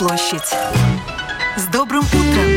площадь. 0.00 0.56
С 1.58 1.66
добрым 1.70 2.02
утром! 2.02 2.50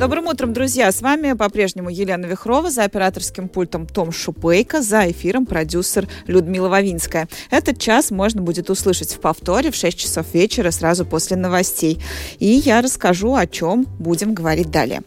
Добрым 0.00 0.26
утром, 0.26 0.52
друзья! 0.52 0.90
С 0.90 1.00
вами 1.00 1.34
по-прежнему 1.34 1.90
Елена 1.90 2.26
Вихрова, 2.26 2.72
за 2.72 2.82
операторским 2.82 3.48
пультом 3.48 3.86
Том 3.86 4.10
Шупейко, 4.10 4.82
за 4.82 5.08
эфиром 5.12 5.46
продюсер 5.46 6.08
Людмила 6.26 6.68
Вавинская. 6.68 7.28
Этот 7.52 7.78
час 7.78 8.10
можно 8.10 8.42
будет 8.42 8.68
услышать 8.68 9.14
в 9.14 9.20
повторе 9.20 9.70
в 9.70 9.76
6 9.76 9.96
часов 9.96 10.26
вечера 10.34 10.72
сразу 10.72 11.06
после 11.06 11.36
новостей. 11.36 12.02
И 12.40 12.48
я 12.48 12.82
расскажу, 12.82 13.36
о 13.36 13.46
чем 13.46 13.86
будем 14.00 14.34
говорить 14.34 14.72
далее. 14.72 15.02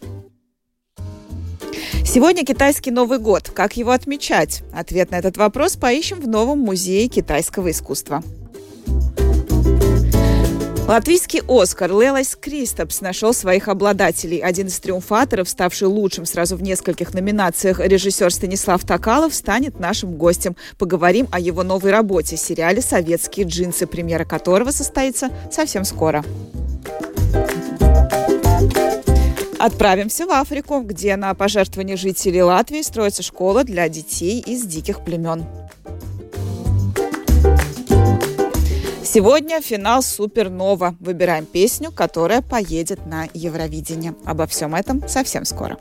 Сегодня 2.16 2.46
китайский 2.46 2.92
Новый 2.92 3.20
год. 3.20 3.52
Как 3.54 3.76
его 3.76 3.92
отмечать? 3.92 4.64
Ответ 4.74 5.12
на 5.12 5.16
этот 5.16 5.36
вопрос 5.36 5.76
поищем 5.76 6.22
в 6.22 6.30
новом 6.30 6.60
музее 6.60 7.10
китайского 7.10 7.72
искусства. 7.72 8.24
Латвийский 10.88 11.42
«Оскар» 11.46 11.92
Лелас 11.92 12.38
Кристопс 12.38 13.02
нашел 13.02 13.34
своих 13.34 13.68
обладателей. 13.68 14.38
Один 14.38 14.68
из 14.68 14.80
триумфаторов, 14.80 15.50
ставший 15.50 15.90
лучшим 15.90 16.26
сразу 16.26 16.56
в 16.56 16.64
нескольких 16.64 17.14
номинациях, 17.14 17.82
режиссер 17.82 18.32
Станислав 18.32 18.86
Токалов, 18.86 19.36
станет 19.36 19.82
нашим 19.82 20.16
гостем. 20.16 20.56
Поговорим 20.78 21.28
о 21.34 21.40
его 21.42 21.64
новой 21.64 21.92
работе– 21.92 22.38
сериале 22.38 22.82
«Советские 22.82 23.46
джинсы», 23.46 23.88
премьера 23.88 24.24
которого 24.24 24.72
состоится 24.72 25.32
совсем 25.52 25.84
скоро. 25.84 26.24
Отправимся 29.66 30.28
в 30.28 30.32
Африку, 30.32 30.82
где 30.82 31.16
на 31.16 31.34
пожертвование 31.34 31.98
жителей 31.98 32.44
Латвии 32.44 32.84
строится 32.84 33.24
школа 33.24 33.64
для 33.64 33.90
детей 33.90 34.40
из 34.40 34.64
диких 34.64 35.04
племен. 35.04 35.44
Сегодня 39.04 39.60
финал 39.62 40.04
Супернова. 40.04 40.96
Выбираем 41.00 41.48
песню, 41.48 41.92
которая 41.92 42.44
поедет 42.44 43.08
на 43.08 43.28
Евровидение. 43.34 44.14
Обо 44.24 44.46
всем 44.46 44.76
этом 44.76 45.08
совсем 45.08 45.46
скоро. 45.46 45.80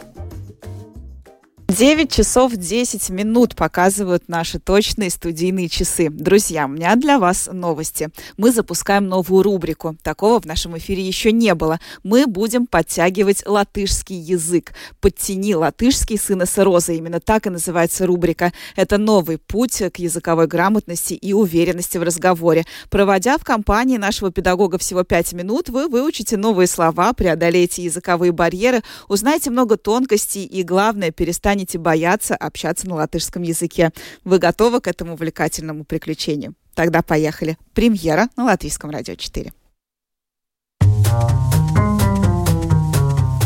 9 1.68 2.12
часов 2.12 2.52
10 2.54 3.08
минут 3.08 3.56
показывают 3.56 4.28
наши 4.28 4.58
точные 4.58 5.08
студийные 5.08 5.70
часы. 5.70 6.10
Друзья, 6.10 6.66
у 6.66 6.68
меня 6.68 6.94
для 6.94 7.18
вас 7.18 7.48
новости. 7.50 8.10
Мы 8.36 8.52
запускаем 8.52 9.08
новую 9.08 9.42
рубрику. 9.42 9.96
Такого 10.02 10.40
в 10.40 10.44
нашем 10.44 10.76
эфире 10.76 11.02
еще 11.02 11.32
не 11.32 11.54
было. 11.54 11.80
Мы 12.02 12.26
будем 12.26 12.66
подтягивать 12.66 13.46
латышский 13.46 14.16
язык. 14.16 14.74
«Подтяни 15.00 15.54
латышский 15.54 16.18
сын 16.18 16.42
Роза». 16.56 16.92
Именно 16.92 17.20
так 17.20 17.46
и 17.46 17.50
называется 17.50 18.06
рубрика. 18.06 18.52
Это 18.76 18.98
новый 18.98 19.38
путь 19.38 19.82
к 19.92 19.96
языковой 19.96 20.46
грамотности 20.46 21.14
и 21.14 21.32
уверенности 21.32 21.96
в 21.96 22.02
разговоре. 22.02 22.64
Проводя 22.90 23.38
в 23.38 23.44
компании 23.44 23.96
нашего 23.96 24.30
педагога 24.30 24.76
всего 24.76 25.02
5 25.02 25.32
минут, 25.32 25.70
вы 25.70 25.88
выучите 25.88 26.36
новые 26.36 26.66
слова, 26.66 27.14
преодолеете 27.14 27.82
языковые 27.82 28.32
барьеры, 28.32 28.82
узнаете 29.08 29.48
много 29.48 29.78
тонкостей 29.78 30.44
и, 30.44 30.62
главное, 30.62 31.10
перестанете 31.10 31.53
станете 31.54 31.78
бояться 31.78 32.34
общаться 32.34 32.88
на 32.88 32.96
латышском 32.96 33.42
языке. 33.42 33.92
Вы 34.24 34.40
готовы 34.40 34.80
к 34.80 34.88
этому 34.88 35.12
увлекательному 35.12 35.84
приключению? 35.84 36.54
Тогда 36.74 37.00
поехали. 37.00 37.56
Премьера 37.74 38.28
на 38.36 38.44
Латвийском 38.46 38.90
радио 38.90 39.14
4. 39.14 39.52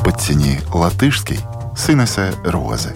Подтяни 0.03 0.59
латышский 0.73 1.39
с 1.77 1.91
Инесой 1.91 2.33
Розой. 2.45 2.95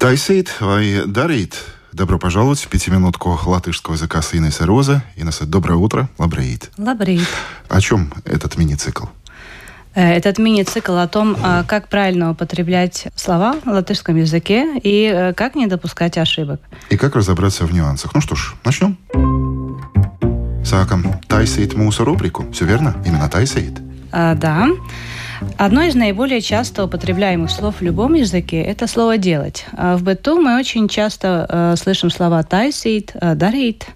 Taisīt 0.00 0.48
vai 0.64 1.04
darīt 1.12 1.58
Добро 2.00 2.18
пожаловать 2.18 2.60
в 2.60 2.68
пятиминутку 2.68 3.38
латышского 3.44 3.92
языка 3.92 4.22
с 4.22 4.34
Инесой 4.34 4.66
Роза. 4.66 5.04
Инесса, 5.16 5.44
доброе 5.44 5.74
утро. 5.74 6.08
Labrīt. 6.16 6.70
Labrīt. 6.78 7.28
О 7.68 7.78
чем 7.78 8.10
этот 8.24 8.56
мини-цикл? 8.56 9.04
Э, 9.94 10.14
этот 10.14 10.38
мини-цикл 10.38 10.96
о 10.96 11.06
том, 11.06 11.36
а, 11.42 11.62
как 11.64 11.88
правильно 11.88 12.30
употреблять 12.30 13.08
слова 13.16 13.54
в 13.66 13.68
латышском 13.68 14.16
языке 14.16 14.78
и 14.82 15.12
э, 15.14 15.34
как 15.34 15.54
не 15.56 15.66
допускать 15.66 16.16
ошибок. 16.16 16.62
И 16.88 16.96
как 16.96 17.16
разобраться 17.16 17.66
в 17.66 17.74
нюансах. 17.74 18.14
Ну 18.14 18.22
что 18.22 18.34
ж, 18.34 18.54
начнем. 18.64 18.96
Сакам 20.64 21.04
taisīt 21.28 21.76
mūsu 21.76 22.06
рубрику. 22.06 22.50
Все 22.50 22.64
верно? 22.64 22.96
Именно 23.04 23.28
taisīt? 23.28 23.78
А, 24.10 24.34
да. 24.34 24.68
Одно 25.56 25.82
из 25.82 25.94
наиболее 25.94 26.40
часто 26.40 26.84
употребляемых 26.84 27.50
слов 27.50 27.76
в 27.80 27.82
любом 27.82 28.14
языке– 28.14 28.60
это 28.62 28.86
слово 28.86 29.18
«делать». 29.18 29.66
А 29.72 29.96
в 29.96 30.02
быту 30.02 30.40
мы 30.40 30.58
очень 30.58 30.88
часто 30.88 31.46
э, 31.48 31.76
слышим 31.76 32.10
слова 32.10 32.42
«тайсит», 32.42 33.12
э, 33.14 33.34
«дарит». 33.34 33.86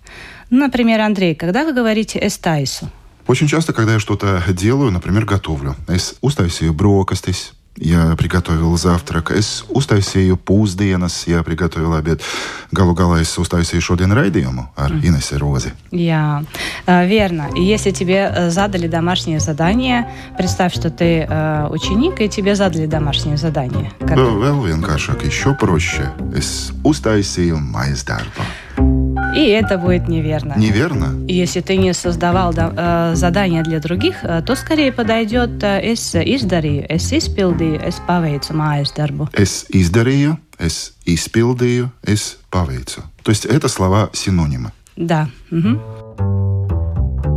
Например, 0.51 1.01
Андрей, 1.01 1.35
когда 1.35 1.65
вы 1.65 1.73
говорите 1.73 2.19
«es 2.19 2.41
taisu»? 2.41 2.87
Очень 3.27 3.49
часто, 3.49 3.73
когда 3.73 3.95
я 3.95 3.99
что-то 3.99 4.43
делаю, 4.49 4.91
например, 4.91 5.25
готовлю. 5.25 5.75
Es 5.89 6.17
uztaisīju 6.21 6.75
brokastis, 6.75 7.53
я 7.77 8.15
приготовил 8.17 8.77
завтрак. 8.77 9.31
Es 9.31 9.65
uztaisīju 9.69 10.37
pusdienas, 10.37 11.25
я 11.27 11.43
приготовил 11.43 11.95
обед. 11.95 12.23
Galu 12.73 12.95
galā 12.95 13.21
es 13.21 13.37
uztaisīju 13.39 13.81
šodien 13.81 14.13
raidījumu 14.13 14.69
ar 14.77 14.93
mm. 14.93 15.39
Рози. 15.39 15.73
Я. 15.91 16.45
Yeah. 16.87 17.07
Верно. 17.07 17.49
Если 17.57 17.91
тебе 17.91 18.33
э, 18.35 18.51
задали 18.51 18.87
домашнее 18.87 19.41
задание, 19.41 20.09
представь, 20.39 20.75
что 20.75 20.91
ты 20.91 21.27
э, 21.29 21.69
ученик, 21.71 22.21
и 22.21 22.29
тебе 22.29 22.55
задали 22.55 22.87
домашнее 22.87 23.37
задание. 23.37 23.93
Как... 24.01 24.19
Vēl 24.19 24.61
vienkāršāk, 24.65 25.27
еще 25.27 25.55
проще. 25.55 26.11
Es 26.33 26.73
uztaisīju 26.85 27.59
mājas 27.59 28.05
darbu. 28.07 28.64
И 29.35 29.49
это 29.49 29.79
будет 29.79 30.09
неверно. 30.09 30.55
Неверно? 30.57 31.13
Если 31.27 31.61
ты 31.61 31.77
не 31.77 31.93
создавал 31.93 32.55
э, 32.57 33.15
задания 33.15 33.63
для 33.65 33.81
других, 33.81 34.17
э, 34.23 34.43
то 34.43 34.55
скорее 34.55 34.93
подойдет 34.93 35.63
э, 35.63 35.93
«es 35.93 36.15
izdarīju», 36.15 36.87
«es 36.89 37.13
izpildīju», 37.13 37.81
«es 37.83 38.01
paveicu 38.07 38.55
mājas 38.55 38.95
darbu». 38.97 39.29
«Es 39.33 39.67
izdarīju», 39.71 40.37
«es 40.59 40.93
izpildīju», 41.05 41.91
«es 42.05 42.37
paveicu». 42.51 43.03
То 43.23 43.31
есть 43.31 43.45
это 43.45 43.69
слова 43.69 44.11
синонимы. 44.13 44.71
Да. 44.97 45.29
Угу. 45.51 45.81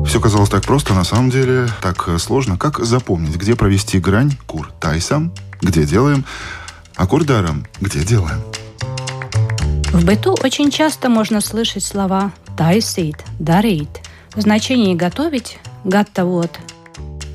Все 0.06 0.22
казалось 0.22 0.50
так 0.50 0.64
просто, 0.64 0.94
на 0.94 1.04
самом 1.04 1.30
деле 1.30 1.68
так 1.82 2.10
сложно. 2.20 2.58
Как 2.58 2.80
запомнить, 2.86 3.36
где 3.36 3.56
провести 3.56 4.00
грань 4.00 4.38
кур 4.46 4.72
тайсам, 4.80 5.34
где 5.62 5.84
делаем, 5.84 6.24
а 6.96 7.08
курдаром, 7.08 7.66
где 7.82 8.04
делаем? 8.04 8.42
В 9.92 10.06
быту 10.06 10.36
очень 10.44 10.70
часто 10.70 11.10
можно 11.10 11.40
слышать 11.40 11.84
слова 11.84 12.34
«тайсит», 12.58 13.16
«дарит» 13.40 13.88
в 14.36 14.42
значении 14.42 14.94
«готовить», 14.94 15.60
«гаттавот». 15.86 16.60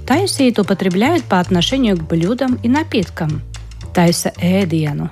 Тайсит 0.07 0.59
употребляют 0.59 1.25
по 1.25 1.41
отношению 1.41 1.97
к 1.97 2.03
блюдам 2.03 2.57
и 2.63 2.69
напиткам– 2.69 3.41
тайса 3.95 4.33
эдиану. 4.37 5.11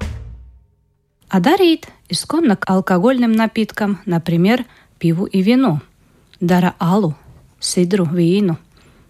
А 1.31 1.41
дарит 1.41 1.89
исконно 2.11 2.56
к 2.56 2.69
алкогольным 2.71 3.33
напиткам, 3.33 4.00
например, 4.05 4.67
пиву 4.99 5.25
и 5.25 5.41
вину– 5.41 5.81
дара 6.41 6.75
алу, 6.79 7.17
сидру, 7.59 8.05
вину. 8.05 8.59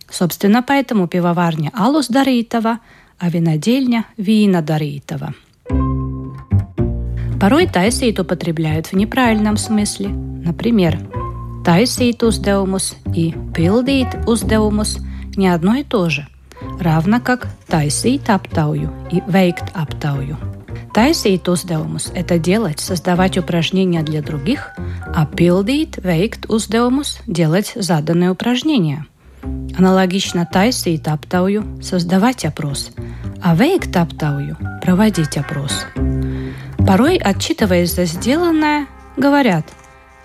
Собственно, 0.08 0.62
поэтому 0.62 1.08
пивоварня 1.08 1.72
алус 1.74 2.06
даритова, 2.06 2.78
а 3.18 3.28
винодельня– 3.28 4.06
вина 4.16 4.62
даритова– 4.62 5.34
Порой 7.40 7.64
taisīt 7.64 8.20
употребляют 8.20 8.88
в 8.88 8.92
неправильном 8.92 9.56
смысле. 9.56 10.08
Например, 10.10 10.98
taisīt 11.64 12.20
uzdevumus 12.20 12.92
и 13.16 13.32
пилдīt 13.56 14.28
uzdevumus 14.28 15.00
не 15.36 15.48
одно 15.48 15.76
и 15.76 15.82
то 15.82 16.10
же, 16.10 16.26
равно 16.78 17.18
как 17.20 17.48
taisīt 17.66 18.28
aptauju 18.28 18.92
и 19.10 19.22
veikt 19.24 19.72
aptauju. 19.72 20.36
Taisīt 20.92 21.48
uzdevumus– 21.48 22.12
это 22.14 22.38
делать, 22.38 22.80
создавать 22.80 23.38
упражнения 23.38 24.02
для 24.02 24.20
других, 24.20 24.72
а 25.14 25.24
pildīt, 25.24 25.96
veikt 26.04 26.46
uzdevumus– 26.48 27.20
делать 27.26 27.72
заданные 27.74 28.32
упражнения. 28.32 29.06
Аналогично 29.78 30.46
taisīt 30.52 31.08
aptauju– 31.08 31.80
создавать 31.80 32.44
опрос, 32.44 32.90
а 33.42 33.56
veikt 33.56 33.96
aptauju– 33.96 34.56
проводить 34.82 35.38
опрос. 35.38 35.86
Порой, 36.86 37.16
отчитываясь 37.16 37.94
за 37.94 38.04
сделанное, 38.04 38.86
говорят 39.16 39.66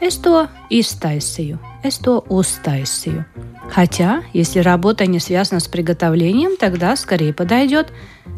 «es 0.02 0.22
to 0.22 0.48
iztaisīju», 0.70 1.60
«es 1.84 2.02
to 2.02 2.26
uztaisīju». 2.28 3.24
Хотя, 3.70 4.24
если 4.34 4.60
работа 4.60 5.06
не 5.06 5.20
связана 5.20 5.60
с 5.60 5.68
приготовлением, 5.68 6.58
тогда 6.58 6.96
скорее 6.96 7.34
подойдет 7.34 7.92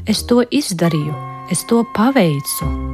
«es 0.06 0.28
to 0.28 0.48
izdarīju», 0.50 1.16
«es 1.52 1.60
to 1.70 1.86
paveicu». 1.96 2.88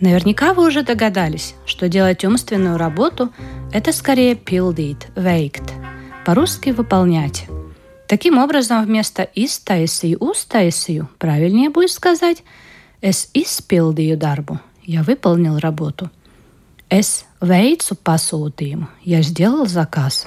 Наверняка 0.00 0.54
вы 0.54 0.66
уже 0.66 0.82
догадались, 0.82 1.54
что 1.66 1.88
делать 1.88 2.24
умственную 2.24 2.78
работу– 2.78 3.30
это 3.72 3.92
скорее 3.92 4.34
pildīt, 4.34 5.08
veikt. 5.16 5.72
По-русски– 6.24 6.70
выполнять. 6.76 7.46
Таким 8.06 8.38
образом, 8.38 8.84
вместо 8.84 9.28
«изтаисию», 9.34 10.18
«устаисию» 10.18 11.08
правильнее 11.18 11.68
будет 11.68 11.90
сказать 11.90 12.44
«es 13.00 13.28
izpildīju 13.34 14.16
дарбу», 14.16 14.58
«я 14.84 15.02
выполнил 15.02 15.58
работу», 15.58 16.10
«es 16.90 17.24
veicu 17.40 17.94
pasūtījumu», 17.94 18.86
«я 19.04 19.22
сделал 19.22 19.66
заказ». 19.66 20.26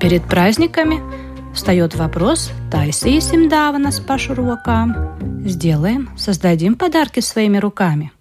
Перед 0.00 0.24
праздниками 0.24 1.00
встает 1.54 1.94
вопрос 1.94 2.50
«Taisīsim 2.70 3.48
dāvanas 3.48 4.00
pašu 4.06 4.34
рукам», 4.34 4.94
«Сделаем, 5.44 6.10
создадим 6.16 6.76
подарки 6.76 7.20
своими 7.20 7.58
руками». 7.58 8.12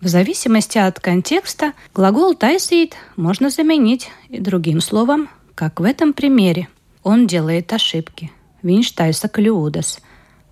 В 0.00 0.08
зависимости 0.08 0.76
от 0.76 1.00
контекста 1.00 1.72
глагол 1.94 2.34
«тайсит» 2.34 2.94
можно 3.16 3.48
заменить 3.48 4.10
и 4.28 4.38
другим 4.38 4.80
словом, 4.80 5.28
как 5.54 5.80
в 5.80 5.84
этом 5.84 6.12
примере. 6.12 6.68
Он 7.02 7.26
делает 7.26 7.72
ошибки. 7.72 8.30
Viņš 8.66 8.88
taisa 8.98 9.30
kļūdas. 9.30 10.00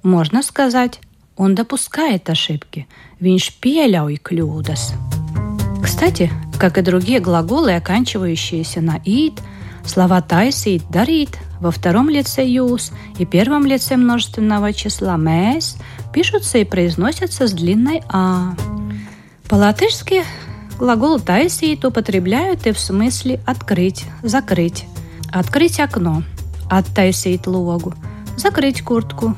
Можно 0.04 0.42
сказать 0.42 1.00
«он 1.36 1.56
допускает 1.56 2.30
ошибки». 2.30 2.86
Viņš 3.18 3.58
pieļauj 3.58 4.20
kļūdas. 4.22 4.92
Кстати, 5.82 6.30
как 6.60 6.78
и 6.78 6.82
другие 6.82 7.18
глаголы, 7.18 7.74
оканчивающиеся 7.74 8.80
на 8.80 9.00
«ит», 9.04 9.42
Слова 9.84 10.22
«taisīt», 10.22 10.80
«darīt» 10.88 11.36
во 11.60 11.70
втором 11.70 12.08
лице 12.08 12.46
«jūs» 12.46 12.92
и 13.18 13.26
первом 13.26 13.66
лице 13.66 13.96
множественного 13.96 14.72
числа 14.72 15.16
«mēs» 15.18 15.76
пишутся 16.12 16.58
и 16.58 16.64
произносятся 16.64 17.46
с 17.46 17.52
длинной 17.52 18.00
«а». 18.08 18.54
По-латышски 19.48 20.24
глагол 20.78 21.18
«taisīt» 21.18 21.84
употребляют 21.84 22.66
и 22.66 22.72
в 22.72 22.80
смысле 22.80 23.40
«открыть», 23.44 24.06
«закрыть». 24.22 24.86
Открыть 25.30 25.80
окно, 25.80 26.22
оттайсīt 26.69 27.47
логу, 27.47 27.93
закрыть 28.37 28.81
куртку, 28.81 29.35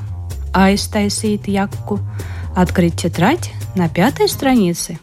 aiztaisīt 0.53 1.47
якку, 1.47 1.99
открыть 2.55 2.97
тетрадь 3.01 3.51
на 3.75 3.89
пятой 3.89 4.27
странице, 4.27 4.99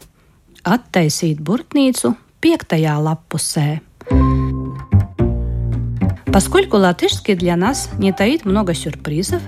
оттайсīt 0.63 1.41
буртницу 1.41 2.15
пектая 2.39 2.97
лаппусē. 2.97 3.81
Поскольку 6.31 6.77
латышский 6.77 7.33
для 7.33 7.55
нас 7.55 7.89
не 7.97 8.13
таит 8.13 8.45
много 8.45 8.73
сюрпризов, 8.75 9.41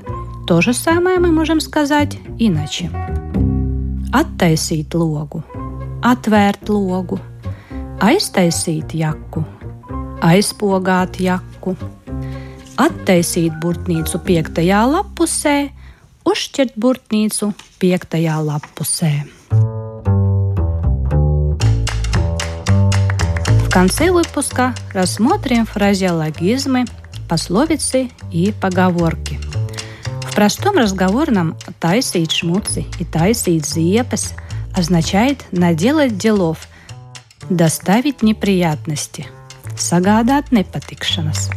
то 0.48 0.62
же 0.62 0.74
самое 0.74 1.20
мы 1.20 1.32
можем 1.32 1.60
сказать 1.60 2.18
иначе. 2.40 2.90
Attaisīt 4.12 4.92
logu, 4.92 5.40
atvērt 6.04 6.68
logu, 6.68 7.16
aiztaisīt 8.04 8.92
jaku, 8.92 9.46
aizpogāt 10.20 11.22
jaku, 11.24 11.78
attaisīt 12.77 13.57
burtnīcu 13.63 14.21
piektajā 14.27 14.85
lapusē, 14.93 15.57
uzšķirt 16.27 16.77
burtnīcu 16.77 17.53
piektajā 17.81 18.39
lapusē. 18.51 19.15
конце 23.77 24.11
выпуска 24.11 24.75
рассмотрим 24.95 25.67
фразеологизмы, 25.67 26.87
пословицы 27.29 28.09
и 28.33 28.55
поговорки. 28.59 29.39
В 30.23 30.35
простом 30.35 30.79
разговорном 30.79 31.59
«тайсīt 31.79 32.31
шмуци» 32.33 32.87
и 32.99 33.05
«тайсīt 33.05 33.67
ziepes» 33.69 34.33
означает 34.75 35.45
«наделать 35.53 36.17
делов», 36.17 36.69
«доставить 37.51 38.23
неприятности», 38.23 39.27
«sagādāt 39.77 40.53
nepatikšanas». 40.53 41.51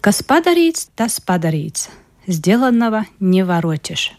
Kas 0.00 0.22
padarīts, 0.22 0.90
tas 0.94 1.20
padarīts. 1.20 1.88
Сделанного 2.26 3.06
не 3.20 3.44
воротишь. 3.44 4.12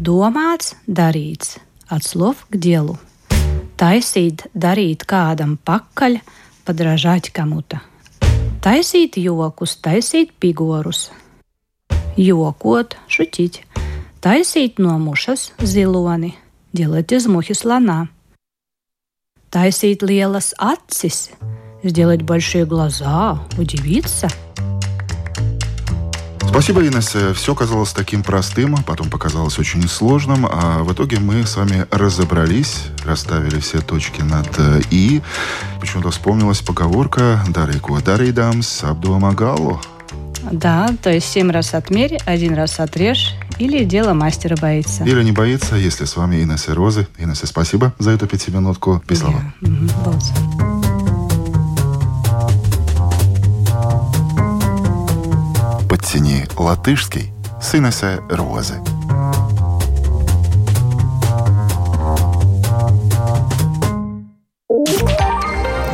Domāts, 0.00 0.74
darīts. 0.86 1.58
От 1.88 2.02
слов 2.04 2.46
к 2.50 2.56
делу – 2.56 3.06
taisīt, 3.76 4.46
darīt 4.56 5.04
kādam 5.08 5.56
pakaļ, 5.60 6.20
подражать 6.64 7.30
кому-то. 7.30 7.80
Taisīt 8.64 9.18
jokus, 9.20 9.76
taisīt 9.78 10.32
pigorus, 10.40 11.10
jokot, 12.16 12.96
šutить, 13.06 13.62
taisīt 14.24 14.80
no 14.82 14.98
mušas 14.98 15.52
ziloni, 15.60 16.34
делать 16.72 17.12
из 17.12 17.26
мухи 17.26 17.54
слона, 17.54 18.08
taisīt 19.50 20.02
lielas 20.02 20.54
acis, 20.58 21.30
сделать 21.84 22.22
большие 22.22 22.66
глаза, 22.66 23.38
удивиться – 23.58 24.49
Спасибо, 26.51 26.85
Инесса. 26.85 27.29
Э, 27.29 27.33
Все 27.33 27.55
казалось 27.55 27.93
таким 27.93 28.23
простым, 28.23 28.75
а 28.75 28.83
потом 28.83 29.09
показалось 29.09 29.57
очень 29.57 29.87
сложным, 29.87 30.45
а 30.45 30.83
в 30.83 30.91
итоге 30.91 31.17
мы 31.19 31.45
с 31.45 31.55
вами 31.55 31.87
разобрались, 31.91 32.83
расставили 33.05 33.59
все 33.61 33.79
точки 33.79 34.21
над 34.21 34.47
«и». 34.91 35.21
Почему-то 35.79 36.11
вспомнилась 36.11 36.59
поговорка 36.59 37.41
«Дарейку 37.47 37.99
дарейдамс 38.01 38.83
абдуамагалу». 38.83 39.81
Да, 40.51 40.89
то 41.01 41.09
есть 41.09 41.31
семь 41.31 41.51
раз 41.51 41.73
отмерь, 41.73 42.17
один 42.25 42.53
раз 42.53 42.79
отрежь, 42.79 43.35
или 43.57 43.85
дело 43.85 44.13
мастера 44.13 44.57
боится. 44.59 45.03
Или 45.05 45.23
не 45.23 45.31
боится, 45.31 45.75
если 45.75 46.05
с 46.05 46.17
вами 46.17 46.43
Инесса 46.43 46.75
Розы. 46.75 47.07
Инесса, 47.17 47.47
спасибо 47.47 47.93
за 47.97 48.11
эту 48.11 48.27
пятиминутку. 48.27 49.01
Пислава. 49.07 49.53
Yeah. 49.61 50.80
Ціні 56.03 56.45
латишський 56.57 57.33
синесе 57.61 58.19
рози. 58.29 58.73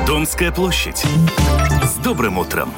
Домская 0.08 0.52
площадь. 0.52 1.06
С 1.84 1.96
добрым 2.04 2.38
утром! 2.38 2.72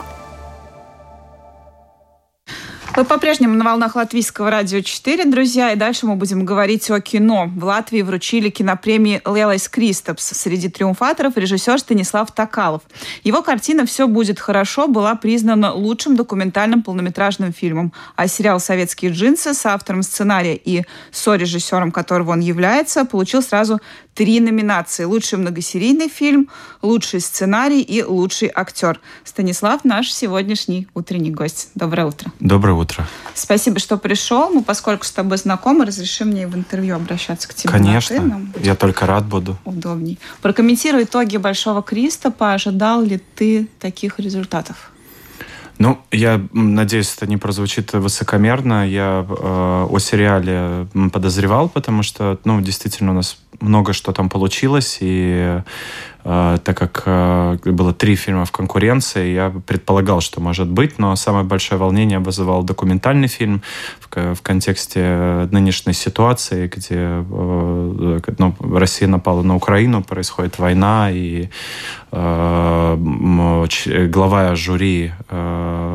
Вы 2.99 3.05
по-прежнему 3.05 3.55
на 3.55 3.63
волнах 3.63 3.95
Латвийского 3.95 4.51
радио 4.51 4.81
4, 4.81 5.23
друзья, 5.23 5.71
и 5.71 5.77
дальше 5.77 6.05
мы 6.05 6.17
будем 6.17 6.43
говорить 6.43 6.91
о 6.91 6.99
кино. 6.99 7.49
В 7.55 7.63
Латвии 7.63 8.01
вручили 8.01 8.49
кинопремии 8.49 9.21
Лелайс 9.25 9.69
Кристопс. 9.69 10.25
Среди 10.25 10.67
триумфаторов 10.67 11.37
режиссер 11.37 11.79
Станислав 11.79 12.29
Токалов. 12.33 12.81
Его 13.23 13.41
картина 13.41 13.85
«Все 13.85 14.05
будет 14.05 14.37
хорошо» 14.37 14.89
была 14.89 15.15
признана 15.15 15.71
лучшим 15.71 16.17
документальным 16.17 16.83
полнометражным 16.83 17.53
фильмом. 17.53 17.93
А 18.17 18.27
сериал 18.27 18.59
«Советские 18.59 19.11
джинсы» 19.11 19.53
с 19.53 19.65
автором 19.65 20.03
сценария 20.03 20.57
и 20.57 20.83
сорежиссером 21.11 21.93
которого 21.93 22.31
он 22.31 22.41
является, 22.41 23.05
получил 23.05 23.41
сразу 23.41 23.79
три 24.19 24.41
номинации. 24.41 25.05
Лучший 25.05 25.39
многосерийный 25.39 26.09
фильм, 26.09 26.49
лучший 26.81 27.21
сценарий 27.21 27.79
и 27.79 28.03
лучший 28.03 28.51
актер. 28.53 28.99
Станислав 29.23 29.85
наш 29.85 30.11
сегодняшний 30.11 30.89
утренний 30.93 31.31
гость. 31.31 31.69
Доброе 31.73 32.07
утро. 32.07 32.29
Доброе 32.41 32.73
утро. 32.73 33.07
Спасибо, 33.33 33.79
что 33.79 33.95
пришел. 33.95 34.49
Мы, 34.49 34.61
поскольку 34.61 35.05
с 35.05 35.11
тобой 35.11 35.37
знакомы, 35.37 35.85
разреши 35.85 36.25
мне 36.25 36.47
в 36.47 36.55
интервью 36.55 36.97
обращаться 36.97 37.47
к 37.47 37.53
тебе. 37.53 37.71
Конечно. 37.71 38.41
Я 38.61 38.75
только 38.75 39.05
рад 39.05 39.25
буду. 39.25 39.55
Удобней. 39.63 40.19
Прокомментируй 40.41 41.03
итоги 41.03 41.37
Большого 41.37 41.81
Кристопа. 41.81 42.55
Ожидал 42.55 43.01
ли 43.01 43.21
ты 43.35 43.69
таких 43.79 44.19
результатов? 44.19 44.91
Ну, 45.77 45.97
я 46.11 46.41
надеюсь, 46.51 47.15
это 47.15 47.25
не 47.25 47.37
прозвучит 47.37 47.93
высокомерно. 47.93 48.85
Я 48.85 49.25
э, 49.25 49.87
о 49.89 49.97
сериале 49.99 50.87
подозревал, 51.13 51.69
потому 51.69 52.03
что, 52.03 52.37
ну, 52.43 52.59
действительно, 52.59 53.11
у 53.11 53.13
нас 53.13 53.37
много 53.61 53.93
что 53.93 54.11
там 54.11 54.29
получилось, 54.29 54.97
и 55.01 55.61
э, 56.23 56.57
так 56.63 56.77
как 56.77 57.03
э, 57.05 57.57
было 57.65 57.93
три 57.93 58.15
фильма 58.15 58.45
в 58.45 58.51
конкуренции, 58.51 59.33
я 59.33 59.53
предполагал, 59.65 60.21
что 60.21 60.41
может 60.41 60.67
быть, 60.67 60.99
но 60.99 61.15
самое 61.15 61.45
большое 61.45 61.79
волнение 61.79 62.19
вызывал 62.19 62.63
документальный 62.63 63.27
фильм 63.27 63.61
в, 63.99 64.35
в 64.35 64.41
контексте 64.41 65.47
нынешней 65.51 65.93
ситуации, 65.93 66.67
где 66.67 66.95
э, 66.95 68.19
ну, 68.37 68.55
Россия 68.59 69.07
напала 69.07 69.41
на 69.43 69.55
Украину, 69.55 70.03
происходит 70.03 70.59
война, 70.59 71.09
и 71.11 71.49
э, 72.11 72.97
глава 74.09 74.55
жюри, 74.55 75.11
э, 75.29 75.88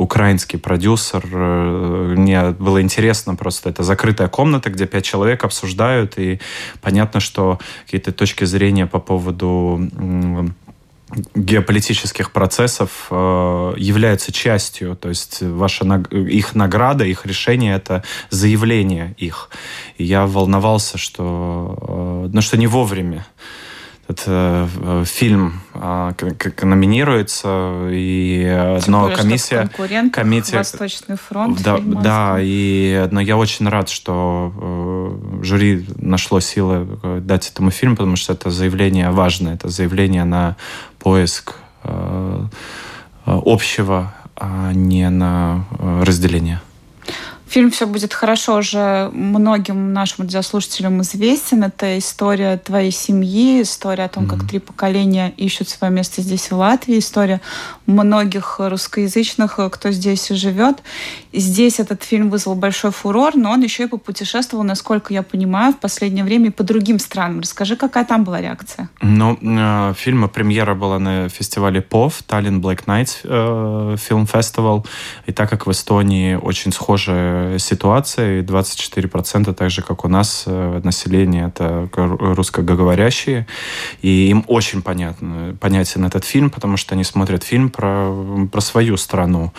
украинский 0.00 0.58
продюсер, 0.58 1.22
э, 1.30 2.14
мне 2.16 2.50
было 2.50 2.80
интересно 2.80 3.34
просто, 3.34 3.70
это 3.70 3.82
закрытая 3.82 4.28
комната, 4.28 4.70
где 4.70 4.86
пять 4.86 5.04
человек 5.04 5.44
обсуждают, 5.44 6.18
и 6.18 6.40
понятно, 6.80 7.20
что 7.20 7.58
какие-то 7.84 8.12
точки 8.12 8.44
зрения 8.44 8.86
по 8.86 8.98
поводу 8.98 9.90
геополитических 11.34 12.30
процессов 12.30 13.08
э, 13.10 13.74
являются 13.76 14.32
частью, 14.32 14.96
то 14.96 15.08
есть 15.08 15.42
ваша 15.42 15.84
их 16.10 16.54
награда, 16.54 17.04
их 17.04 17.26
решение 17.26 17.74
это 17.74 18.04
заявление 18.30 19.14
их. 19.18 19.50
И 19.98 20.04
я 20.04 20.26
волновался, 20.26 20.98
что, 20.98 22.26
э, 22.26 22.30
ну, 22.32 22.40
что 22.40 22.56
не 22.56 22.68
вовремя 22.68 23.26
этот 24.10 25.08
фильм 25.08 25.60
как 25.72 26.62
номинируется, 26.62 27.88
и 27.90 28.78
Тем 28.82 28.92
но 28.92 29.00
более, 29.02 29.16
комиссия... 29.16 29.70
комиссия 30.12 30.58
Восточный 30.58 31.16
фронт. 31.16 31.62
Да, 31.62 31.78
да, 31.78 32.36
и 32.40 33.08
но 33.10 33.20
я 33.20 33.36
очень 33.36 33.68
рад, 33.68 33.88
что 33.88 34.52
э, 35.40 35.44
жюри 35.44 35.86
нашло 35.96 36.40
силы 36.40 36.86
дать 37.20 37.50
этому 37.50 37.70
фильму, 37.70 37.96
потому 37.96 38.16
что 38.16 38.32
это 38.32 38.50
заявление 38.50 39.10
важное, 39.10 39.54
это 39.54 39.68
заявление 39.68 40.24
на 40.24 40.56
поиск 40.98 41.54
э, 41.84 42.46
общего, 43.24 44.14
а 44.36 44.72
не 44.72 45.08
на 45.08 45.64
разделение. 45.78 46.60
Фильм 47.50 47.72
«Все 47.72 47.84
будет 47.84 48.14
хорошо» 48.14 48.58
уже 48.58 49.10
многим 49.12 49.92
нашим 49.92 50.24
радиослушателям 50.24 51.02
известен. 51.02 51.64
Это 51.64 51.98
история 51.98 52.56
твоей 52.56 52.92
семьи, 52.92 53.62
история 53.62 54.04
о 54.04 54.08
том, 54.08 54.22
mm-hmm. 54.22 54.38
как 54.38 54.48
три 54.48 54.60
поколения 54.60 55.34
ищут 55.36 55.68
свое 55.68 55.92
место 55.92 56.22
здесь, 56.22 56.52
в 56.52 56.56
Латвии, 56.56 57.00
история 57.00 57.40
многих 57.90 58.56
русскоязычных, 58.58 59.58
кто 59.70 59.90
здесь 59.90 60.28
живет. 60.28 60.82
И 61.32 61.40
здесь 61.40 61.78
этот 61.78 62.02
фильм 62.02 62.30
вызвал 62.30 62.54
большой 62.54 62.90
фурор, 62.90 63.36
но 63.36 63.52
он 63.52 63.62
еще 63.62 63.84
и 63.84 63.86
попутешествовал, 63.86 64.64
насколько 64.64 65.12
я 65.14 65.22
понимаю, 65.22 65.72
в 65.72 65.78
последнее 65.78 66.24
время 66.24 66.50
по 66.50 66.64
другим 66.64 66.98
странам. 66.98 67.40
Расскажи, 67.40 67.76
какая 67.76 68.04
там 68.04 68.24
была 68.24 68.40
реакция? 68.40 68.88
Ну, 69.00 69.38
э, 69.40 69.94
фильма 69.96 70.28
премьера 70.28 70.74
была 70.74 70.98
на 70.98 71.28
фестивале 71.28 71.80
ПОВ, 71.80 72.22
Tallinn 72.26 72.60
Black 72.60 72.84
Nights 72.86 73.18
э, 73.24 73.96
Film 73.96 74.30
Festival. 74.30 74.86
И 75.26 75.32
так 75.32 75.50
как 75.50 75.66
в 75.66 75.70
Эстонии 75.70 76.34
очень 76.34 76.72
схожие 76.72 77.58
ситуация, 77.58 78.40
и 78.40 78.42
24% 78.42 79.52
так 79.54 79.70
же, 79.70 79.82
как 79.82 80.04
у 80.04 80.08
нас, 80.08 80.44
э, 80.46 80.80
население 80.82 81.48
это 81.48 81.88
русскоговорящие, 81.92 83.46
и 84.02 84.28
им 84.28 84.44
очень 84.48 84.82
понятно, 84.82 85.56
понятен 85.60 86.04
этот 86.04 86.24
фильм, 86.24 86.50
потому 86.50 86.76
что 86.76 86.94
они 86.94 87.04
смотрят 87.04 87.44
фильм 87.44 87.70
про, 87.80 88.46
про 88.52 88.60
свою 88.60 88.96
страну. 88.96 89.52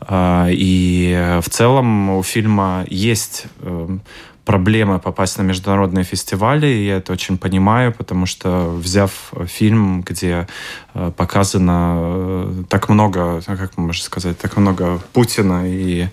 А, 0.00 0.48
и 0.50 1.38
в 1.42 1.50
целом 1.50 2.10
у 2.10 2.22
фильма 2.22 2.86
есть 2.88 3.46
э, 3.60 3.98
проблема 4.44 4.98
попасть 4.98 5.38
на 5.38 5.42
международные 5.42 6.04
фестивали, 6.04 6.66
и 6.66 6.86
я 6.86 6.96
это 6.96 7.12
очень 7.12 7.36
понимаю, 7.36 7.92
потому 7.92 8.24
что 8.26 8.70
взяв 8.70 9.32
фильм, 9.46 10.00
где 10.00 10.46
э, 10.94 11.12
показано 11.14 11.96
э, 11.98 12.64
так 12.70 12.88
много, 12.88 13.42
ну, 13.46 13.56
как 13.56 13.76
можно 13.76 14.02
сказать, 14.02 14.38
так 14.38 14.56
много 14.56 15.00
Путина 15.12 15.64
и 15.66 16.08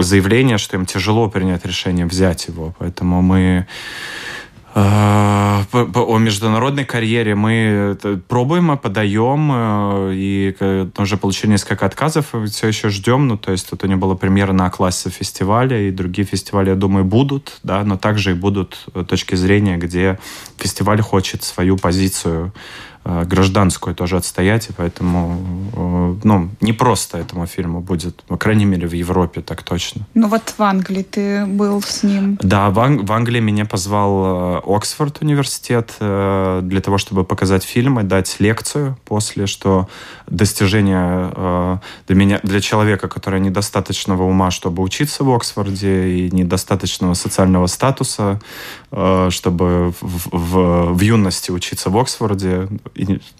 заявления, 0.00 0.58
что 0.58 0.76
им 0.76 0.86
тяжело 0.86 1.28
принять 1.28 1.66
решение 1.66 2.06
взять 2.06 2.48
его, 2.48 2.74
поэтому 2.78 3.22
мы 3.22 3.66
о 4.80 6.18
международной 6.18 6.84
карьере 6.84 7.34
мы 7.34 7.96
пробуем, 8.28 8.76
подаем, 8.78 9.50
э, 9.52 10.12
и 10.14 10.56
уже 10.96 11.16
получили 11.16 11.50
несколько 11.52 11.86
отказов, 11.86 12.34
все 12.46 12.68
еще 12.68 12.88
ждем. 12.88 13.28
Ну, 13.28 13.36
то 13.36 13.52
есть 13.52 13.70
у 13.72 13.86
него 13.86 14.00
было 14.00 14.14
премьера 14.14 14.52
на 14.52 14.70
классе 14.70 15.10
фестиваля, 15.10 15.88
и 15.88 15.90
другие 15.90 16.26
фестивали, 16.26 16.70
я 16.70 16.76
думаю, 16.76 17.04
будут, 17.04 17.58
да, 17.62 17.82
но 17.84 17.96
также 17.96 18.32
и 18.32 18.34
будут 18.34 18.86
э, 18.94 19.04
точки 19.04 19.34
зрения, 19.34 19.76
где 19.76 20.18
фестиваль 20.58 21.00
хочет 21.00 21.42
свою 21.42 21.76
позицию 21.76 22.28
Э, 22.38 22.50
гражданскую 23.24 23.94
тоже 23.94 24.16
отстоять, 24.16 24.68
и 24.68 24.72
поэтому 24.72 25.38
э, 25.74 26.16
ну, 26.24 26.48
не 26.60 26.72
просто 26.72 27.18
этому 27.18 27.46
фильму 27.46 27.80
будет, 27.80 28.22
по 28.24 28.36
крайней 28.36 28.66
мере, 28.66 28.86
в 28.86 28.92
Европе 28.92 29.40
так 29.40 29.62
точно. 29.62 30.06
Ну 30.14 30.28
вот 30.28 30.54
в 30.56 30.62
Англии 30.62 31.02
ты 31.02 31.46
был 31.46 31.80
с 31.82 32.02
ним. 32.02 32.38
Да, 32.42 32.70
в, 32.70 32.78
Ан- 32.80 33.04
в 33.04 33.12
Англии 33.12 33.40
меня 33.40 33.64
позвал 33.64 34.58
э, 34.58 34.76
Оксфорд 34.76 35.22
университет 35.22 35.94
для 35.98 36.80
того, 36.80 36.98
чтобы 36.98 37.24
показать 37.24 37.64
фильм 37.64 38.00
и 38.00 38.02
дать 38.02 38.36
лекцию 38.40 38.96
после, 39.04 39.46
что 39.46 39.88
достижение 40.26 41.80
для 42.06 42.16
меня, 42.16 42.40
для 42.42 42.60
человека, 42.60 43.08
который 43.08 43.40
недостаточного 43.40 44.24
ума, 44.24 44.50
чтобы 44.50 44.82
учиться 44.82 45.24
в 45.24 45.30
Оксфорде, 45.30 46.08
и 46.08 46.30
недостаточного 46.30 47.14
социального 47.14 47.66
статуса, 47.66 48.40
чтобы 48.90 49.92
в, 50.00 50.28
в, 50.32 50.92
в 50.92 51.00
юности 51.00 51.50
учиться 51.50 51.90
в 51.90 51.96
Оксфорде, 51.98 52.68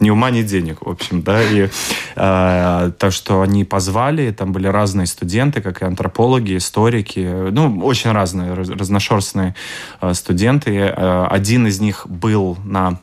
ни 0.01 0.11
ума, 0.11 0.31
ни 0.31 0.43
денег, 0.43 0.85
в 0.85 0.89
общем, 0.89 1.23
да, 1.23 1.43
и 1.43 1.69
э, 2.17 2.93
то, 2.99 3.11
что 3.11 3.43
они 3.43 3.65
позвали, 3.65 4.31
там 4.31 4.53
были 4.53 4.69
разные 4.69 5.07
студенты, 5.07 5.61
как 5.61 5.83
и 5.83 5.85
антропологи, 5.85 6.57
историки, 6.57 7.51
ну, 7.51 7.81
очень 7.85 8.13
разные, 8.13 8.55
разношерстные 8.55 9.55
э, 10.01 10.15
студенты. 10.15 10.77
Э, 10.77 11.27
один 11.31 11.67
из 11.67 11.81
них 11.81 12.07
был 12.09 12.57
на 12.65 12.99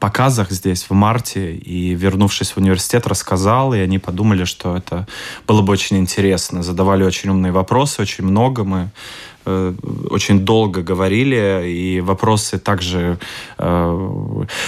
показах 0.00 0.50
здесь 0.50 0.86
в 0.88 0.94
марте 0.94 1.54
и, 1.54 1.94
вернувшись 1.94 2.52
в 2.52 2.56
университет, 2.56 3.06
рассказал, 3.06 3.74
и 3.74 3.78
они 3.78 3.98
подумали, 3.98 4.44
что 4.44 4.74
это 4.74 5.06
было 5.46 5.60
бы 5.60 5.74
очень 5.74 5.98
интересно. 5.98 6.62
Задавали 6.62 7.04
очень 7.04 7.28
умные 7.28 7.52
вопросы, 7.52 8.00
очень 8.00 8.24
много 8.24 8.64
мы 8.64 8.90
Э, 9.48 9.72
очень 10.10 10.40
долго 10.40 10.82
говорили, 10.82 11.70
и 11.70 12.00
вопросы 12.00 12.58
также... 12.58 13.18
Э, 13.58 14.25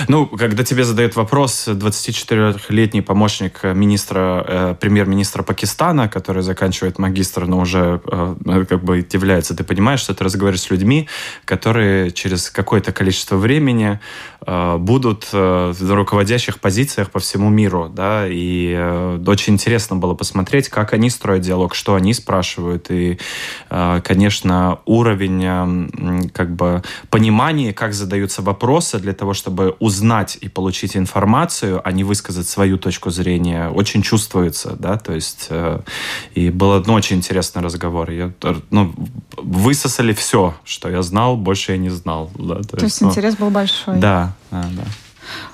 ну, 0.08 0.26
когда 0.26 0.64
тебе 0.64 0.85
задают 0.85 1.16
вопрос 1.16 1.68
24-летний 1.68 3.02
помощник 3.02 3.62
министра, 3.64 4.44
э, 4.47 4.75
премьер-министра 4.80 5.42
Пакистана, 5.42 6.08
который 6.08 6.42
заканчивает 6.42 6.99
магистр, 6.99 7.47
но 7.47 7.61
уже 7.61 8.00
как 8.68 8.82
бы 8.82 8.99
является, 8.99 9.54
ты 9.54 9.64
понимаешь, 9.64 10.00
что 10.00 10.14
ты 10.14 10.25
разговариваешь 10.25 10.62
с 10.62 10.70
людьми, 10.70 11.08
которые 11.44 12.11
через 12.11 12.50
какое-то 12.50 12.92
количество 12.92 13.37
времени 13.37 14.00
будут 14.78 15.28
в 15.33 15.95
руководящих 15.95 16.59
позициях 16.61 17.11
по 17.11 17.19
всему 17.19 17.50
миру, 17.50 17.90
да, 17.95 18.25
и 18.26 18.75
очень 19.26 19.55
интересно 19.55 19.97
было 19.97 20.14
посмотреть, 20.14 20.69
как 20.69 20.93
они 20.93 21.11
строят 21.11 21.43
диалог, 21.43 21.75
что 21.75 21.95
они 21.95 22.14
спрашивают, 22.14 22.90
и, 22.90 23.19
конечно, 23.69 24.78
уровень 24.87 26.31
как 26.33 26.55
бы 26.55 26.83
понимания, 27.11 27.73
как 27.73 27.93
задаются 27.93 28.43
вопросы 28.43 28.99
для 28.99 29.12
того, 29.12 29.35
чтобы 29.35 29.76
узнать 29.81 30.38
и 30.40 30.49
получить 30.49 30.97
информацию, 30.97 31.81
а 31.85 31.93
не 31.93 32.05
высказать 32.05 32.49
свою 32.49 32.78
точку 32.78 33.11
зрения, 33.11 33.69
очень 33.69 34.02
чувствуется, 34.02 34.76
да, 34.78 34.97
то 34.97 35.12
есть 35.12 35.49
э, 35.50 35.81
и 36.35 36.50
был 36.50 36.83
ну, 36.87 36.95
очень 36.95 37.17
интересный 37.17 37.62
разговор. 37.62 38.11
Я, 38.11 38.33
ну, 38.71 38.95
высосали 39.37 40.12
все, 40.12 40.55
что 40.64 40.88
я 40.88 41.02
знал, 41.02 41.37
больше 41.37 41.73
я 41.73 41.78
не 41.78 41.90
знал. 41.90 42.31
Да, 42.37 42.57
то, 42.57 42.76
то 42.76 42.76
есть, 42.76 42.83
есть 42.83 43.00
ну, 43.02 43.11
интерес 43.11 43.37
был 43.37 43.50
большой. 43.50 43.99
Да, 43.99 44.35
да, 44.50 44.62
да. 44.73 44.85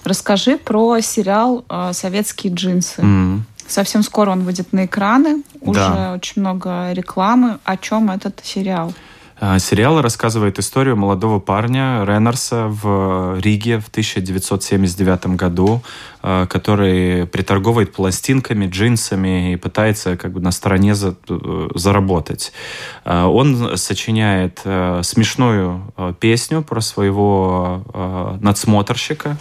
Расскажи 0.04 0.56
про 0.56 1.00
сериал 1.00 1.64
э, 1.68 1.92
«Советские 1.92 2.52
джинсы». 2.52 3.00
Mm-hmm. 3.00 3.40
Совсем 3.66 4.02
скоро 4.02 4.30
он 4.30 4.42
выйдет 4.44 4.72
на 4.72 4.84
экраны. 4.84 5.42
Уже 5.60 5.80
да. 5.80 6.12
очень 6.12 6.42
много 6.42 6.92
рекламы. 6.92 7.58
О 7.64 7.76
чем 7.76 8.10
этот 8.10 8.40
сериал? 8.44 8.92
А, 9.40 9.58
сериал 9.58 10.00
рассказывает 10.00 10.58
историю 10.58 10.96
молодого 10.96 11.40
парня 11.40 12.04
Реннерса 12.04 12.66
в 12.68 13.40
Риге 13.40 13.80
в 13.80 13.88
1979 13.88 15.34
году, 15.34 15.82
а, 16.22 16.46
который 16.46 17.26
приторговывает 17.26 17.92
пластинками, 17.92 18.66
джинсами 18.66 19.54
и 19.54 19.56
пытается 19.56 20.16
как 20.16 20.32
бы 20.32 20.40
на 20.40 20.52
стороне 20.52 20.94
за, 20.94 21.16
заработать. 21.74 22.52
А, 23.04 23.26
он 23.26 23.76
сочиняет 23.76 24.60
смешную 24.60 25.92
песню 26.20 26.62
про 26.62 26.80
своего 26.80 28.38
надсмотрщика, 28.40 29.36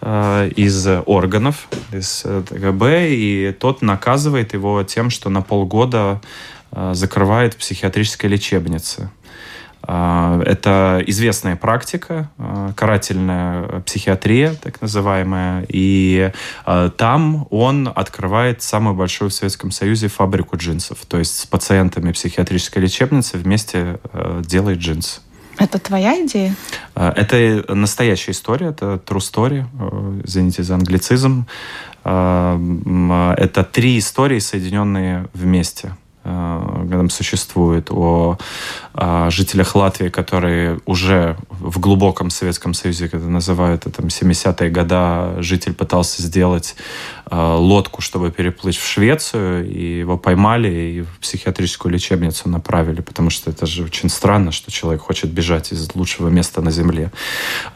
из 0.00 0.86
органов, 1.06 1.68
из 1.92 2.22
ТГБ, 2.22 3.08
и 3.10 3.52
тот 3.58 3.82
наказывает 3.82 4.52
его 4.52 4.84
тем, 4.84 5.10
что 5.10 5.28
на 5.28 5.42
полгода 5.42 6.20
закрывает 6.92 7.54
в 7.54 7.56
психиатрической 7.56 8.30
лечебнице. 8.30 9.10
А, 9.90 10.42
это 10.44 11.02
известная 11.06 11.56
практика, 11.56 12.30
а, 12.36 12.74
карательная 12.74 13.80
психиатрия, 13.80 14.52
так 14.52 14.82
называемая. 14.82 15.64
И 15.66 16.30
а, 16.66 16.90
там 16.90 17.48
он 17.48 17.90
открывает 17.94 18.60
самую 18.60 18.94
большую 18.94 19.30
в 19.30 19.32
Советском 19.32 19.70
Союзе 19.70 20.08
фабрику 20.08 20.58
джинсов. 20.58 20.98
То 21.08 21.18
есть 21.18 21.38
с 21.38 21.46
пациентами 21.46 22.12
психиатрической 22.12 22.82
лечебницы 22.82 23.38
вместе 23.38 23.98
делает 24.42 24.78
джинсы. 24.78 25.22
Это 25.56 25.78
твоя 25.78 26.22
идея? 26.24 26.54
Это 26.94 27.64
настоящая 27.74 28.32
история, 28.32 28.68
это 28.68 29.00
true 29.04 29.18
story, 29.18 29.64
извините 30.24 30.62
за 30.62 30.74
англицизм. 30.74 31.46
Это 32.04 33.68
три 33.72 33.98
истории, 33.98 34.38
соединенные 34.38 35.28
вместе. 35.32 35.94
Там 36.28 37.10
существует, 37.10 37.90
о, 37.90 38.38
о 38.92 39.30
жителях 39.30 39.74
Латвии, 39.74 40.08
которые 40.08 40.78
уже 40.86 41.36
в 41.48 41.78
глубоком 41.78 42.30
Советском 42.30 42.74
Союзе, 42.74 43.08
когда 43.08 43.28
называют 43.28 43.86
это 43.86 44.02
там 44.02 44.06
70-е 44.06 44.70
годы, 44.70 45.42
житель 45.42 45.74
пытался 45.74 46.22
сделать 46.22 46.76
лодку, 47.30 48.00
чтобы 48.00 48.30
переплыть 48.30 48.76
в 48.76 48.86
Швецию, 48.86 49.68
и 49.68 49.98
его 49.98 50.16
поймали 50.16 50.68
и 50.68 51.02
в 51.02 51.18
психиатрическую 51.20 51.92
лечебницу 51.92 52.48
направили, 52.48 53.00
потому 53.00 53.30
что 53.30 53.50
это 53.50 53.66
же 53.66 53.84
очень 53.84 54.08
странно, 54.08 54.52
что 54.52 54.70
человек 54.70 55.02
хочет 55.02 55.30
бежать 55.30 55.72
из 55.72 55.94
лучшего 55.94 56.28
места 56.28 56.62
на 56.62 56.70
Земле. 56.70 57.10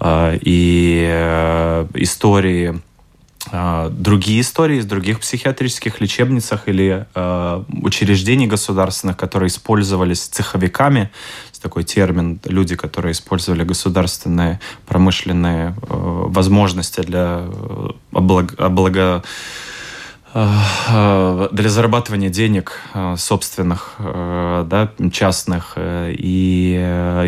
И 0.03 1.07
э, 1.11 1.87
истории 1.95 2.75
а, 2.75 2.81
другие 3.91 4.41
истории 4.41 4.79
из 4.79 4.87
других 4.87 5.21
психиатрических 5.21 6.01
лечебницах 6.01 6.69
или 6.69 7.07
э, 7.15 7.65
учреждений 7.83 8.47
государственных, 8.47 9.17
которые 9.17 9.49
использовались 9.49 10.23
цеховиками, 10.23 11.11
такой 11.63 11.85
термин, 11.85 12.41
люди, 12.45 12.75
которые 12.75 13.13
использовали 13.13 13.63
государственные 13.63 14.61
промышленные 14.87 15.69
э, 15.69 15.75
возможности 15.89 17.01
для 17.01 17.45
облаг, 18.13 18.55
облага 18.59 19.23
Э, 19.23 19.72
для 20.35 21.69
зарабатывания 21.69 22.31
денег 22.31 22.81
э, 22.95 23.17
собственных, 23.19 23.97
э, 23.99 24.65
да, 24.67 24.91
частных. 25.13 25.77
И 25.79 26.75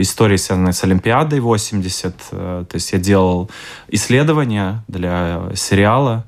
истории, 0.00 0.36
связанные 0.36 0.72
с 0.72 0.82
Олимпиадой 0.84 1.40
80. 1.40 2.16
То 2.30 2.66
есть 2.72 2.92
я 2.92 2.98
делал 2.98 3.50
исследования 3.88 4.84
для 4.88 5.50
сериала. 5.54 6.24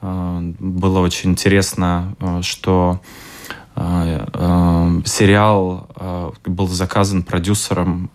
Было 0.00 1.00
очень 1.00 1.30
интересно, 1.30 2.14
что 2.42 3.00
сериал 3.76 5.88
был 6.44 6.68
заказан 6.68 7.22
продюсером, 7.22 8.10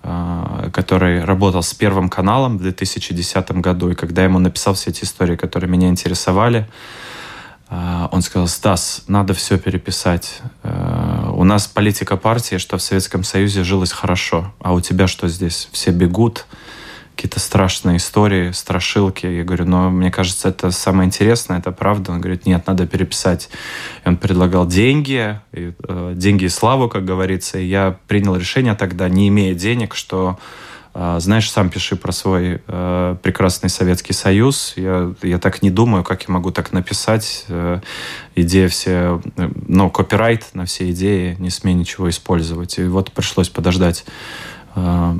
который 0.74 1.24
работал 1.24 1.64
с 1.64 1.74
Первым 1.74 2.10
каналом 2.10 2.58
в 2.58 2.62
2010 2.62 3.52
году. 3.62 3.90
И 3.90 3.96
когда 3.96 4.24
я 4.24 4.28
ему 4.28 4.40
написал 4.40 4.74
все 4.74 4.90
эти 4.90 5.06
истории, 5.06 5.36
которые 5.36 5.70
меня 5.70 5.88
интересовали, 5.88 6.68
он 8.12 8.22
сказал, 8.22 8.48
Стас, 8.48 9.04
надо 9.08 9.34
все 9.34 9.58
переписать. 9.58 10.42
Э, 10.64 11.30
у 11.34 11.44
нас 11.44 11.68
политика 11.68 12.18
партии, 12.18 12.58
что 12.58 12.78
в 12.78 12.82
Советском 12.82 13.24
Союзе 13.24 13.64
жилось 13.64 13.92
хорошо, 13.92 14.54
а 14.60 14.74
у 14.74 14.82
тебя 14.82 15.08
что 15.08 15.28
здесь? 15.28 15.70
Все 15.72 15.92
бегут, 15.92 16.46
какие-то 17.16 17.40
страшные 17.40 17.98
истории, 17.98 18.52
страшилки. 18.52 19.26
Я 19.26 19.44
говорю, 19.44 19.66
но 19.66 19.90
мне 19.90 20.12
кажется, 20.12 20.50
это 20.50 20.72
самое 20.72 21.08
интересное, 21.08 21.60
это 21.60 21.72
правда. 21.72 22.12
Он 22.12 22.22
говорит, 22.22 22.46
нет, 22.46 22.68
надо 22.68 22.86
переписать. 22.86 23.50
И 24.06 24.08
он 24.10 24.18
предлагал 24.18 24.68
деньги, 24.68 25.40
и, 25.52 25.74
э, 25.88 26.14
деньги 26.16 26.46
и 26.46 26.50
славу, 26.50 26.90
как 26.90 27.06
говорится. 27.06 27.58
И 27.60 27.66
я 27.66 27.98
принял 28.08 28.36
решение 28.36 28.76
тогда, 28.76 29.10
не 29.10 29.28
имея 29.30 29.54
денег, 29.56 29.96
что 29.96 30.38
а, 30.38 30.42
знаешь, 30.94 31.50
сам 31.50 31.70
пиши 31.70 31.96
про 31.96 32.12
свой 32.12 32.62
э, 32.68 33.16
прекрасный 33.24 33.70
Советский 33.70 34.14
Союз. 34.14 34.74
Я, 34.76 35.14
я 35.24 35.40
так 35.40 35.64
не 35.64 35.72
думаю, 35.72 36.04
как 36.04 36.24
я 36.28 36.34
могу 36.34 36.52
так 36.52 36.72
написать. 36.72 37.46
Э, 37.48 37.82
идея 38.36 38.68
все, 38.68 39.20
э, 39.38 39.50
ну, 39.68 39.90
копирайт 39.90 40.46
на 40.54 40.66
все 40.66 40.92
идеи, 40.92 41.36
не 41.40 41.50
смей 41.50 41.74
ничего 41.74 42.10
использовать. 42.10 42.78
И 42.78 42.84
вот 42.84 43.12
пришлось 43.12 43.50
подождать 43.50 44.06
э, 44.76 45.16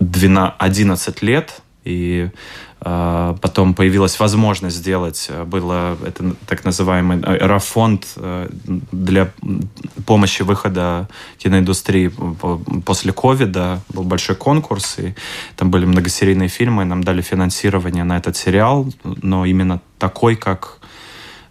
12, 0.00 0.54
11 0.58 1.22
лет, 1.22 1.62
и 1.84 2.28
а, 2.28 2.30
потом 2.86 3.74
появилась 3.74 4.20
возможность 4.20 4.76
сделать, 4.76 5.26
э, 5.28 5.44
было 5.44 5.96
это 6.06 6.36
так 6.46 6.64
называемый 6.64 7.20
аэрофонд 7.20 8.06
э, 8.16 8.48
для 8.92 9.32
помощи 10.06 10.42
выхода 10.42 11.08
киноиндустрии 11.38 12.12
после 12.84 13.12
ковида. 13.12 13.80
Был 13.88 14.04
большой 14.04 14.36
конкурс, 14.36 14.98
и 14.98 15.14
там 15.56 15.70
были 15.70 15.84
многосерийные 15.84 16.48
фильмы, 16.48 16.84
нам 16.84 17.02
дали 17.02 17.22
финансирование 17.22 18.04
на 18.04 18.18
этот 18.18 18.36
сериал, 18.36 18.86
но 19.02 19.44
именно 19.46 19.80
такой, 19.98 20.36
как, 20.36 20.78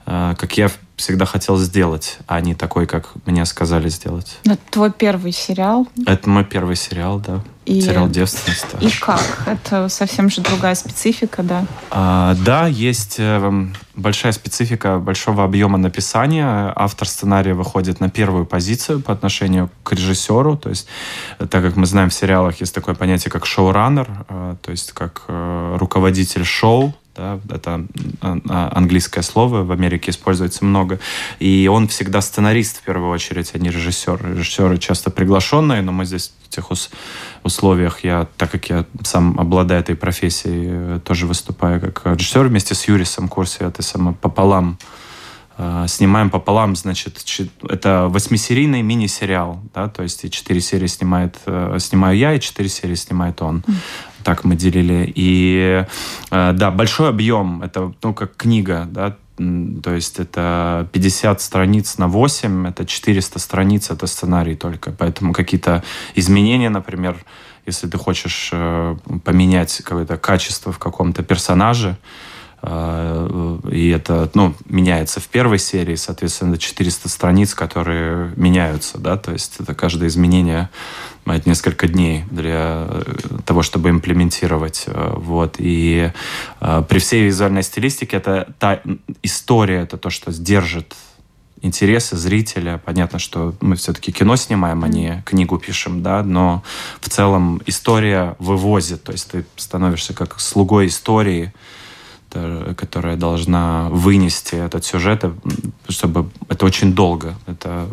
э, 0.05 0.35
как 0.37 0.57
я 0.57 0.69
всегда 0.95 1.25
хотел 1.25 1.57
сделать, 1.57 2.17
а 2.27 2.39
не 2.39 2.55
такой, 2.55 2.87
как 2.87 3.11
мне 3.25 3.45
сказали 3.45 3.89
сделать. 3.89 4.37
Это 4.45 4.61
твой 4.69 4.91
первый 4.91 5.33
сериал? 5.33 5.87
Это 6.05 6.29
мой 6.29 6.45
первый 6.45 6.77
сериал, 6.77 7.19
да. 7.19 7.43
И... 7.65 7.81
Сериал 7.81 8.07
девственность. 8.07 8.67
И 8.79 8.89
как? 8.99 9.21
Это 9.47 9.89
совсем 9.89 10.29
же 10.29 10.41
другая 10.41 10.75
специфика, 10.75 11.41
да? 11.41 11.65
А, 11.89 12.35
да, 12.45 12.67
есть 12.67 13.15
э, 13.17 13.67
большая 13.95 14.33
специфика 14.33 14.99
большого 14.99 15.43
объема 15.43 15.77
написания. 15.77 16.71
Автор 16.75 17.07
сценария 17.07 17.53
выходит 17.53 17.99
на 17.99 18.09
первую 18.09 18.45
позицию 18.45 19.01
по 19.01 19.13
отношению 19.13 19.71
к 19.83 19.93
режиссеру. 19.93 20.57
То 20.57 20.69
есть, 20.69 20.87
так 21.39 21.63
как 21.63 21.75
мы 21.75 21.87
знаем 21.87 22.09
в 22.09 22.13
сериалах, 22.13 22.59
есть 22.59 22.73
такое 22.73 22.93
понятие, 22.93 23.31
как 23.31 23.47
шоураннер, 23.47 24.07
э, 24.29 24.55
то 24.61 24.71
есть 24.71 24.91
как 24.91 25.23
э, 25.27 25.77
руководитель 25.79 26.45
шоу, 26.45 26.93
да, 27.15 27.39
это 27.49 27.85
а, 28.21 28.37
а, 28.49 28.71
английское 28.75 29.21
слово, 29.21 29.63
в 29.63 29.71
Америке 29.71 30.11
используется 30.11 30.65
много, 30.65 30.99
и 31.39 31.69
он 31.71 31.87
всегда 31.87 32.21
сценарист 32.21 32.77
в 32.77 32.81
первую 32.81 33.09
очередь, 33.09 33.51
а 33.53 33.57
не 33.57 33.69
режиссер. 33.69 34.35
Режиссеры 34.35 34.77
часто 34.77 35.09
приглашенные, 35.11 35.81
но 35.81 35.91
мы 35.91 36.05
здесь 36.05 36.33
в 36.43 36.49
тех 36.49 36.69
условиях, 37.43 38.03
я, 38.03 38.27
так 38.37 38.51
как 38.51 38.69
я 38.69 38.85
сам 39.03 39.39
обладаю 39.39 39.81
этой 39.81 39.95
профессией, 39.95 40.97
э, 40.97 40.99
тоже 41.03 41.25
выступаю 41.25 41.79
как 41.79 42.05
режиссер 42.05 42.47
вместе 42.47 42.75
с 42.75 42.87
Юрисом 42.87 43.29
Курси, 43.29 43.59
это 43.61 43.81
само 43.81 44.13
пополам 44.13 44.77
а, 45.57 45.87
снимаем 45.87 46.29
пополам, 46.29 46.75
значит, 46.75 47.17
это 47.69 48.07
восьмисерийный 48.09 48.81
мини-сериал, 48.81 49.61
да, 49.73 49.87
то 49.87 50.03
есть 50.03 50.25
и 50.25 50.29
четыре 50.29 50.59
серии 50.59 50.87
снимает, 50.87 51.37
э, 51.45 51.77
снимаю 51.79 52.17
я, 52.17 52.33
и 52.33 52.41
четыре 52.41 52.67
серии 52.67 52.95
снимает 52.95 53.41
он 53.41 53.63
так 54.25 54.43
мы 54.43 54.55
делили. 54.55 55.13
И 55.15 55.85
э, 56.31 56.53
да, 56.53 56.71
большой 56.71 57.09
объем, 57.09 57.61
это 57.61 57.93
ну 58.03 58.13
как 58.13 58.35
книга, 58.35 58.87
да, 58.89 59.15
то 59.37 59.93
есть 59.93 60.19
это 60.19 60.87
50 60.93 61.41
страниц 61.41 61.97
на 61.97 62.07
8, 62.07 62.67
это 62.67 62.85
400 62.85 63.39
страниц, 63.39 63.91
это 63.91 64.07
сценарий 64.07 64.55
только. 64.55 64.91
Поэтому 64.91 65.33
какие-то 65.33 65.83
изменения, 66.15 66.69
например, 66.69 67.17
если 67.67 67.87
ты 67.87 67.97
хочешь 67.97 68.49
э, 68.51 68.95
поменять 69.23 69.81
какое-то 69.83 70.17
качество 70.17 70.71
в 70.71 70.79
каком-то 70.79 71.21
персонаже, 71.21 71.97
э, 72.61 73.59
и 73.71 73.89
это 73.89 74.31
ну, 74.33 74.55
меняется 74.69 75.19
в 75.19 75.27
первой 75.27 75.59
серии, 75.59 75.95
соответственно, 75.95 76.57
400 76.57 77.09
страниц, 77.09 77.53
которые 77.53 78.33
меняются, 78.37 78.97
да, 78.97 79.17
то 79.17 79.33
есть 79.33 79.59
это 79.59 79.75
каждое 79.75 80.07
изменение 80.07 80.69
это 81.33 81.49
несколько 81.49 81.87
дней 81.87 82.23
для 82.29 82.87
э, 82.87 83.03
того, 83.45 83.63
чтобы 83.63 83.89
имплементировать. 83.89 84.83
Э, 84.87 85.13
вот. 85.15 85.55
И 85.57 86.11
э, 86.61 86.83
при 86.87 86.99
всей 86.99 87.25
визуальной 87.25 87.63
стилистике 87.63 88.17
это 88.17 88.53
та 88.59 88.81
история, 89.23 89.81
это 89.81 89.97
то, 89.97 90.09
что 90.09 90.31
сдержит 90.31 90.95
интересы 91.61 92.15
зрителя. 92.15 92.79
Понятно, 92.83 93.17
что 93.17 93.55
мы 93.59 93.75
все-таки 93.75 94.11
кино 94.11 94.35
снимаем, 94.35 94.83
а 94.83 94.87
не 94.87 95.23
книгу 95.25 95.57
пишем, 95.57 96.03
да, 96.03 96.21
но 96.21 96.63
в 97.01 97.09
целом 97.09 97.59
история 97.65 98.35
вывозит, 98.37 99.03
то 99.03 99.11
есть 99.11 99.31
ты 99.31 99.45
становишься 99.55 100.13
как 100.13 100.39
слугой 100.39 100.87
истории, 100.87 101.53
которая 102.77 103.15
должна 103.15 103.87
вынести 103.89 104.55
этот 104.55 104.83
сюжет, 104.85 105.23
чтобы 105.87 106.29
это 106.49 106.65
очень 106.65 106.93
долго. 106.93 107.35
Это 107.47 107.87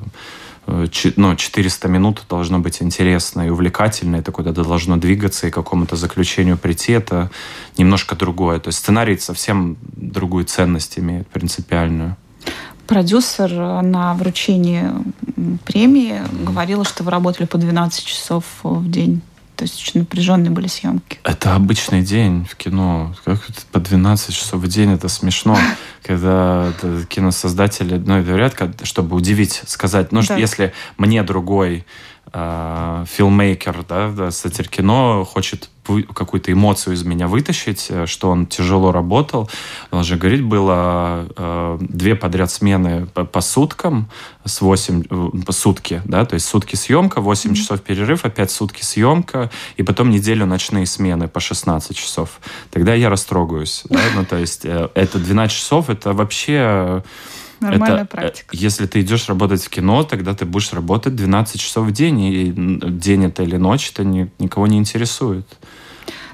ну, 0.66 1.36
400 1.36 1.88
минут 1.88 2.22
должно 2.28 2.58
быть 2.58 2.82
интересно 2.82 3.46
и 3.46 3.50
увлекательно, 3.50 4.16
это 4.16 4.32
куда-то 4.32 4.64
должно 4.64 4.96
двигаться 4.96 5.46
и 5.46 5.50
к 5.50 5.54
какому-то 5.54 5.96
заключению 5.96 6.56
прийти, 6.56 6.92
это 6.92 7.30
немножко 7.78 8.14
другое. 8.14 8.58
То 8.60 8.68
есть 8.68 8.78
сценарий 8.78 9.18
совсем 9.18 9.76
другую 9.82 10.44
ценность 10.44 10.98
имеет, 10.98 11.26
принципиальную. 11.28 12.16
Продюсер 12.86 13.50
на 13.82 14.14
вручении 14.14 14.84
премии 15.64 16.20
говорила, 16.44 16.84
что 16.84 17.04
вы 17.04 17.10
работали 17.10 17.46
по 17.46 17.58
12 17.58 18.04
часов 18.04 18.44
в 18.62 18.90
день. 18.90 19.22
То 19.62 19.68
есть 19.68 19.80
очень 19.80 20.00
напряженные 20.00 20.50
были 20.50 20.66
съемки. 20.66 21.20
Это 21.22 21.54
обычный 21.54 22.02
день 22.02 22.44
в 22.50 22.56
кино. 22.56 23.14
Как 23.24 23.38
по 23.70 23.78
12 23.78 24.34
часов 24.34 24.60
в 24.60 24.66
день 24.66 24.90
это 24.92 25.06
смешно, 25.06 25.56
когда 26.02 26.72
киносоздатели, 27.08 27.96
ну, 27.96 28.24
говорят, 28.24 28.56
чтобы 28.82 29.14
удивить, 29.14 29.62
сказать, 29.68 30.10
ну, 30.10 30.20
да. 30.26 30.36
если 30.36 30.72
мне 30.98 31.22
другой 31.22 31.86
э, 32.32 33.04
филмейкер, 33.08 33.84
да, 33.88 34.30
сатир 34.30 34.68
кино 34.68 35.24
хочет 35.24 35.68
какую-то 36.14 36.52
эмоцию 36.52 36.94
из 36.94 37.04
меня 37.04 37.26
вытащить, 37.26 37.86
э, 37.90 38.06
что 38.06 38.30
он 38.30 38.46
тяжело 38.46 38.92
работал. 38.92 39.50
Он 39.90 40.04
же 40.04 40.16
говорить 40.16 40.42
было 40.42 41.26
э, 41.36 41.78
две 41.80 42.14
подряд 42.14 42.50
смены 42.50 43.06
по, 43.06 43.24
по 43.24 43.40
суткам, 43.40 44.08
с 44.44 44.60
8 44.60 45.02
э, 45.10 45.44
по 45.44 45.52
сутки, 45.52 46.02
да, 46.04 46.24
то 46.24 46.34
есть 46.34 46.46
сутки 46.46 46.76
съемка, 46.76 47.20
8 47.20 47.50
mm-hmm. 47.50 47.54
часов 47.54 47.80
перерыв, 47.82 48.24
опять 48.24 48.50
сутки 48.50 48.82
съемка, 48.82 49.50
и 49.76 49.82
потом 49.82 50.10
неделю 50.10 50.46
ночные 50.46 50.86
смены 50.86 51.28
по 51.28 51.40
16 51.40 51.96
часов. 51.96 52.40
Тогда 52.70 52.94
я 52.94 53.10
растрогаюсь, 53.10 53.82
да, 53.88 54.00
ну, 54.14 54.24
то 54.24 54.36
есть 54.36 54.64
э, 54.64 54.88
это 54.94 55.18
12 55.18 55.56
часов, 55.56 55.90
это 55.90 56.12
вообще 56.12 57.02
Нормальная 57.62 58.02
это, 58.02 58.16
практика. 58.16 58.56
Если 58.56 58.86
ты 58.86 59.00
идешь 59.00 59.28
работать 59.28 59.62
в 59.62 59.68
кино, 59.68 60.02
тогда 60.02 60.34
ты 60.34 60.44
будешь 60.44 60.72
работать 60.72 61.16
12 61.16 61.60
часов 61.60 61.86
в 61.86 61.92
день, 61.92 62.20
и 62.20 62.52
день 62.52 63.24
это 63.24 63.42
или 63.42 63.56
ночь, 63.56 63.90
это 63.92 64.04
ни, 64.04 64.30
никого 64.38 64.66
не 64.66 64.78
интересует. 64.78 65.46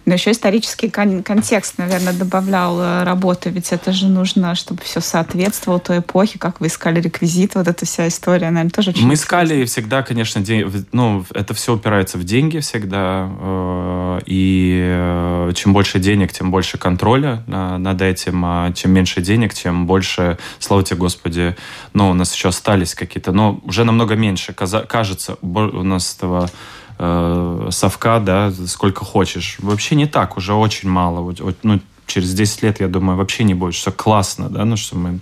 Но 0.08 0.14
еще 0.14 0.30
исторический 0.30 0.88
кон- 0.88 1.22
контекст, 1.22 1.76
наверное, 1.76 2.14
добавлял 2.14 2.80
э, 2.80 3.04
работы, 3.04 3.50
ведь 3.50 3.72
это 3.72 3.92
же 3.92 4.08
нужно, 4.08 4.54
чтобы 4.54 4.80
все 4.82 5.02
соответствовало 5.02 5.80
той 5.80 5.98
эпохе, 5.98 6.38
как 6.38 6.60
вы 6.60 6.68
искали 6.68 6.98
реквизиты, 6.98 7.58
вот 7.58 7.68
эта 7.68 7.84
вся 7.84 8.08
история, 8.08 8.48
наверное, 8.48 8.70
тоже 8.70 8.92
очень 8.92 9.06
Мы 9.06 9.14
искали 9.14 9.66
всегда, 9.66 10.02
конечно, 10.02 10.40
день, 10.40 10.64
ну, 10.92 11.26
это 11.34 11.52
все 11.52 11.74
упирается 11.74 12.16
в 12.16 12.24
деньги 12.24 12.58
всегда, 12.60 13.28
э, 13.38 14.20
и 14.24 14.80
э, 14.82 15.52
чем 15.54 15.74
больше 15.74 15.98
денег, 15.98 16.32
тем 16.32 16.50
больше 16.50 16.78
контроля 16.78 17.44
над 17.46 18.00
этим, 18.00 18.42
а 18.46 18.72
чем 18.72 18.92
меньше 18.92 19.20
денег, 19.20 19.52
тем 19.52 19.86
больше, 19.86 20.38
слава 20.58 20.82
тебе, 20.82 20.96
Господи, 20.96 21.54
ну, 21.92 22.08
у 22.08 22.14
нас 22.14 22.34
еще 22.34 22.48
остались 22.48 22.94
какие-то, 22.94 23.32
но 23.32 23.60
уже 23.62 23.84
намного 23.84 24.14
меньше, 24.14 24.54
кажется, 24.54 25.36
у 25.42 25.82
нас 25.82 26.16
этого 26.16 26.48
э, 26.98 27.68
совка, 27.70 28.20
да, 28.20 28.52
сколько 28.66 29.04
хочешь. 29.04 29.56
Вообще 29.60 29.94
не 29.94 30.06
так, 30.06 30.36
уже 30.36 30.54
очень 30.54 30.88
мало. 30.88 31.34
Ну, 31.62 31.80
через 32.08 32.34
10 32.34 32.62
лет, 32.62 32.80
я 32.80 32.88
думаю, 32.88 33.16
вообще 33.16 33.44
не 33.44 33.54
будет, 33.54 33.74
что 33.74 33.92
классно, 33.92 34.48
да, 34.48 34.64
ну, 34.64 34.76
что 34.76 34.96
мы 34.96 35.20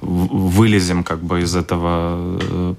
вылезем 0.00 1.04
как 1.04 1.22
бы 1.22 1.42
из 1.42 1.54
этого 1.54 2.38
э, 2.40 2.74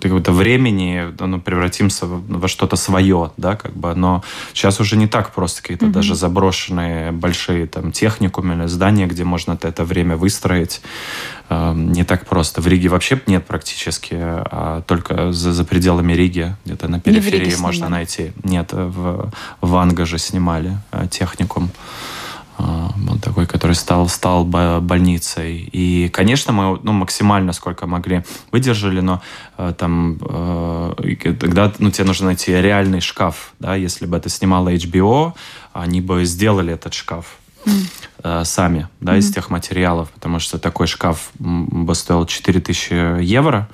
какого-то 0.00 0.32
времени, 0.32 1.12
ну, 1.18 1.40
превратимся 1.40 2.06
во 2.06 2.48
что-то 2.48 2.76
свое, 2.76 3.32
да, 3.36 3.56
как 3.56 3.74
бы, 3.74 3.94
но 3.94 4.22
сейчас 4.52 4.80
уже 4.80 4.96
не 4.96 5.06
так 5.06 5.32
просто 5.32 5.62
какие-то 5.62 5.86
mm-hmm. 5.86 5.92
даже 5.92 6.14
заброшенные 6.14 7.12
большие 7.12 7.66
там 7.66 7.92
техникумы 7.92 8.54
или 8.54 8.66
здания, 8.66 9.06
где 9.06 9.24
можно 9.24 9.58
это 9.60 9.84
время 9.84 10.16
выстроить, 10.16 10.82
эм, 11.48 11.92
не 11.92 12.04
так 12.04 12.26
просто. 12.26 12.60
В 12.60 12.66
Риге 12.66 12.88
вообще 12.88 13.20
нет 13.26 13.46
практически, 13.46 14.14
а 14.18 14.82
только 14.86 15.32
за, 15.32 15.52
за 15.52 15.64
пределами 15.64 16.12
Риги, 16.12 16.54
где-то 16.64 16.88
на 16.88 17.00
периферии 17.00 17.54
можно 17.56 17.88
найти. 17.88 18.32
Нет, 18.44 18.72
в, 18.72 19.30
в 19.60 19.76
Анга 19.76 20.04
же 20.04 20.18
снимали 20.18 20.78
э, 20.92 21.06
техникум. 21.10 21.70
А, 22.58 22.90
он 23.08 23.18
такой, 23.18 23.46
который 23.46 23.74
стал, 23.74 24.08
стал 24.08 24.44
больницей. 24.44 25.68
И, 25.72 26.08
конечно, 26.08 26.52
мы 26.52 26.80
ну, 26.82 26.92
максимально 26.92 27.52
сколько 27.52 27.86
могли 27.86 28.22
выдержали, 28.50 29.00
но 29.00 29.22
э, 29.58 29.74
там 29.76 30.18
э, 30.20 31.34
тогда 31.38 31.72
ну, 31.78 31.90
тебе 31.90 32.06
нужно 32.06 32.26
найти 32.26 32.52
реальный 32.52 33.00
шкаф. 33.00 33.52
Да? 33.58 33.74
Если 33.74 34.06
бы 34.06 34.16
это 34.16 34.28
снимало 34.28 34.72
HBO, 34.72 35.34
они 35.72 36.00
бы 36.00 36.24
сделали 36.24 36.72
этот 36.72 36.94
шкаф 36.94 37.36
mm. 37.66 38.44
сами, 38.44 38.88
да, 39.00 39.14
mm-hmm. 39.14 39.18
из 39.18 39.32
тех 39.32 39.50
материалов, 39.50 40.08
потому 40.10 40.38
что 40.38 40.58
такой 40.58 40.86
шкаф 40.86 41.30
бы 41.38 41.94
стоил 41.94 42.24
4000 42.24 43.22
евро, 43.22 43.68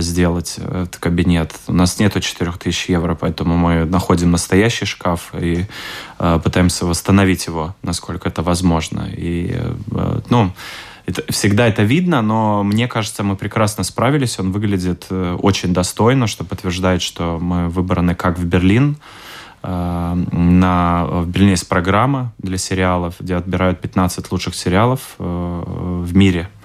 сделать 0.00 0.58
этот 0.58 0.96
кабинет. 0.96 1.54
У 1.66 1.72
нас 1.72 1.98
нету 1.98 2.20
4000 2.20 2.90
евро, 2.90 3.14
поэтому 3.14 3.56
мы 3.56 3.84
находим 3.84 4.30
настоящий 4.30 4.86
шкаф 4.86 5.32
и 5.34 5.66
э, 6.18 6.40
пытаемся 6.42 6.86
восстановить 6.86 7.46
его, 7.46 7.74
насколько 7.82 8.28
это 8.28 8.42
возможно. 8.42 9.08
И, 9.16 9.52
э, 9.54 10.20
ну, 10.30 10.52
это, 11.06 11.22
всегда 11.30 11.68
это 11.68 11.82
видно, 11.82 12.22
но 12.22 12.62
мне 12.62 12.88
кажется, 12.88 13.22
мы 13.22 13.36
прекрасно 13.36 13.84
справились. 13.84 14.38
Он 14.40 14.52
выглядит 14.52 15.06
э, 15.10 15.36
очень 15.40 15.72
достойно, 15.72 16.26
что 16.26 16.44
подтверждает, 16.44 17.02
что 17.02 17.38
мы 17.40 17.68
выбраны 17.68 18.14
как 18.14 18.38
в 18.38 18.44
Берлин. 18.44 18.96
Э, 19.62 20.14
на, 20.32 21.04
в 21.06 21.28
Берлине 21.28 21.52
есть 21.52 21.68
программа 21.68 22.32
для 22.38 22.58
сериалов, 22.58 23.16
где 23.20 23.36
отбирают 23.36 23.80
15 23.80 24.32
лучших 24.32 24.54
сериалов 24.54 25.00
э, 25.18 26.02
в 26.04 26.16
мире– 26.16 26.48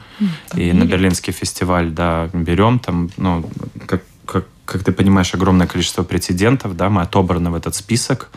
и 0.56 0.74
на 0.74 0.86
Берлинский 0.86 1.34
фестиваль, 1.34 1.92
да, 1.92 2.30
берем 2.34 2.80
там, 2.80 3.10
ну, 3.18 3.50
как, 3.88 4.04
как, 4.26 4.46
как 4.66 4.84
ты 4.84 4.92
понимаешь, 4.92 5.34
огромное 5.34 5.68
количество 5.68 6.04
прецедентов, 6.04 6.76
да, 6.76 6.90
мы 6.90 7.02
отобраны 7.02 7.50
в 7.52 7.56
этот 7.56 7.76
список. 7.76 8.30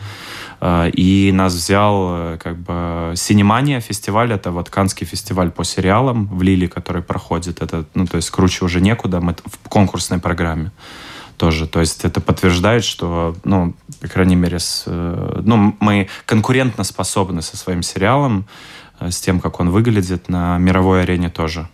А, 0.65 0.87
и 0.87 1.31
нас 1.33 1.53
взял 1.53 2.07
э, 2.15 2.37
как 2.37 2.57
бы 2.57 3.13
Синемания 3.17 3.81
фестиваль, 3.81 4.31
это 4.31 4.51
вот 4.51 4.69
Канский 4.69 5.05
фестиваль 5.05 5.51
по 5.51 5.65
сериалам 5.65 6.27
в 6.27 6.41
Лиле, 6.41 6.69
который 6.69 7.01
проходит. 7.01 7.61
Это, 7.61 7.85
ну, 7.93 8.05
то 8.05 8.15
есть 8.15 8.29
круче 8.29 8.63
уже 8.63 8.79
некуда, 8.79 9.19
мы 9.19 9.35
в 9.45 9.67
конкурсной 9.67 10.19
программе 10.19 10.71
тоже. 11.35 11.67
То 11.67 11.81
есть 11.81 12.05
это 12.05 12.21
подтверждает, 12.21 12.85
что, 12.85 13.35
ну, 13.43 13.73
по 13.99 14.07
крайней 14.07 14.37
мере, 14.37 14.59
с, 14.59 14.83
э, 14.87 15.41
ну, 15.43 15.75
мы 15.81 16.07
конкурентно 16.25 16.85
способны 16.85 17.41
со 17.41 17.57
своим 17.57 17.83
сериалом, 17.83 18.45
с 19.09 19.19
тем, 19.19 19.39
как 19.39 19.59
он 19.59 19.69
выглядит 19.69 20.29
на 20.29 20.57
мировой 20.57 21.03
арене 21.03 21.29
тоже 21.29 21.67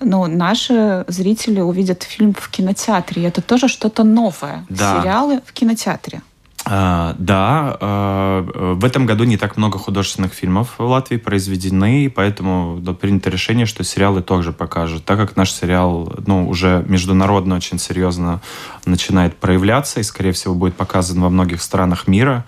ну, 0.00 0.26
наши 0.26 1.04
зрители 1.08 1.60
увидят 1.60 2.02
фильм 2.02 2.32
в 2.32 2.48
кинотеатре. 2.50 3.24
Это 3.24 3.42
тоже 3.42 3.68
что-то 3.68 4.04
новое. 4.04 4.64
Да. 4.68 5.00
Сериалы 5.00 5.40
в 5.44 5.52
кинотеатре. 5.52 6.22
А, 6.70 7.14
да, 7.18 7.78
а, 7.80 8.74
в 8.74 8.84
этом 8.84 9.06
году 9.06 9.24
не 9.24 9.38
так 9.38 9.56
много 9.56 9.78
художественных 9.78 10.34
фильмов 10.34 10.74
в 10.76 10.84
Латвии 10.84 11.16
произведены, 11.16 12.04
и 12.04 12.08
поэтому 12.08 12.78
да, 12.80 12.92
принято 12.92 13.30
решение, 13.30 13.64
что 13.64 13.84
сериалы 13.84 14.22
тоже 14.22 14.52
покажут. 14.52 15.04
Так 15.04 15.18
как 15.18 15.36
наш 15.36 15.50
сериал 15.50 16.12
ну, 16.26 16.46
уже 16.46 16.84
международно 16.86 17.56
очень 17.56 17.78
серьезно 17.78 18.42
начинает 18.84 19.36
проявляться 19.36 20.00
и, 20.00 20.02
скорее 20.02 20.32
всего, 20.32 20.54
будет 20.54 20.74
показан 20.74 21.22
во 21.22 21.30
многих 21.30 21.62
странах 21.62 22.06
мира, 22.06 22.44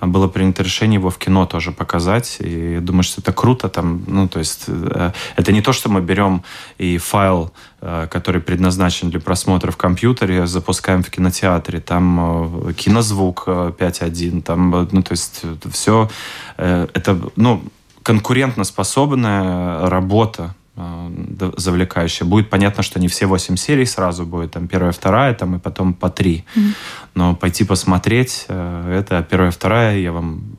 было 0.00 0.28
принято 0.28 0.62
решение 0.62 0.98
его 0.98 1.10
в 1.10 1.18
кино 1.18 1.46
тоже 1.46 1.72
показать. 1.72 2.36
И 2.40 2.78
думаю, 2.80 3.02
что 3.02 3.20
это 3.20 3.32
круто. 3.32 3.68
Там, 3.68 4.02
ну, 4.06 4.28
то 4.28 4.38
есть, 4.38 4.64
э, 4.68 5.12
это 5.36 5.52
не 5.52 5.62
то, 5.62 5.72
что 5.72 5.88
мы 5.88 6.00
берем 6.00 6.42
и 6.78 6.98
файл, 6.98 7.52
э, 7.80 8.06
который 8.10 8.40
предназначен 8.40 9.10
для 9.10 9.20
просмотра 9.20 9.70
в 9.70 9.76
компьютере, 9.76 10.46
запускаем 10.46 11.02
в 11.02 11.10
кинотеатре. 11.10 11.80
Там 11.80 12.68
э, 12.68 12.72
кинозвук 12.72 13.44
5.1, 13.46 14.42
там, 14.42 14.88
ну, 14.90 15.02
то 15.02 15.12
есть, 15.12 15.42
все 15.72 16.08
это, 16.56 17.20
ну, 17.36 17.62
конкурентоспособная 18.02 19.88
работа 19.88 20.54
завлекающая. 21.56 22.26
Будет 22.26 22.50
понятно, 22.50 22.82
что 22.82 23.00
не 23.00 23.08
все 23.08 23.26
восемь 23.26 23.56
серий 23.56 23.86
сразу 23.86 24.24
будет, 24.24 24.52
там 24.52 24.68
первая, 24.68 24.92
вторая, 24.92 25.34
там 25.34 25.56
и 25.56 25.58
потом 25.58 25.94
по 25.94 26.10
три. 26.10 26.44
Mm-hmm. 26.54 26.72
Но 27.14 27.34
пойти 27.34 27.64
посмотреть, 27.64 28.46
э, 28.48 28.98
это 29.00 29.26
первая, 29.28 29.50
вторая, 29.50 29.98
я 29.98 30.12
вам 30.12 30.57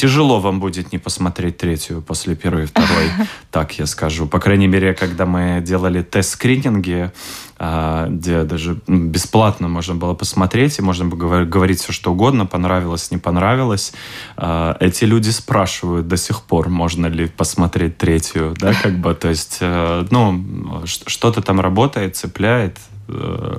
тяжело 0.00 0.40
вам 0.40 0.60
будет 0.60 0.92
не 0.92 0.98
посмотреть 0.98 1.58
третью 1.58 2.00
после 2.00 2.34
первой 2.34 2.62
и 2.62 2.66
второй, 2.66 3.10
так 3.50 3.78
я 3.78 3.84
скажу. 3.86 4.26
По 4.26 4.40
крайней 4.40 4.66
мере, 4.66 4.94
когда 4.94 5.26
мы 5.26 5.60
делали 5.60 6.00
тест-скрининги, 6.00 7.12
а, 7.58 8.06
где 8.08 8.44
даже 8.44 8.78
бесплатно 8.86 9.68
можно 9.68 9.94
было 9.94 10.14
посмотреть, 10.14 10.78
и 10.78 10.82
можно 10.82 11.04
было 11.04 11.44
говорить 11.44 11.80
все, 11.80 11.92
что 11.92 12.12
угодно, 12.12 12.46
понравилось, 12.46 13.10
не 13.10 13.18
понравилось. 13.18 13.92
А, 14.38 14.74
эти 14.80 15.04
люди 15.04 15.28
спрашивают 15.28 16.08
до 16.08 16.16
сих 16.16 16.42
пор, 16.44 16.70
можно 16.70 17.06
ли 17.06 17.26
посмотреть 17.26 17.98
третью, 17.98 18.54
да, 18.58 18.72
как 18.82 18.98
бы, 19.00 19.14
то 19.14 19.28
есть, 19.28 19.58
э, 19.60 20.06
ну, 20.10 20.42
что-то 20.86 21.42
там 21.42 21.60
работает, 21.60 22.16
цепляет, 22.16 22.78
э, 23.08 23.58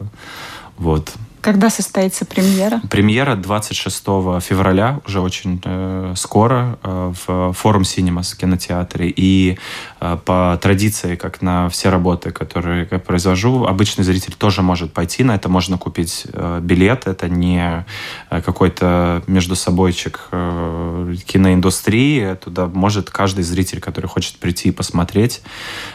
вот. 0.80 1.14
Когда 1.42 1.72
состоится 1.72 2.24
премьера? 2.24 2.82
Премьера 2.90 3.36
26 3.36 4.04
февраля, 4.42 5.02
уже 5.08 5.22
очень 5.22 5.60
э, 5.64 6.14
скоро, 6.16 6.78
э, 6.84 7.14
в 7.26 7.54
форум 7.54 7.84
Синемас 7.84 8.34
в 8.34 8.38
кинотеатре. 8.38 9.10
И 9.10 9.58
э, 10.00 10.18
по 10.24 10.60
традиции, 10.62 11.16
как 11.16 11.42
на 11.42 11.68
все 11.70 11.90
работы, 11.90 12.32
которые 12.32 12.88
я 12.92 13.00
произвожу, 13.00 13.66
обычный 13.66 14.04
зритель 14.04 14.36
тоже 14.36 14.62
может 14.62 14.94
пойти 14.94 15.24
на 15.24 15.34
это. 15.34 15.50
Можно 15.50 15.80
купить 15.80 16.28
э, 16.32 16.60
билет. 16.62 17.08
Это 17.08 17.28
не 17.28 17.86
э, 18.30 18.42
какой-то 18.42 19.24
между 19.26 19.56
собойчик 19.56 20.28
э, 20.32 21.16
киноиндустрии. 21.26 22.36
Туда 22.36 22.68
может 22.68 23.10
каждый 23.10 23.44
зритель, 23.44 23.80
который 23.80 24.06
хочет 24.06 24.38
прийти 24.38 24.70
и 24.70 24.72
посмотреть. 24.72 25.42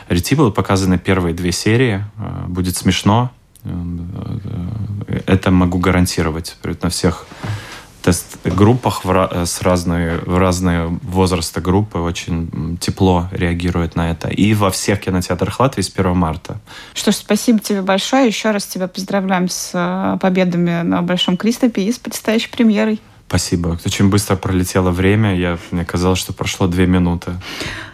Рети 0.08 0.34
были 0.34 0.50
показаны 0.50 0.98
первые 0.98 1.34
две 1.34 1.52
серии. 1.52 2.04
Э, 2.18 2.46
будет 2.48 2.76
смешно 2.76 3.30
это 5.26 5.50
могу 5.50 5.78
гарантировать 5.78 6.56
на 6.82 6.90
всех 6.90 7.26
тест-группах 8.06 9.02
с 9.04 9.62
разные, 9.62 10.18
в 10.18 10.38
разные 10.38 10.86
возраста 11.02 11.60
группы 11.60 11.98
очень 11.98 12.78
тепло 12.80 13.28
реагируют 13.32 13.96
на 13.96 14.10
это. 14.12 14.28
И 14.28 14.54
во 14.54 14.70
всех 14.70 15.00
кинотеатрах 15.00 15.58
Латвии 15.58 15.82
с 15.82 15.90
1 15.92 16.16
марта. 16.16 16.60
Что 16.94 17.10
ж, 17.10 17.16
спасибо 17.16 17.58
тебе 17.58 17.82
большое. 17.82 18.28
Еще 18.28 18.52
раз 18.52 18.64
тебя 18.66 18.86
поздравляем 18.86 19.48
с 19.48 19.72
э, 19.74 20.18
победами 20.20 20.82
на 20.82 21.02
Большом 21.02 21.36
Кристопе 21.36 21.82
и 21.82 21.90
с 21.90 21.98
предстоящей 21.98 22.48
премьерой. 22.48 23.00
Спасибо. 23.28 23.78
Очень 23.84 24.08
быстро 24.08 24.36
пролетело 24.36 24.90
время. 24.90 25.34
Я, 25.36 25.58
мне 25.72 25.84
казалось, 25.84 26.18
что 26.18 26.32
прошло 26.32 26.68
две 26.68 26.86
минуты. 26.86 27.32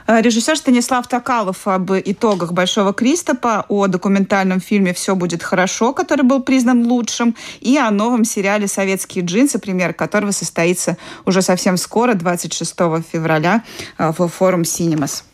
Э, 0.07 0.21
режиссер 0.21 0.57
Станислав 0.57 1.07
Токалов 1.07 1.67
об 1.67 1.91
итогах 1.93 2.53
«Большого 2.53 2.93
Кристопа», 2.93 3.65
о 3.69 3.87
документальном 3.87 4.61
фильме 4.61 4.93
«Все 4.93 5.15
будет 5.15 5.43
хорошо», 5.43 5.95
который 5.95 6.23
был 6.23 6.43
признан 6.43 6.87
лучшим, 6.87 7.35
и 7.61 7.79
о 7.79 7.91
новом 7.91 8.25
сериале 8.25 8.69
«Советские 8.69 9.25
джинсы», 9.25 9.59
премьер 9.59 9.95
которого 9.95 10.33
состоится 10.33 10.99
уже 11.25 11.41
совсем 11.41 11.79
скоро, 11.79 12.15
26 12.15 12.75
февраля, 13.11 13.63
э, 13.99 14.13
в 14.17 14.29
форум 14.29 14.65
«Синемас». 14.65 15.25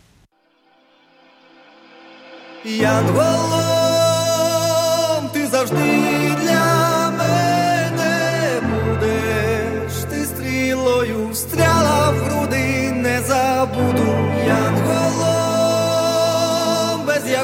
Ти 5.33 5.47
завжди 5.47 6.08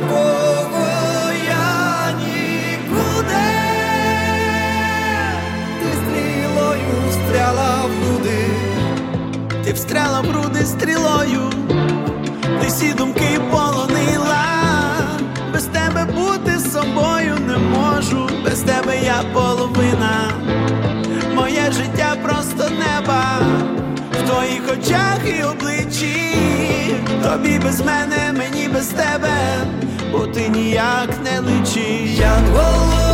якого 0.01 0.87
я 1.49 2.13
нікуди, 2.13 3.47
ти 5.81 5.89
стрілою 5.93 7.13
стріла 7.13 7.85
в 7.85 8.05
груди, 8.05 9.73
встряла 9.75 10.21
в 10.21 10.27
груди 10.27 10.65
стрілою, 10.65 11.51
ти 12.61 12.67
всі 12.67 12.93
думки 12.93 13.41
полонила. 13.51 14.45
Без 15.53 15.65
тебе 15.65 16.05
бути 16.05 16.59
собою 16.59 17.39
не 17.47 17.57
можу, 17.57 18.29
без 18.45 18.61
тебе 18.61 18.99
я 19.05 19.23
половина, 19.33 20.31
моє 21.35 21.73
життя 21.73 22.17
просто 22.23 22.71
неба, 22.71 23.39
в 24.13 24.29
твоїх 24.29 24.63
очах 24.73 25.19
і 25.39 25.43
обличчі, 25.43 26.35
тобі 27.23 27.59
без 27.59 27.81
мене, 27.81 28.35
мені 28.39 28.69
без 28.69 28.87
тебе, 28.87 29.37
бо 30.19 30.27
ти 30.27 30.49
ніяк 30.49 31.09
не 31.25 31.41
личиш 31.41 32.19
Янголом, 32.19 33.14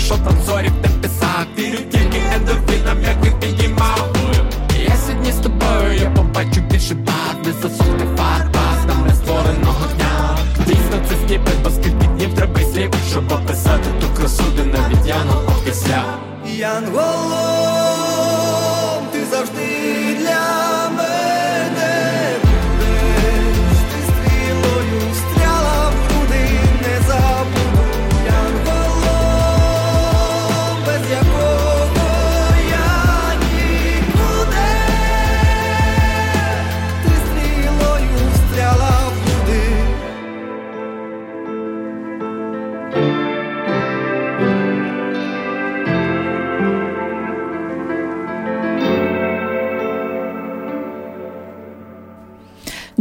що 0.00 0.14
там 0.16 0.34
зорів 0.46 0.72
не 0.82 0.88
писав 0.88 1.46
Вірю 1.58 1.78
тільки 1.90 2.22
ендорфінам, 2.34 3.02
яких 3.02 3.40
підіймав 3.40 4.14
Я 4.88 4.96
сьогодні 4.96 5.32
з 5.32 5.36
тобою, 5.36 5.92
я 6.00 6.10
побачу 6.10 6.60
більше 6.60 6.94
баз 6.94 7.36
Не 7.46 7.52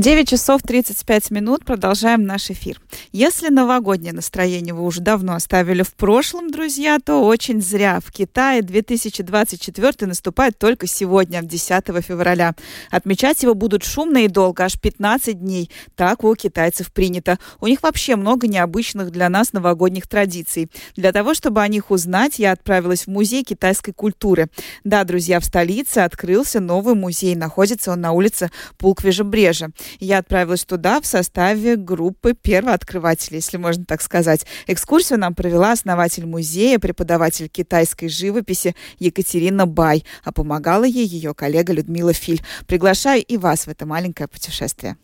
9 0.00 0.26
часов 0.26 0.62
35 0.62 1.30
минут. 1.30 1.66
Продолжаем 1.66 2.24
наш 2.24 2.50
эфир. 2.50 2.80
Если 3.12 3.50
новогоднее 3.50 4.14
настроение 4.14 4.72
вы 4.72 4.84
уже 4.84 5.02
давно 5.02 5.34
оставили 5.34 5.82
в 5.82 5.92
прошлом, 5.92 6.50
друзья, 6.50 6.98
то 7.04 7.22
очень 7.22 7.60
зря. 7.60 8.00
В 8.02 8.10
Китае 8.10 8.62
2024 8.62 10.06
наступает 10.06 10.58
только 10.58 10.86
сегодня, 10.86 11.42
10 11.42 11.84
февраля. 12.02 12.54
Отмечать 12.90 13.42
его 13.42 13.54
будут 13.54 13.84
шумно 13.84 14.24
и 14.24 14.28
долго, 14.28 14.64
аж 14.64 14.80
15 14.80 15.38
дней. 15.38 15.70
Так 15.96 16.24
у 16.24 16.34
китайцев 16.34 16.90
принято. 16.94 17.38
У 17.60 17.66
них 17.66 17.82
вообще 17.82 18.16
много 18.16 18.48
необычных 18.48 19.10
для 19.10 19.28
нас 19.28 19.52
новогодних 19.52 20.06
традиций. 20.08 20.70
Для 20.96 21.12
того, 21.12 21.34
чтобы 21.34 21.60
о 21.60 21.68
них 21.68 21.90
узнать, 21.90 22.38
я 22.38 22.52
отправилась 22.52 23.02
в 23.02 23.08
музей 23.08 23.44
китайской 23.44 23.92
культуры. 23.92 24.48
Да, 24.82 25.04
друзья, 25.04 25.40
в 25.40 25.44
столице 25.44 25.98
открылся 25.98 26.58
новый 26.58 26.94
музей. 26.94 27.34
Находится 27.34 27.92
он 27.92 28.00
на 28.00 28.12
улице 28.12 28.50
Пулквежебрежа. 28.78 29.68
Я 30.00 30.18
отправилась 30.18 30.64
туда 30.64 31.00
в 31.00 31.06
составе 31.06 31.76
группы 31.76 32.32
первооткрывателей, 32.34 33.36
если 33.36 33.58
можно 33.58 33.84
так 33.84 34.00
сказать. 34.00 34.46
Экскурсию 34.66 35.18
нам 35.18 35.34
провела 35.34 35.72
основатель 35.72 36.26
музея, 36.26 36.78
преподаватель 36.78 37.48
китайской 37.48 38.08
живописи 38.08 38.74
Екатерина 38.98 39.66
Бай, 39.66 40.04
а 40.24 40.32
помогала 40.32 40.84
ей 40.84 41.06
ее 41.06 41.34
коллега 41.34 41.74
Людмила 41.74 42.14
Филь. 42.14 42.40
Приглашаю 42.66 43.22
и 43.22 43.36
вас 43.36 43.66
в 43.66 43.68
это 43.68 43.84
маленькое 43.84 44.26
путешествие. 44.26 44.96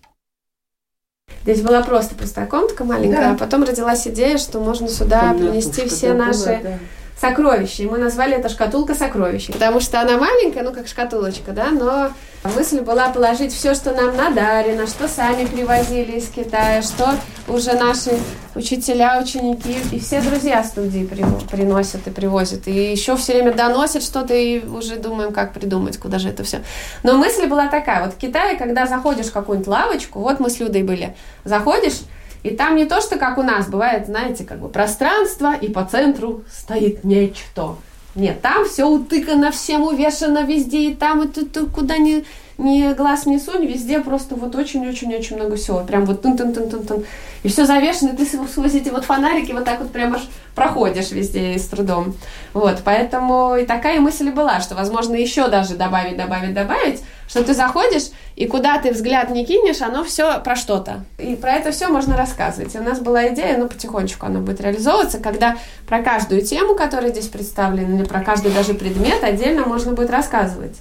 Здесь 1.42 1.60
была 1.60 1.82
просто 1.82 2.14
пустая 2.14 2.46
комнатка 2.46 2.84
маленькая, 2.84 3.20
Да. 3.20 3.32
а 3.32 3.36
потом 3.36 3.64
родилась 3.64 4.06
идея, 4.06 4.38
что 4.38 4.60
можно 4.60 4.88
сюда 4.88 5.32
принести 5.34 5.86
все 5.88 6.14
наши 6.14 6.60
да. 6.62 6.78
Сокровища. 7.20 7.82
И 7.82 7.86
мы 7.86 7.98
назвали 7.98 8.36
это 8.36 8.48
шкатулка 8.48 8.94
сокровищ. 8.94 9.48
Потому 9.48 9.80
что 9.80 10.00
она 10.00 10.18
маленькая, 10.18 10.62
ну 10.62 10.72
как 10.72 10.86
шкатулочка, 10.86 11.52
да, 11.52 11.70
но 11.70 12.10
мысль 12.54 12.80
была 12.80 13.08
положить 13.08 13.52
все, 13.52 13.74
что 13.74 13.92
нам 13.92 14.16
надарено, 14.16 14.86
что 14.86 15.08
сами 15.08 15.46
привозили 15.46 16.18
из 16.18 16.28
Китая, 16.28 16.82
что 16.82 17.14
уже 17.48 17.72
наши 17.72 18.18
учителя, 18.54 19.20
ученики 19.20 19.76
и 19.92 19.98
все 19.98 20.20
друзья 20.20 20.62
студии 20.62 21.04
при- 21.04 21.24
приносят 21.50 22.06
и 22.06 22.10
привозят. 22.10 22.68
И 22.68 22.72
еще 22.72 23.16
все 23.16 23.34
время 23.34 23.54
доносят 23.54 24.02
что-то, 24.02 24.34
и 24.34 24.64
уже 24.64 24.96
думаем, 24.96 25.32
как 25.32 25.52
придумать, 25.52 25.98
куда 25.98 26.18
же 26.18 26.28
это 26.28 26.44
все. 26.44 26.60
Но 27.02 27.16
мысль 27.16 27.46
была 27.46 27.68
такая, 27.68 28.04
вот 28.04 28.14
в 28.14 28.18
Китае, 28.18 28.56
когда 28.56 28.86
заходишь 28.86 29.26
в 29.26 29.32
какую-нибудь 29.32 29.68
лавочку, 29.68 30.20
вот 30.20 30.38
мы 30.40 30.50
с 30.50 30.60
Людой 30.60 30.82
были, 30.82 31.16
заходишь, 31.44 32.00
и 32.46 32.56
там 32.56 32.76
не 32.76 32.84
то, 32.84 33.00
что 33.00 33.16
как 33.16 33.38
у 33.38 33.42
нас 33.42 33.68
бывает, 33.68 34.06
знаете, 34.06 34.44
как 34.44 34.60
бы 34.60 34.68
пространство, 34.68 35.54
и 35.54 35.68
по 35.68 35.84
центру 35.84 36.44
стоит 36.50 37.02
нечто. 37.02 37.76
Нет, 38.14 38.40
там 38.40 38.64
все 38.66 38.84
утыкано, 38.84 39.50
всем 39.50 39.82
увешано 39.82 40.44
везде, 40.44 40.90
и 40.90 40.94
там, 40.94 41.24
и 41.24 41.28
тут, 41.28 41.56
и 41.56 41.66
куда 41.66 41.98
ни, 41.98 42.24
ни 42.58 42.92
глаз 42.94 43.26
не 43.26 43.38
сунь, 43.38 43.66
везде 43.66 44.00
просто 44.00 44.34
вот 44.34 44.54
очень-очень-очень 44.54 45.36
много 45.36 45.56
всего. 45.56 45.80
Прям 45.80 46.06
вот 46.06 46.22
тун 46.22 46.36
тун 46.36 46.52
тун 46.54 46.70
тун 46.70 46.86
тун 46.86 47.04
И 47.42 47.48
все 47.48 47.66
завешено, 47.66 48.10
и 48.10 48.16
ты 48.16 48.24
сквозь 48.24 48.74
эти 48.74 48.88
вот 48.88 49.04
фонарики 49.04 49.52
вот 49.52 49.64
так 49.64 49.80
вот 49.80 49.92
прям 49.92 50.14
аж 50.14 50.22
проходишь 50.54 51.10
везде 51.10 51.58
с 51.58 51.66
трудом. 51.66 52.14
Вот, 52.54 52.80
поэтому 52.82 53.56
и 53.56 53.66
такая 53.66 54.00
мысль 54.00 54.30
была, 54.30 54.60
что, 54.60 54.74
возможно, 54.74 55.14
еще 55.14 55.48
даже 55.48 55.74
добавить, 55.74 56.16
добавить, 56.16 56.54
добавить, 56.54 57.02
что 57.28 57.44
ты 57.44 57.52
заходишь, 57.52 58.04
и 58.36 58.46
куда 58.46 58.78
ты 58.78 58.92
взгляд 58.92 59.28
не 59.30 59.44
кинешь, 59.44 59.82
оно 59.82 60.02
все 60.02 60.40
про 60.40 60.56
что-то. 60.56 61.04
И 61.18 61.36
про 61.36 61.52
это 61.52 61.72
все 61.72 61.88
можно 61.88 62.16
рассказывать. 62.16 62.74
И 62.74 62.78
у 62.78 62.82
нас 62.82 63.00
была 63.00 63.28
идея, 63.28 63.58
ну, 63.58 63.68
потихонечку 63.68 64.24
оно 64.24 64.40
будет 64.40 64.62
реализовываться, 64.62 65.18
когда 65.18 65.56
про 65.86 66.02
каждую 66.02 66.40
тему, 66.40 66.74
которая 66.74 67.10
здесь 67.10 67.28
представлена, 67.28 67.96
или 67.96 68.04
про 68.04 68.22
каждый 68.22 68.50
даже 68.50 68.72
предмет 68.72 69.22
отдельно 69.22 69.66
можно 69.66 69.92
будет 69.92 70.10
рассказывать. 70.10 70.76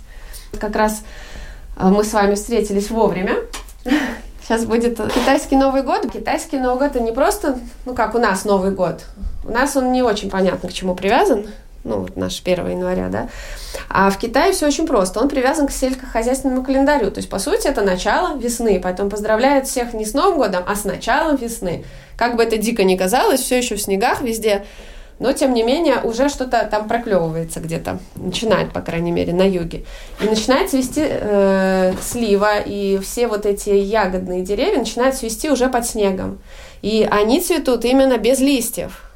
Как 0.58 0.76
раз 0.76 1.04
мы 1.78 2.04
с 2.04 2.14
вами 2.14 2.36
встретились 2.36 2.90
вовремя. 2.90 3.36
Сейчас 4.42 4.66
будет 4.66 4.98
китайский 5.12 5.56
Новый 5.56 5.82
год. 5.82 6.12
Китайский 6.12 6.58
Новый 6.58 6.80
год 6.80 6.96
это 6.96 7.00
не 7.00 7.12
просто, 7.12 7.58
ну 7.86 7.96
как 7.96 8.16
у 8.16 8.20
нас 8.20 8.46
Новый 8.46 8.72
год. 8.72 9.02
У 9.44 9.52
нас 9.52 9.76
он 9.76 9.92
не 9.92 10.04
очень 10.04 10.30
понятно 10.30 10.70
к 10.70 10.74
чему 10.74 10.96
привязан. 10.96 11.48
Ну, 11.86 12.00
вот 12.00 12.18
наш 12.18 12.42
1 12.44 12.68
января, 12.68 13.10
да. 13.10 13.30
А 13.90 14.10
в 14.10 14.18
Китае 14.18 14.54
все 14.54 14.66
очень 14.66 14.88
просто. 14.88 15.20
Он 15.20 15.30
привязан 15.30 15.68
к 15.68 15.72
сельскохозяйственному 15.72 16.64
календарю. 16.64 17.12
То 17.12 17.20
есть, 17.20 17.30
по 17.30 17.38
сути, 17.38 17.68
это 17.68 17.84
начало 17.84 18.36
весны. 18.38 18.80
Поэтому 18.84 19.12
поздравляют 19.12 19.68
всех 19.68 19.94
не 19.94 20.04
с 20.04 20.16
Новым 20.16 20.40
годом, 20.40 20.64
а 20.68 20.76
с 20.76 20.84
началом 20.84 21.36
весны. 21.36 21.86
Как 22.18 22.38
бы 22.38 22.44
это 22.44 22.58
дико 22.58 22.84
ни 22.84 22.98
казалось, 22.98 23.42
все 23.42 23.60
еще 23.60 23.76
в 23.76 23.82
снегах 23.82 24.22
везде. 24.22 24.66
Но, 25.18 25.32
тем 25.32 25.54
не 25.54 25.64
менее, 25.64 26.02
уже 26.04 26.28
что-то 26.28 26.68
там 26.70 26.88
проклевывается 26.88 27.62
где-то. 27.62 28.00
Начинает, 28.16 28.74
по 28.74 28.82
крайней 28.82 29.12
мере, 29.12 29.34
на 29.34 29.48
юге. 29.48 29.86
И 30.22 30.26
начинает 30.26 30.70
цвести 30.70 31.02
э, 31.06 31.94
слива, 32.02 32.60
и 32.60 32.98
все 32.98 33.28
вот 33.28 33.46
эти 33.46 33.70
ягодные 33.70 34.42
деревья 34.42 34.80
начинают 34.80 35.16
цвести 35.16 35.50
уже 35.50 35.70
под 35.70 35.86
снегом. 35.86 36.40
И 36.82 37.08
они 37.10 37.40
цветут 37.40 37.86
именно 37.86 38.18
без 38.18 38.40
листьев. 38.40 39.10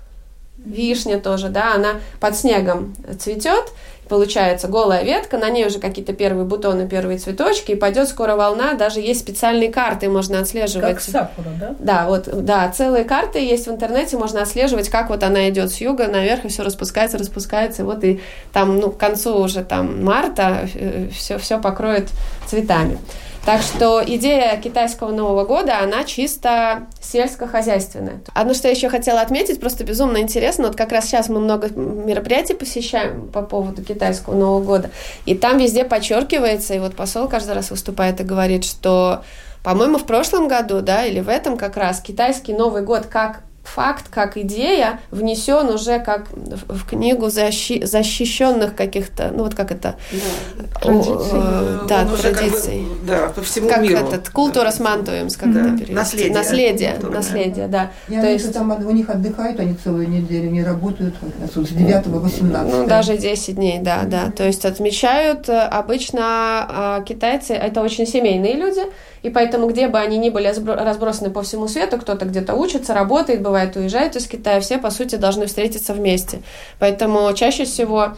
вишня 0.58 1.20
тоже, 1.20 1.50
да, 1.50 1.74
она 1.76 1.96
под 2.20 2.36
снегом 2.36 2.96
цветет, 3.20 3.72
получается 4.10 4.68
голая 4.68 5.04
ветка, 5.04 5.38
на 5.38 5.50
ней 5.50 5.66
уже 5.66 5.80
какие-то 5.80 6.14
первые 6.14 6.46
бутоны, 6.46 6.90
первые 6.90 7.20
цветочки, 7.20 7.72
и 7.72 7.76
пойдет 7.76 8.10
скоро 8.10 8.36
волна, 8.36 8.74
даже 8.74 9.00
есть 9.00 9.22
специальные 9.22 9.72
карты, 9.72 10.10
можно 10.10 10.40
отслеживать. 10.40 10.96
Как 10.96 11.02
сакура, 11.02 11.50
да? 11.60 11.76
Да, 11.80 12.08
вот, 12.08 12.28
да, 12.46 12.68
целые 12.70 13.06
карты 13.06 13.40
есть 13.40 13.68
в 13.68 13.72
интернете, 13.72 14.18
можно 14.18 14.42
отслеживать, 14.42 14.90
как 14.90 15.10
вот 15.10 15.24
она 15.24 15.48
идет 15.50 15.72
с 15.72 15.78
юга 15.78 16.08
наверх, 16.08 16.46
и 16.46 16.48
все 16.50 16.64
распускается, 16.64 17.18
распускается, 17.18 17.84
и 17.84 17.86
вот 17.86 18.04
и 18.04 18.20
там, 18.52 18.80
ну, 18.80 18.92
к 18.92 18.98
концу 18.98 19.38
уже 19.38 19.64
там 19.64 20.04
марта 20.04 20.68
все, 21.14 21.36
э, 21.36 21.38
все 21.38 21.60
покроет 21.60 22.10
цветами. 22.48 22.98
Так 23.46 23.62
что 23.62 24.04
идея 24.06 24.58
китайского 24.62 25.12
Нового 25.12 25.44
года, 25.46 25.80
она 25.80 26.04
чисто 26.04 26.88
сельскохозяйственная. 27.02 28.22
Одно, 28.34 28.54
что 28.54 28.68
я 28.68 28.74
еще 28.74 28.90
хотела 28.90 29.22
отметить, 29.22 29.60
просто 29.60 29.84
безумно 29.84 30.18
интересно, 30.18 30.68
вот 30.68 30.76
как 30.76 30.92
раз 30.92 31.06
сейчас 31.06 31.30
мы 31.30 31.40
много 31.40 31.70
мероприятий 31.70 32.54
посещаем 32.54 33.30
по 33.30 33.42
поводу 33.42 33.84
китайского 33.84 34.36
Нового 34.36 34.64
года, 34.64 34.92
и 35.26 35.36
там 35.36 35.58
везде 35.58 35.84
подчеркивается, 35.84 36.74
и 36.74 36.80
вот 36.80 36.96
посол 36.96 37.28
каждый 37.28 37.56
раз 37.56 37.72
выступает 37.72 38.20
и 38.22 38.24
говорит, 38.24 38.66
что 38.66 39.24
по-моему, 39.64 39.98
в 39.98 40.06
прошлом 40.06 40.48
году, 40.48 40.82
да, 40.82 41.06
или 41.06 41.20
в 41.20 41.28
этом 41.28 41.58
как 41.58 41.76
раз 41.76 42.00
китайский 42.00 42.54
Новый 42.54 42.82
год 42.82 43.08
как 43.08 43.42
факт, 43.64 44.06
как 44.10 44.38
идея 44.38 45.00
внесен 45.12 45.70
уже 45.70 46.00
как 46.00 46.28
в 46.32 46.88
книгу 46.90 47.30
защи 47.30 47.86
защищенных 47.86 48.76
каких-то, 48.76 49.32
ну 49.34 49.44
вот 49.44 49.56
как 49.56 49.72
это, 49.72 49.96
да, 50.12 50.80
традиций, 50.82 51.30
э, 51.34 51.80
да, 51.88 52.06
традиций. 52.06 52.86
Как 52.88 53.00
бы, 53.00 53.06
да, 53.06 53.30
по 53.30 53.42
всему 53.42 53.70
как 53.70 53.82
миру. 53.82 53.98
этот 53.98 54.30
культура 54.30 54.72
смантуемс, 54.72 55.38
как 55.38 55.54
да. 55.54 55.62
это 55.62 55.70
перевести? 55.72 55.94
Наследие. 55.94 56.34
Наследие, 56.34 56.92
культура, 56.94 57.12
наследие, 57.12 57.68
да. 57.68 57.92
И 58.08 58.14
То 58.14 58.30
есть 58.30 58.54
там 58.54 58.72
у 58.72 58.92
них 58.92 59.10
отдыхают, 59.10 59.60
они 59.60 59.76
целую 59.76 60.10
неделю 60.10 60.50
не 60.50 60.64
работают, 60.64 61.16
с 61.54 61.70
9 61.70 62.08
18 62.08 62.74
Ну, 62.74 62.88
даже 62.88 63.18
10 63.18 63.56
дней, 63.56 63.80
да, 63.80 64.04
да. 64.06 64.32
То 64.32 64.46
есть 64.46 64.66
отмечают 64.66 65.50
э, 65.50 65.60
обычно 65.60 66.22
а, 66.24 67.02
китайцы, 67.02 67.54
это 67.54 67.82
очень 67.82 68.06
семейные 68.06 68.56
люди, 68.56 68.82
и 69.22 69.30
поэтому, 69.30 69.68
где 69.68 69.88
бы 69.88 70.00
они 70.00 70.18
ни 70.18 70.30
были 70.30 70.48
разбросаны 70.48 71.30
по 71.30 71.42
всему 71.42 71.68
свету, 71.68 71.98
кто-то 71.98 72.26
где-то 72.26 72.56
учится, 72.56 72.94
работает, 72.94 73.42
бывает 73.50 73.76
уезжает 73.76 74.16
из 74.16 74.28
Китая, 74.28 74.60
все, 74.62 74.78
по 74.78 74.92
сути, 74.92 75.16
должны 75.16 75.48
встретиться 75.48 75.94
вместе. 75.94 76.42
Поэтому 76.80 77.32
чаще 77.34 77.66
всего 77.66 78.14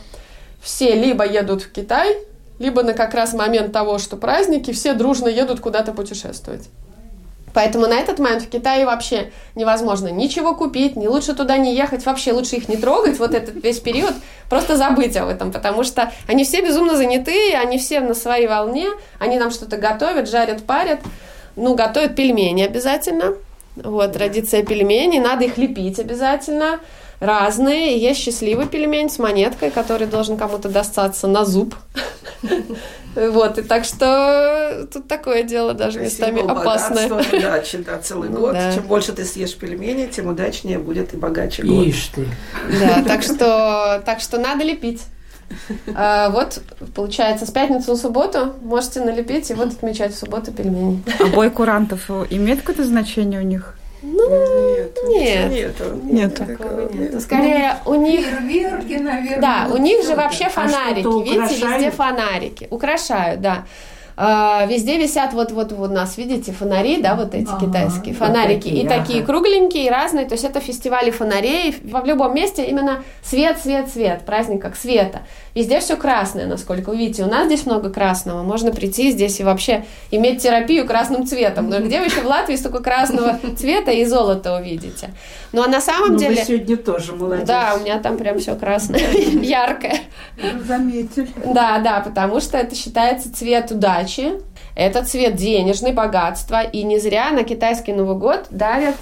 все 0.61 0.93
либо 0.93 1.25
едут 1.25 1.63
в 1.63 1.71
Китай, 1.71 2.17
либо 2.59 2.83
на 2.83 2.93
как 2.93 3.13
раз 3.13 3.33
момент 3.33 3.71
того, 3.71 3.97
что 3.97 4.17
праздники, 4.17 4.71
все 4.71 4.93
дружно 4.93 5.27
едут 5.27 5.59
куда-то 5.59 5.93
путешествовать. 5.93 6.69
Поэтому 7.53 7.87
на 7.87 7.95
этот 7.95 8.19
момент 8.19 8.43
в 8.43 8.49
Китае 8.49 8.85
вообще 8.85 9.31
невозможно 9.55 10.07
ничего 10.07 10.55
купить, 10.55 10.95
не 10.95 11.07
лучше 11.07 11.33
туда 11.33 11.57
не 11.57 11.75
ехать, 11.75 12.05
вообще 12.05 12.31
лучше 12.31 12.57
их 12.57 12.69
не 12.69 12.77
трогать, 12.77 13.19
вот 13.19 13.33
этот 13.33 13.61
весь 13.63 13.79
период, 13.79 14.13
просто 14.49 14.77
забыть 14.77 15.17
об 15.17 15.27
этом, 15.27 15.51
потому 15.51 15.83
что 15.83 16.11
они 16.27 16.43
все 16.43 16.61
безумно 16.61 16.95
заняты, 16.95 17.53
они 17.55 17.77
все 17.77 17.99
на 17.99 18.13
своей 18.13 18.47
волне, 18.47 18.87
они 19.19 19.37
нам 19.37 19.51
что-то 19.51 19.77
готовят, 19.77 20.29
жарят, 20.29 20.63
парят, 20.63 20.99
ну, 21.55 21.75
готовят 21.75 22.15
пельмени 22.15 22.63
обязательно, 22.63 23.35
вот, 23.75 24.13
традиция 24.13 24.63
пельменей, 24.63 25.19
надо 25.19 25.45
их 25.45 25.57
лепить 25.57 25.99
обязательно, 25.99 26.79
разные. 27.19 27.97
Есть 27.97 28.21
счастливый 28.21 28.67
пельмень 28.67 29.09
с 29.09 29.19
монеткой, 29.19 29.71
который 29.71 30.07
должен 30.07 30.37
кому-то 30.37 30.69
достаться 30.69 31.27
на 31.27 31.45
зуб. 31.45 31.75
Вот, 33.13 33.57
и 33.57 33.61
так 33.61 33.83
что 33.83 34.87
тут 34.91 35.09
такое 35.09 35.43
дело 35.43 35.73
даже 35.73 35.99
местами 35.99 36.39
опасное. 36.39 37.07
удачи, 37.07 37.79
да, 37.79 37.97
целый 38.01 38.29
ну 38.29 38.39
год. 38.39 38.55
Чем 38.73 38.83
больше 38.83 39.11
ты 39.11 39.25
съешь 39.25 39.53
пельмени, 39.53 40.07
тем 40.07 40.27
удачнее 40.27 40.79
будет 40.79 41.13
и 41.13 41.17
богаче 41.17 41.63
год. 41.63 41.87
Ишь 41.87 42.07
ты. 42.15 42.25
Да, 42.79 43.03
так 43.03 43.21
что, 43.21 44.01
так 44.05 44.21
что 44.21 44.39
надо 44.39 44.63
лепить. 44.63 45.01
А, 45.95 46.29
вот, 46.29 46.61
получается, 46.95 47.45
с 47.45 47.51
пятницы 47.51 47.91
на 47.91 47.95
субботу 47.97 48.53
можете 48.61 49.01
налепить 49.01 49.49
и 49.51 49.53
вот 49.53 49.73
отмечать 49.73 50.13
в 50.13 50.17
субботу 50.17 50.51
пельмени. 50.51 51.03
А 51.19 51.25
бой 51.25 51.49
курантов 51.49 52.09
имеет 52.29 52.59
какое-то 52.59 52.83
значение 52.83 53.39
у 53.39 53.43
них? 53.43 53.75
Ну, 54.03 54.29
нет. 54.29 54.97
Нет. 55.07 55.51
Нету. 55.51 55.83
Нет. 56.03 56.35
Такого 56.35 56.91
нет. 56.91 57.21
Скорее, 57.21 57.77
у 57.85 57.93
них... 57.93 58.25
Фейерверки, 58.25 58.93
наверное. 58.93 59.39
Да, 59.39 59.67
у 59.71 59.77
них 59.77 60.03
же 60.03 60.15
вообще 60.15 60.45
А 60.45 60.49
фонарики. 60.49 61.29
Видите, 61.29 61.65
везде 61.65 61.91
фонарики. 61.91 62.67
Украшают, 62.71 63.41
да. 63.41 63.65
А, 64.23 64.67
везде 64.67 64.99
висят 64.99 65.33
вот 65.33 65.51
вот 65.51 65.71
у 65.71 65.87
нас, 65.87 66.15
видите, 66.15 66.51
фонари, 66.51 67.01
да, 67.01 67.15
вот 67.15 67.33
эти 67.33 67.49
ага, 67.49 67.65
китайские 67.65 68.13
фонарики, 68.13 68.69
такие, 68.69 68.83
и 68.83 68.85
ага. 68.85 68.97
такие 68.99 69.23
кругленькие, 69.23 69.87
и 69.87 69.89
разные, 69.89 70.27
то 70.27 70.33
есть 70.33 70.43
это 70.43 70.59
фестивали 70.59 71.09
фонарей, 71.09 71.75
в 71.81 72.05
любом 72.05 72.35
месте 72.35 72.63
именно 72.65 73.03
свет, 73.23 73.57
свет, 73.57 73.89
свет, 73.89 74.21
праздник 74.23 74.61
как 74.61 74.75
света. 74.75 75.23
Везде 75.53 75.79
все 75.79 75.97
красное, 75.97 76.45
насколько 76.45 76.89
вы 76.91 76.97
видите, 76.97 77.23
у 77.23 77.27
нас 77.27 77.47
здесь 77.47 77.65
много 77.65 77.89
красного, 77.89 78.43
можно 78.43 78.71
прийти 78.71 79.11
здесь 79.11 79.39
и 79.39 79.43
вообще 79.43 79.85
иметь 80.09 80.41
терапию 80.41 80.85
красным 80.85 81.25
цветом, 81.25 81.69
но 81.69 81.79
где 81.79 81.99
вы 81.99 82.05
еще 82.05 82.21
в 82.21 82.25
Латвии 82.25 82.55
столько 82.55 82.81
красного 82.81 83.39
цвета 83.57 83.91
и 83.91 84.05
золота 84.05 84.55
увидите? 84.55 85.13
Ну 85.51 85.63
а 85.63 85.67
на 85.67 85.81
самом 85.81 86.13
ну, 86.13 86.17
деле... 86.17 86.35
Вы 86.41 86.45
сегодня 86.45 86.77
тоже 86.77 87.13
молодец. 87.13 87.47
Да, 87.47 87.75
у 87.75 87.81
меня 87.81 87.99
там 87.99 88.17
прям 88.17 88.39
все 88.39 88.55
красное, 88.55 88.99
яркое. 89.11 89.99
Заметили. 90.65 91.29
Да, 91.45 91.79
да, 91.79 91.99
потому 91.99 92.39
что 92.39 92.57
это 92.57 92.75
считается 92.75 93.33
цвет 93.33 93.71
удачи, 93.71 94.33
это 94.75 95.03
цвет 95.03 95.35
денежный, 95.35 95.91
богатства, 95.91 96.61
и 96.61 96.83
не 96.83 96.99
зря 96.99 97.31
на 97.31 97.43
китайский 97.43 97.93
Новый 97.93 98.15
год 98.15 98.45
дарят 98.49 98.95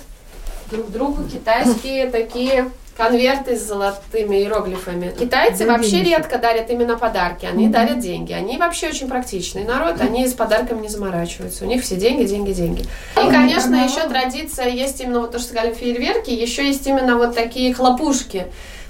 друг 0.71 0.91
другу 0.91 1.23
китайские 1.23 2.09
такие 2.09 2.69
конверты 2.99 3.55
с 3.55 3.61
золотыми 3.61 4.35
иероглифами. 4.35 5.15
Китайцы 5.17 5.65
да, 5.65 5.71
вообще 5.71 5.91
деньги. 5.91 6.09
редко 6.09 6.37
дарят 6.37 6.69
именно 6.69 6.97
подарки, 6.97 7.45
они 7.45 7.65
угу. 7.65 7.73
дарят 7.73 7.99
деньги. 7.99 8.33
Они 8.33 8.57
вообще 8.57 8.89
очень 8.89 9.07
практичный 9.07 9.63
народ, 9.63 10.01
они 10.01 10.27
с 10.27 10.33
подарками 10.33 10.81
не 10.81 10.89
заморачиваются. 10.89 11.63
У 11.63 11.67
них 11.69 11.81
все 11.81 11.95
деньги, 11.95 12.25
деньги, 12.25 12.51
деньги. 12.51 12.81
И, 12.81 13.31
конечно, 13.31 13.73
еще 13.75 14.05
традиция 14.09 14.67
есть 14.67 14.99
именно 14.99 15.21
вот 15.21 15.31
то, 15.31 15.39
что 15.39 15.47
сказали 15.47 15.73
фейерверки, 15.73 16.29
еще 16.29 16.67
есть 16.67 16.85
именно 16.87 17.15
вот 17.15 17.33
такие 17.33 17.73
хлопушки. 17.73 18.47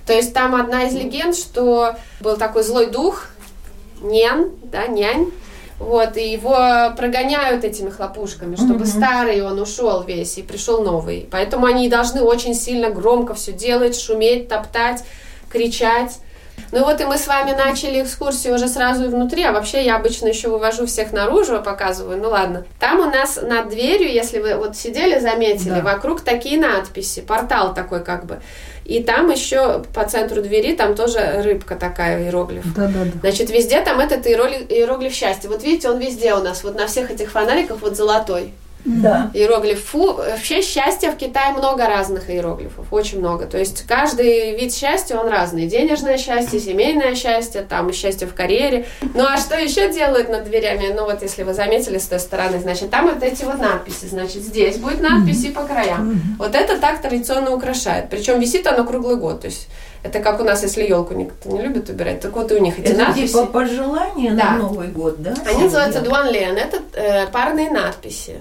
То 0.08 0.14
есть 0.14 0.34
там 0.34 0.56
одна 0.56 0.86
из 0.86 0.96
легенд, 0.96 1.36
что 1.36 1.96
был 2.20 2.36
такой 2.36 2.64
злой 2.64 2.88
дух, 2.88 3.28
Нен, 4.02 4.52
да, 4.64 4.88
нянь, 4.88 5.30
вот, 5.80 6.18
и 6.18 6.32
его 6.32 6.94
прогоняют 6.98 7.64
этими 7.64 7.90
хлопушками, 7.90 8.56
чтобы 8.56 8.84
mm-hmm. 8.84 8.98
старый 8.98 9.42
он 9.42 9.60
ушел 9.60 10.04
весь 10.04 10.38
и 10.38 10.44
пришел 10.44 10.84
новый. 10.84 11.28
Поэтому 11.32 11.66
они 11.66 11.88
должны 11.88 12.22
очень 12.22 12.54
сильно 12.54 12.90
громко 12.90 13.34
все 13.34 13.54
делать, 13.54 14.00
шуметь, 14.00 14.50
топтать, 14.50 15.04
кричать. 15.50 16.20
Ну 16.72 16.84
вот 16.84 17.02
и 17.02 17.06
мы 17.06 17.18
с 17.18 17.28
вами 17.28 17.52
начали 17.52 18.02
экскурсию 18.02 18.56
уже 18.56 18.68
сразу 18.68 19.06
и 19.06 19.08
внутри, 19.08 19.44
а 19.44 19.52
вообще 19.52 19.84
я 19.84 19.96
обычно 19.96 20.28
еще 20.28 20.50
вывожу 20.50 20.86
всех 20.86 21.12
наружу, 21.12 21.62
показываю, 21.62 22.18
ну 22.22 22.30
ладно. 22.30 22.66
Там 22.80 23.00
у 23.00 23.06
нас 23.06 23.40
над 23.42 23.70
дверью, 23.70 24.12
если 24.12 24.40
вы 24.40 24.56
вот 24.56 24.76
сидели, 24.76 25.20
заметили, 25.20 25.76
да. 25.76 25.82
вокруг 25.82 26.22
такие 26.22 26.60
надписи, 26.60 27.22
портал 27.22 27.74
такой 27.74 28.04
как 28.04 28.26
бы. 28.26 28.40
И 28.86 29.04
там 29.04 29.30
еще 29.30 29.84
по 29.94 30.04
центру 30.06 30.42
двери, 30.42 30.76
там 30.76 30.96
тоже 30.96 31.42
рыбка 31.44 31.76
такая, 31.76 32.24
иероглиф. 32.24 32.64
Да, 32.76 32.88
да, 32.88 33.06
да. 33.06 33.20
Значит, 33.22 33.52
везде 33.52 33.82
там 33.82 34.00
этот 34.00 34.26
иероглиф, 34.26 34.70
иероглиф 34.70 35.14
счастья. 35.14 35.48
Вот 35.48 35.64
видите, 35.64 35.90
он 35.90 36.00
везде 36.00 36.34
у 36.34 36.42
нас, 36.42 36.64
вот 36.64 36.76
на 36.76 36.88
всех 36.88 37.12
этих 37.12 37.30
фонариках 37.30 37.82
вот 37.82 37.96
золотой. 37.96 38.52
Да. 38.86 39.30
Иероглиф. 39.34 39.84
Фу, 39.86 40.14
вообще 40.14 40.62
счастья 40.62 41.12
в 41.12 41.18
Китае 41.18 41.54
много 41.54 41.86
разных 41.86 42.30
иероглифов, 42.30 42.86
очень 42.92 43.20
много. 43.20 43.46
То 43.46 43.58
есть 43.58 43.86
каждый 43.86 44.58
вид 44.58 44.74
счастья, 44.74 45.18
он 45.18 45.28
разный. 45.28 45.68
Денежное 45.68 46.18
счастье, 46.18 46.60
семейное 46.60 47.16
счастье, 47.16 47.62
там 47.62 47.92
счастье 47.92 48.28
в 48.28 48.34
карьере. 48.34 48.86
Ну 49.14 49.26
а 49.26 49.38
что 49.38 49.58
еще 49.58 49.92
делают 49.92 50.30
над 50.30 50.46
дверями? 50.46 50.94
Ну 50.96 51.06
вот 51.06 51.22
если 51.22 51.44
вы 51.44 51.54
заметили 51.54 51.98
с 51.98 52.08
той 52.08 52.20
стороны, 52.20 52.60
значит 52.60 52.90
там 52.90 53.08
вот 53.08 53.22
эти 53.22 53.44
вот 53.44 53.60
надписи. 53.60 54.06
Значит 54.06 54.44
здесь 54.44 54.78
будет 54.78 55.02
надписи 55.02 55.52
по 55.52 55.64
краям. 55.64 56.22
Вот 56.38 56.56
это 56.56 56.78
так 56.80 57.02
традиционно 57.02 57.54
украшает. 57.54 58.10
Причем 58.10 58.40
висит 58.40 58.66
оно 58.66 58.86
круглый 58.86 59.18
год. 59.18 59.42
То 59.42 59.48
есть 59.48 59.68
это 60.04 60.20
как 60.20 60.40
у 60.40 60.44
нас, 60.44 60.64
если 60.64 60.84
елку 60.84 61.14
никто 61.14 61.50
не 61.50 61.62
любит 61.62 61.90
убирать, 61.90 62.22
так 62.22 62.34
вот 62.34 62.52
и 62.52 62.56
у 62.56 62.60
них 62.60 62.80
эти 62.80 62.88
это 62.88 63.06
надписи. 63.06 63.28
типа 63.28 63.46
пожелания 63.48 64.34
да. 64.34 64.52
на 64.52 64.58
Новый 64.60 64.88
год, 64.88 65.22
да? 65.22 65.34
Они 65.46 65.64
называются 65.64 66.02
дуанлен. 66.02 66.56
Это 66.58 66.80
э, 66.94 67.28
парные 67.28 67.70
надписи 67.70 68.38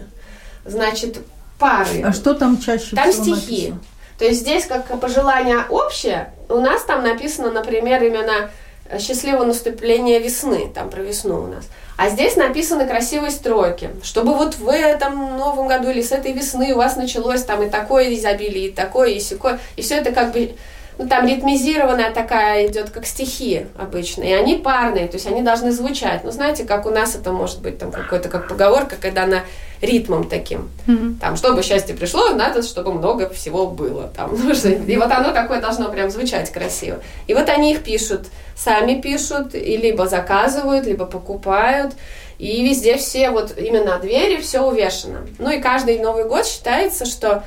значит, 0.64 1.18
пары. 1.58 2.02
А 2.04 2.12
что 2.12 2.34
там 2.34 2.58
чаще 2.58 2.94
там 2.94 3.10
всего 3.10 3.36
стихи. 3.36 3.70
Написано? 3.70 3.80
То 4.18 4.24
есть 4.24 4.40
здесь 4.40 4.66
как 4.66 5.00
пожелание 5.00 5.64
общее, 5.68 6.32
у 6.48 6.56
нас 6.56 6.82
там 6.84 7.04
написано, 7.04 7.50
например, 7.50 8.02
именно 8.02 8.50
счастливого 8.98 9.44
наступления 9.44 10.18
весны, 10.18 10.70
там 10.74 10.90
про 10.90 11.02
весну 11.02 11.42
у 11.42 11.46
нас. 11.46 11.68
А 11.96 12.10
здесь 12.10 12.36
написаны 12.36 12.86
красивые 12.86 13.30
строки, 13.30 13.90
чтобы 14.02 14.34
вот 14.34 14.56
в 14.56 14.68
этом 14.68 15.36
новом 15.36 15.68
году 15.68 15.90
или 15.90 16.00
с 16.00 16.12
этой 16.12 16.32
весны 16.32 16.72
у 16.72 16.76
вас 16.76 16.96
началось 16.96 17.42
там 17.42 17.62
и 17.62 17.68
такое 17.68 18.14
изобилие, 18.14 18.68
и 18.68 18.72
такое, 18.72 19.10
и 19.10 19.20
сякое. 19.20 19.60
И 19.76 19.82
все 19.82 19.96
это 19.96 20.12
как 20.12 20.32
бы 20.32 20.52
ну, 20.98 21.08
там 21.08 21.26
ритмизированная 21.26 22.12
такая 22.12 22.66
идет, 22.66 22.90
как 22.90 23.06
стихи 23.06 23.66
обычно, 23.78 24.24
и 24.24 24.32
они 24.32 24.56
парные, 24.56 25.06
то 25.06 25.14
есть 25.14 25.28
они 25.28 25.42
должны 25.42 25.70
звучать. 25.70 26.24
Ну, 26.24 26.32
знаете, 26.32 26.64
как 26.64 26.86
у 26.86 26.90
нас 26.90 27.14
это 27.14 27.30
может 27.30 27.62
быть 27.62 27.78
там 27.78 27.92
какой-то 27.92 28.28
как 28.28 28.48
поговорка, 28.48 28.96
когда 29.00 29.22
она 29.22 29.42
ритмом 29.80 30.28
таким. 30.28 30.70
Mm-hmm. 30.88 31.20
Там, 31.20 31.36
чтобы 31.36 31.62
счастье 31.62 31.94
пришло, 31.94 32.30
надо, 32.30 32.62
чтобы 32.62 32.92
много 32.92 33.30
всего 33.30 33.68
было. 33.68 34.10
Там, 34.16 34.36
нужно, 34.44 34.70
и 34.70 34.96
вот 34.96 35.12
оно 35.12 35.32
такое 35.32 35.60
должно 35.60 35.88
прям 35.88 36.10
звучать 36.10 36.50
красиво. 36.50 36.98
И 37.28 37.34
вот 37.34 37.48
они 37.48 37.72
их 37.72 37.84
пишут, 37.84 38.26
сами 38.56 39.00
пишут, 39.00 39.54
и 39.54 39.76
либо 39.76 40.08
заказывают, 40.08 40.84
либо 40.84 41.06
покупают. 41.06 41.94
И 42.38 42.64
везде 42.64 42.96
все, 42.96 43.30
вот 43.30 43.56
именно 43.56 43.98
двери, 43.98 44.40
все 44.40 44.60
увешано. 44.62 45.26
Ну 45.38 45.50
и 45.50 45.60
каждый 45.60 45.98
Новый 45.98 46.24
год 46.24 46.46
считается, 46.46 47.04
что 47.04 47.44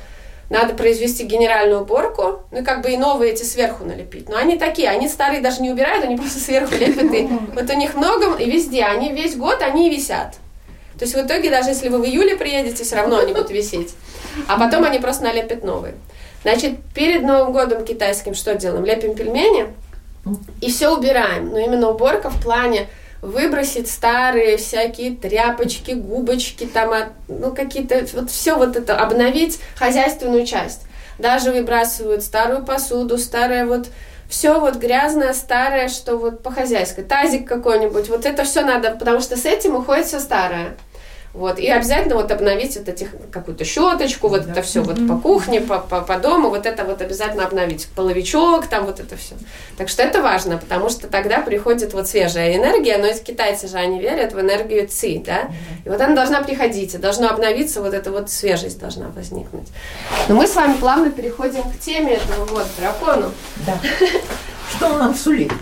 надо 0.52 0.74
произвести 0.74 1.24
генеральную 1.24 1.80
уборку, 1.80 2.42
ну 2.50 2.60
и 2.60 2.62
как 2.62 2.82
бы 2.82 2.92
и 2.92 2.96
новые 2.98 3.32
эти 3.32 3.42
сверху 3.42 3.84
налепить. 3.84 4.28
Но 4.28 4.36
они 4.36 4.58
такие, 4.58 4.90
они 4.90 5.08
старые 5.08 5.40
даже 5.40 5.62
не 5.62 5.70
убирают, 5.70 6.04
они 6.04 6.16
просто 6.16 6.38
сверху 6.44 6.74
лепят. 6.74 7.12
И 7.14 7.26
вот 7.54 7.70
у 7.70 7.72
них 7.74 7.94
много, 7.94 8.36
и 8.36 8.50
везде, 8.50 8.84
они 8.84 9.12
весь 9.12 9.34
год, 9.34 9.62
они 9.62 9.88
висят. 9.88 10.36
То 10.98 11.04
есть 11.06 11.14
в 11.14 11.26
итоге, 11.26 11.50
даже 11.50 11.70
если 11.70 11.88
вы 11.88 11.98
в 11.98 12.04
июле 12.04 12.36
приедете, 12.36 12.84
все 12.84 12.96
равно 12.96 13.18
они 13.18 13.32
будут 13.32 13.50
висеть. 13.50 13.94
А 14.46 14.58
потом 14.58 14.84
они 14.84 14.98
просто 14.98 15.24
налепят 15.24 15.64
новые. 15.64 15.94
Значит, 16.42 16.78
перед 16.94 17.22
Новым 17.22 17.52
годом 17.52 17.84
китайским 17.84 18.34
что 18.34 18.54
делаем? 18.54 18.84
Лепим 18.84 19.14
пельмени 19.14 19.68
и 20.60 20.70
все 20.70 20.94
убираем. 20.94 21.50
Но 21.50 21.58
именно 21.58 21.88
уборка 21.88 22.30
в 22.30 22.42
плане 22.42 22.88
выбросить 23.22 23.88
старые 23.88 24.56
всякие 24.56 25.16
тряпочки, 25.16 25.92
губочки, 25.92 26.66
там, 26.66 26.92
ну, 27.28 27.54
какие-то, 27.54 28.04
вот 28.14 28.30
все 28.30 28.56
вот 28.56 28.76
это, 28.76 28.98
обновить 28.98 29.60
хозяйственную 29.76 30.44
часть. 30.44 30.82
Даже 31.18 31.52
выбрасывают 31.52 32.24
старую 32.24 32.64
посуду, 32.64 33.16
старое 33.16 33.64
вот 33.64 33.86
все 34.28 34.58
вот 34.58 34.76
грязное, 34.76 35.34
старое, 35.34 35.88
что 35.88 36.16
вот 36.16 36.42
по 36.42 36.50
хозяйской, 36.50 37.04
тазик 37.04 37.46
какой-нибудь, 37.46 38.08
вот 38.08 38.26
это 38.26 38.44
все 38.44 38.62
надо, 38.62 38.90
потому 38.90 39.20
что 39.20 39.36
с 39.36 39.44
этим 39.44 39.76
уходит 39.76 40.06
все 40.06 40.18
старое. 40.18 40.74
Вот. 41.34 41.58
И 41.58 41.66
обязательно 41.68 42.16
вот 42.16 42.30
обновить 42.30 42.76
вот 42.76 42.88
этих 42.88 43.08
какую-то 43.30 43.64
щеточку, 43.64 44.28
вот 44.28 44.44
да. 44.44 44.52
это 44.52 44.62
все 44.62 44.82
вот 44.82 45.06
по 45.08 45.16
кухне, 45.16 45.62
по, 45.62 45.78
по, 45.78 46.02
по 46.02 46.18
дому, 46.18 46.50
вот 46.50 46.66
это 46.66 46.84
вот 46.84 47.00
обязательно 47.00 47.46
обновить. 47.46 47.88
Половичок, 47.96 48.66
там 48.66 48.84
вот 48.84 49.00
это 49.00 49.16
все. 49.16 49.34
Так 49.78 49.88
что 49.88 50.02
это 50.02 50.20
важно, 50.20 50.58
потому 50.58 50.90
что 50.90 51.08
тогда 51.08 51.38
приходит 51.38 51.94
вот 51.94 52.06
свежая 52.06 52.56
энергия, 52.56 52.98
но 52.98 53.10
китайцы 53.12 53.66
же, 53.66 53.78
они 53.78 53.98
верят 53.98 54.34
в 54.34 54.40
энергию 54.40 54.86
ци, 54.88 55.22
да? 55.24 55.50
И 55.84 55.88
вот 55.88 56.00
она 56.00 56.14
должна 56.14 56.42
приходить, 56.42 56.94
и 56.94 56.98
должна 56.98 57.30
обновиться, 57.30 57.80
вот 57.80 57.94
эта 57.94 58.10
вот 58.10 58.30
свежесть 58.30 58.78
должна 58.78 59.08
возникнуть. 59.08 59.68
Но 60.28 60.34
мы 60.34 60.46
с 60.46 60.54
вами 60.54 60.74
плавно 60.74 61.10
переходим 61.10 61.62
к 61.62 61.78
теме 61.80 62.14
этого 62.14 62.44
вот 62.44 62.66
дракону. 62.78 63.32
Да. 63.66 63.78
Что 64.76 64.88
он 64.88 64.98
нам 64.98 65.14
сулит? 65.14 65.52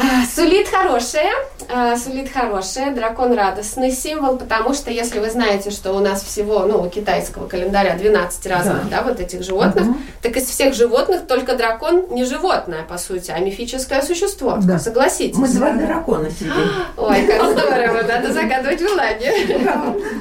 А, 0.00 0.24
сулит 0.26 0.68
хорошее, 0.68 1.30
а, 1.68 1.96
сулит 1.96 2.30
хорошее, 2.32 2.92
дракон 2.92 3.32
радостный 3.32 3.90
символ, 3.90 4.36
потому 4.36 4.72
что 4.72 4.90
если 4.90 5.18
вы 5.18 5.30
знаете, 5.30 5.70
что 5.70 5.92
у 5.92 5.98
нас 5.98 6.22
всего, 6.22 6.60
ну, 6.60 6.82
у 6.82 6.88
китайского 6.88 7.48
календаря 7.48 7.96
12 7.96 8.46
разных, 8.46 8.88
да, 8.88 8.98
да 8.98 9.02
вот 9.02 9.20
этих 9.20 9.42
животных, 9.42 9.88
угу. 9.88 9.96
так 10.22 10.36
из 10.36 10.44
всех 10.44 10.74
животных 10.74 11.26
только 11.26 11.56
дракон 11.56 12.06
не 12.10 12.24
животное, 12.24 12.84
по 12.84 12.96
сути, 12.96 13.32
а 13.32 13.38
мифическое 13.40 14.02
существо, 14.02 14.58
да. 14.62 14.78
согласитесь. 14.78 15.36
Мы 15.36 15.48
два 15.48 15.72
дракона 15.72 16.30
сидим. 16.30 16.52
Ой, 16.96 17.26
как 17.26 17.50
здорово, 17.50 18.02
надо 18.02 18.32
загадывать 18.32 18.80
желание. 18.80 19.32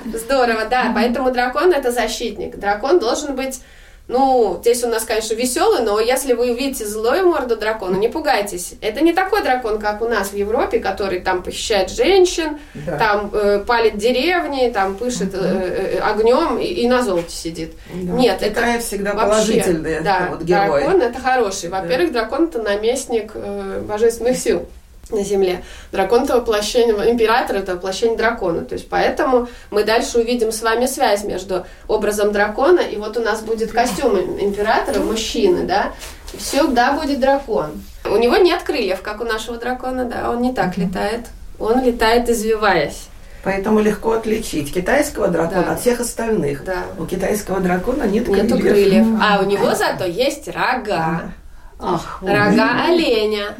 Здорово, 0.17 0.65
да, 0.65 0.91
поэтому 0.95 1.31
дракон 1.31 1.71
это 1.71 1.91
защитник. 1.91 2.57
Дракон 2.57 2.99
должен 2.99 3.35
быть 3.35 3.61
ну, 4.07 4.57
здесь 4.61 4.83
у 4.85 4.87
нас, 4.87 5.03
конечно, 5.03 5.33
веселый, 5.33 5.83
но 5.83 5.99
если 5.99 6.33
вы 6.33 6.51
увидите 6.51 6.85
злую 6.85 7.27
морду 7.27 7.57
дракона, 7.57 7.97
не 7.97 8.07
пугайтесь. 8.07 8.75
Это 8.79 9.01
не 9.01 9.11
такой 9.11 9.43
дракон, 9.43 9.79
как 9.79 10.01
у 10.01 10.07
нас 10.07 10.29
в 10.29 10.35
Европе, 10.35 10.79
который 10.79 11.19
там 11.19 11.43
похищает 11.43 11.91
женщин, 11.91 12.57
да. 12.73 12.97
там 12.97 13.29
э, 13.33 13.63
палит 13.67 13.97
деревни, 13.97 14.69
там 14.69 14.95
пышет 14.95 15.33
э, 15.33 15.97
э, 15.97 15.99
огнем 15.99 16.57
и, 16.57 16.65
и 16.65 16.87
на 16.87 17.03
золоте 17.03 17.31
сидит. 17.31 17.73
Да. 17.93 18.13
Нет, 18.13 18.39
Китай 18.39 18.75
это 18.75 18.85
всегда 18.85 19.13
вообще, 19.13 19.29
положительный 19.29 20.01
да, 20.01 20.27
вот, 20.31 20.41
герой. 20.41 20.83
Дракон 20.83 21.01
это 21.01 21.19
хороший. 21.19 21.69
Во-первых, 21.69 22.13
да. 22.13 22.21
дракон 22.21 22.45
это 22.45 22.61
наместник 22.61 23.31
э, 23.33 23.81
божественных 23.85 24.37
сил 24.37 24.67
на 25.11 25.23
Земле. 25.23 25.63
Дракон 25.91 26.23
это 26.23 26.37
воплощение, 26.37 26.95
император 27.11 27.57
это 27.57 27.75
воплощение 27.75 28.17
дракона. 28.17 28.65
То 28.65 28.73
есть 28.73 28.89
поэтому 28.89 29.47
мы 29.71 29.83
дальше 29.83 30.19
увидим 30.19 30.51
с 30.51 30.61
вами 30.61 30.85
связь 30.85 31.23
между 31.23 31.65
образом 31.87 32.31
дракона, 32.31 32.81
и 32.81 32.97
вот 32.97 33.17
у 33.17 33.21
нас 33.21 33.41
будет 33.41 33.71
костюм 33.71 34.17
императора, 34.39 34.99
мужчины, 34.99 35.63
да, 35.63 35.93
и 36.33 36.37
всегда 36.37 36.93
будет 36.93 37.19
дракон. 37.19 37.83
У 38.05 38.17
него 38.17 38.37
нет 38.37 38.63
крыльев, 38.63 39.01
как 39.01 39.21
у 39.21 39.25
нашего 39.25 39.57
дракона, 39.57 40.05
да, 40.05 40.29
он 40.29 40.41
не 40.41 40.53
так 40.53 40.77
летает. 40.77 41.21
Он 41.59 41.83
летает, 41.83 42.29
извиваясь. 42.29 43.07
Поэтому 43.43 43.79
легко 43.79 44.11
отличить 44.11 44.73
китайского 44.73 45.29
дракона 45.29 45.63
да. 45.63 45.71
от 45.71 45.79
всех 45.79 46.01
остальных. 46.01 46.65
Да. 46.65 46.83
У 46.99 47.05
китайского 47.05 47.59
дракона 47.59 48.03
нет 48.03 48.25
крыльев. 48.25 48.43
Нету 48.43 48.59
крыльев. 48.59 49.05
А 49.21 49.39
у 49.41 49.45
него 49.45 49.73
зато 49.73 50.05
есть 50.05 50.49
рога. 50.49 51.31
Ах, 51.79 52.19
рога 52.21 52.85
оленя. 52.87 53.55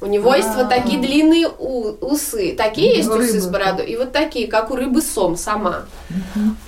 У 0.00 0.06
него 0.06 0.34
есть 0.34 0.54
вот 0.56 0.68
такие 0.68 1.00
длинные 1.00 1.48
усы. 1.48 2.54
Такие 2.56 2.96
есть 2.96 3.08
усы 3.08 3.40
с 3.40 3.46
бородой. 3.46 3.86
И 3.86 3.96
вот 3.96 4.12
такие, 4.12 4.48
как 4.48 4.70
у 4.70 4.76
рыбы 4.76 5.00
сом 5.00 5.36
сама. 5.36 5.82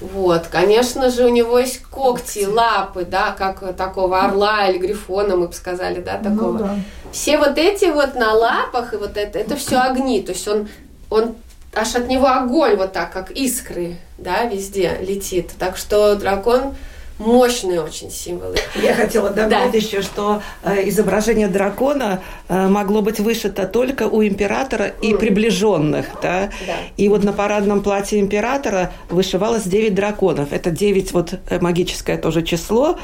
Вот, 0.01 0.47
конечно 0.47 1.11
же, 1.11 1.27
у 1.27 1.29
него 1.29 1.59
есть 1.59 1.83
когти, 1.83 2.47
лапы, 2.47 3.05
да, 3.05 3.33
как 3.33 3.77
такого 3.77 4.21
орла 4.21 4.69
или 4.69 4.79
грифона, 4.79 5.37
мы 5.37 5.49
бы 5.49 5.55
сказали, 5.55 6.01
да, 6.01 6.21
ну 6.23 6.31
такого. 6.31 6.77
Все 7.13 7.39
вот 7.39 7.59
эти 7.59 7.87
вот 7.87 8.15
на 8.15 8.33
лапах, 8.33 8.95
и 8.95 8.97
вот 8.97 9.17
это, 9.17 9.39
это 9.39 9.57
все 9.57 9.81
огни. 9.81 10.23
То 10.23 10.33
есть 10.33 10.47
он, 10.47 10.69
он 11.09 11.35
аж 11.75 11.95
от 11.97 12.09
него 12.09 12.29
огонь 12.29 12.77
вот 12.77 12.93
так, 12.93 13.13
как 13.13 13.33
искры, 13.33 13.97
да, 14.19 14.45
везде 14.45 14.99
летит. 15.01 15.51
Так 15.59 15.77
что 15.77 16.15
дракон 16.15 16.75
мощные 17.21 17.83
очень 17.83 18.11
символы. 18.11 18.57
Я 18.75 18.95
хотела 18.95 19.31
добавить 19.31 19.73
да. 19.73 19.79
еще, 19.79 20.03
что 20.03 20.43
э, 20.63 20.89
изображение 20.89 21.49
дракона 21.49 22.23
э, 22.49 22.67
могло 22.67 23.03
быть 23.03 23.21
вышито 23.21 23.67
только 23.67 24.09
у 24.09 24.25
императора 24.25 24.87
и 24.87 25.13
mm. 25.13 25.19
приближенных. 25.19 26.07
Да? 26.23 26.51
Да. 26.67 26.77
И 26.97 27.09
вот 27.09 27.23
на 27.23 27.33
парадном 27.33 27.83
платье 27.83 28.19
императора 28.19 28.93
вышивалось 29.11 29.65
9 29.65 29.95
драконов. 29.95 30.53
Это 30.53 30.71
9 30.71 31.13
вот 31.13 31.35
э, 31.35 31.61
магическое 31.61 32.17
тоже 32.17 32.43
число. 32.43 32.99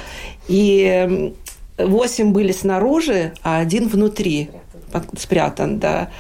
И 0.48 1.32
8 1.76 2.32
были 2.32 2.52
снаружи, 2.52 3.34
а 3.42 3.58
один 3.58 3.88
внутри 3.88 4.50
спрятан, 4.90 5.18
спрятан 5.18 5.78
да. 5.78 6.10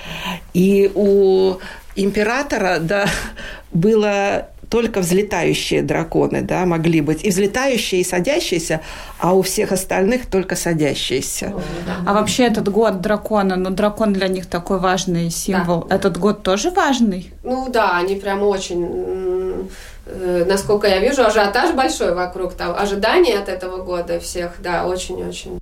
И 0.52 0.90
у 0.94 1.56
императора, 1.94 2.78
да, 2.78 3.06
было 3.72 4.48
только 4.68 5.00
взлетающие 5.00 5.82
драконы, 5.82 6.42
да, 6.42 6.66
могли 6.66 7.00
быть. 7.00 7.24
И 7.24 7.30
взлетающие, 7.30 8.00
и 8.00 8.04
садящиеся, 8.04 8.80
а 9.18 9.34
у 9.34 9.42
всех 9.42 9.72
остальных 9.72 10.26
только 10.26 10.56
садящиеся. 10.56 11.52
А 12.06 12.12
вообще 12.12 12.44
этот 12.44 12.68
год 12.68 13.00
дракона, 13.00 13.56
ну, 13.56 13.70
дракон 13.70 14.12
для 14.12 14.28
них 14.28 14.46
такой 14.46 14.78
важный 14.78 15.30
символ. 15.30 15.86
Да. 15.88 15.96
Этот 15.96 16.18
год 16.18 16.42
тоже 16.42 16.70
важный? 16.70 17.32
Ну 17.42 17.68
да, 17.70 17.96
они 17.96 18.16
прям 18.16 18.42
очень 18.42 19.68
э, 20.06 20.44
насколько 20.46 20.86
я 20.86 20.98
вижу, 20.98 21.24
ажиотаж 21.24 21.74
большой 21.74 22.14
вокруг 22.14 22.54
того, 22.54 22.78
ожидания 22.78 23.38
от 23.38 23.48
этого 23.48 23.82
года 23.82 24.18
всех, 24.20 24.56
да, 24.60 24.86
очень-очень. 24.86 25.58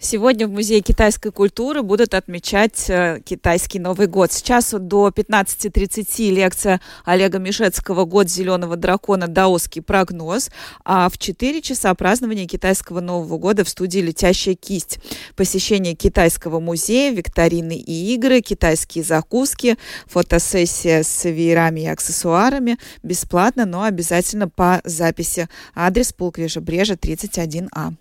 Сегодня 0.00 0.46
в 0.46 0.52
Музее 0.52 0.80
китайской 0.80 1.32
культуры 1.32 1.82
будут 1.82 2.14
отмечать 2.14 2.88
э, 2.88 3.20
китайский 3.24 3.80
Новый 3.80 4.06
год. 4.06 4.30
Сейчас 4.30 4.70
до 4.70 5.08
15.30 5.08 6.30
лекция 6.30 6.80
Олега 7.04 7.40
Мишецкого 7.40 8.04
«Год 8.04 8.30
зеленого 8.30 8.76
дракона. 8.76 9.26
Даосский 9.26 9.82
прогноз», 9.82 10.50
а 10.84 11.08
в 11.08 11.18
4 11.18 11.60
часа 11.62 11.92
празднование 11.96 12.46
китайского 12.46 13.00
Нового 13.00 13.38
года 13.38 13.64
в 13.64 13.68
студии 13.68 13.98
«Летящая 13.98 14.54
кисть». 14.54 15.00
Посещение 15.34 15.96
китайского 15.96 16.60
музея, 16.60 17.10
викторины 17.10 17.76
и 17.76 18.14
игры, 18.14 18.40
китайские 18.40 19.02
закуски, 19.02 19.78
фотосессия 20.06 21.02
с 21.02 21.24
веерами 21.24 21.80
и 21.80 21.86
аксессуарами 21.86 22.78
бесплатно, 23.02 23.66
но 23.66 23.82
обязательно 23.82 24.48
по 24.48 24.80
записи. 24.84 25.48
Адрес 25.74 26.12
Пулквежа 26.12 26.60
Брежа, 26.60 26.94
31А. 26.94 27.94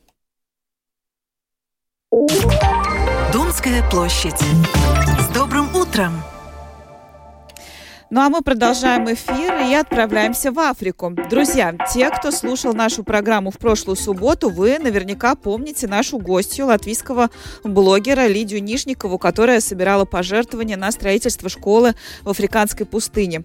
Домская 3.34 3.84
площадь. 3.90 4.40
С 5.20 5.34
добрым 5.34 5.76
утром! 5.76 6.14
Ну 8.10 8.22
а 8.22 8.30
мы 8.30 8.42
продолжаем 8.42 9.12
эфир 9.12 9.54
и 9.70 9.74
отправляемся 9.74 10.54
в 10.54 10.60
Африку. 10.60 11.14
Друзья, 11.30 11.76
те, 11.94 12.10
кто 12.10 12.32
слушал 12.32 12.74
нашу 12.74 13.04
программу 13.04 13.52
в 13.52 13.58
прошлую 13.58 13.98
субботу, 13.98 14.50
вы 14.50 14.80
наверняка 14.80 15.36
помните 15.36 15.88
нашу 15.88 16.18
гостью, 16.18 16.68
латвийского 16.68 17.30
блогера 17.66 18.28
Лидию 18.28 18.64
Нижникову, 18.64 19.18
которая 19.18 19.60
собирала 19.60 20.06
пожертвования 20.06 20.78
на 20.78 20.90
строительство 20.94 21.50
школы 21.50 21.96
в 22.22 22.30
африканской 22.30 22.86
пустыне. 22.86 23.44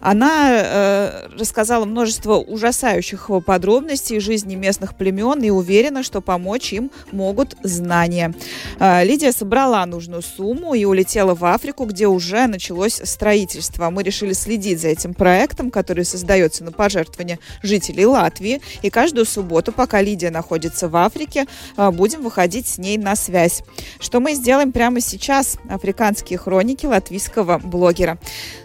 Она 0.00 0.50
э, 0.50 1.28
рассказала 1.38 1.84
множество 1.84 2.34
ужасающих 2.34 3.30
подробностей 3.46 4.18
жизни 4.18 4.56
местных 4.56 4.96
племен 4.96 5.40
и 5.42 5.50
уверена, 5.50 6.02
что 6.02 6.20
помочь 6.20 6.72
им 6.72 6.90
могут 7.12 7.54
знания. 7.62 8.34
Э, 8.80 9.04
Лидия 9.04 9.30
собрала 9.30 9.86
нужную 9.86 10.22
сумму 10.22 10.74
и 10.74 10.84
улетела 10.84 11.36
в 11.36 11.44
Африку, 11.44 11.84
где 11.84 12.08
уже 12.08 12.48
началось 12.48 13.00
строительство. 13.04 13.90
Мы 13.90 13.99
решили 14.02 14.32
следить 14.32 14.80
за 14.80 14.88
этим 14.88 15.14
проектом, 15.14 15.70
который 15.70 16.04
создается 16.04 16.64
на 16.64 16.72
пожертвования 16.72 17.38
жителей 17.62 18.06
Латвии. 18.06 18.60
И 18.82 18.90
каждую 18.90 19.26
субботу, 19.26 19.72
пока 19.72 20.00
Лидия 20.02 20.30
находится 20.30 20.88
в 20.88 20.96
Африке, 20.96 21.46
э, 21.76 21.90
будем 21.90 22.22
выходить 22.22 22.66
с 22.66 22.78
ней 22.78 22.98
на 22.98 23.16
связь. 23.16 23.62
Что 23.98 24.20
мы 24.20 24.34
сделаем 24.34 24.72
прямо 24.72 25.00
сейчас? 25.00 25.58
Африканские 25.68 26.38
хроники 26.38 26.86
латвийского 26.86 27.58
блогера. 27.58 28.18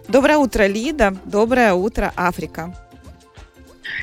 Доброе 0.07 0.37
утро, 0.37 0.67
Лида. 0.67 1.15
Доброе 1.25 1.73
утро, 1.73 2.13
Африка. 2.15 2.73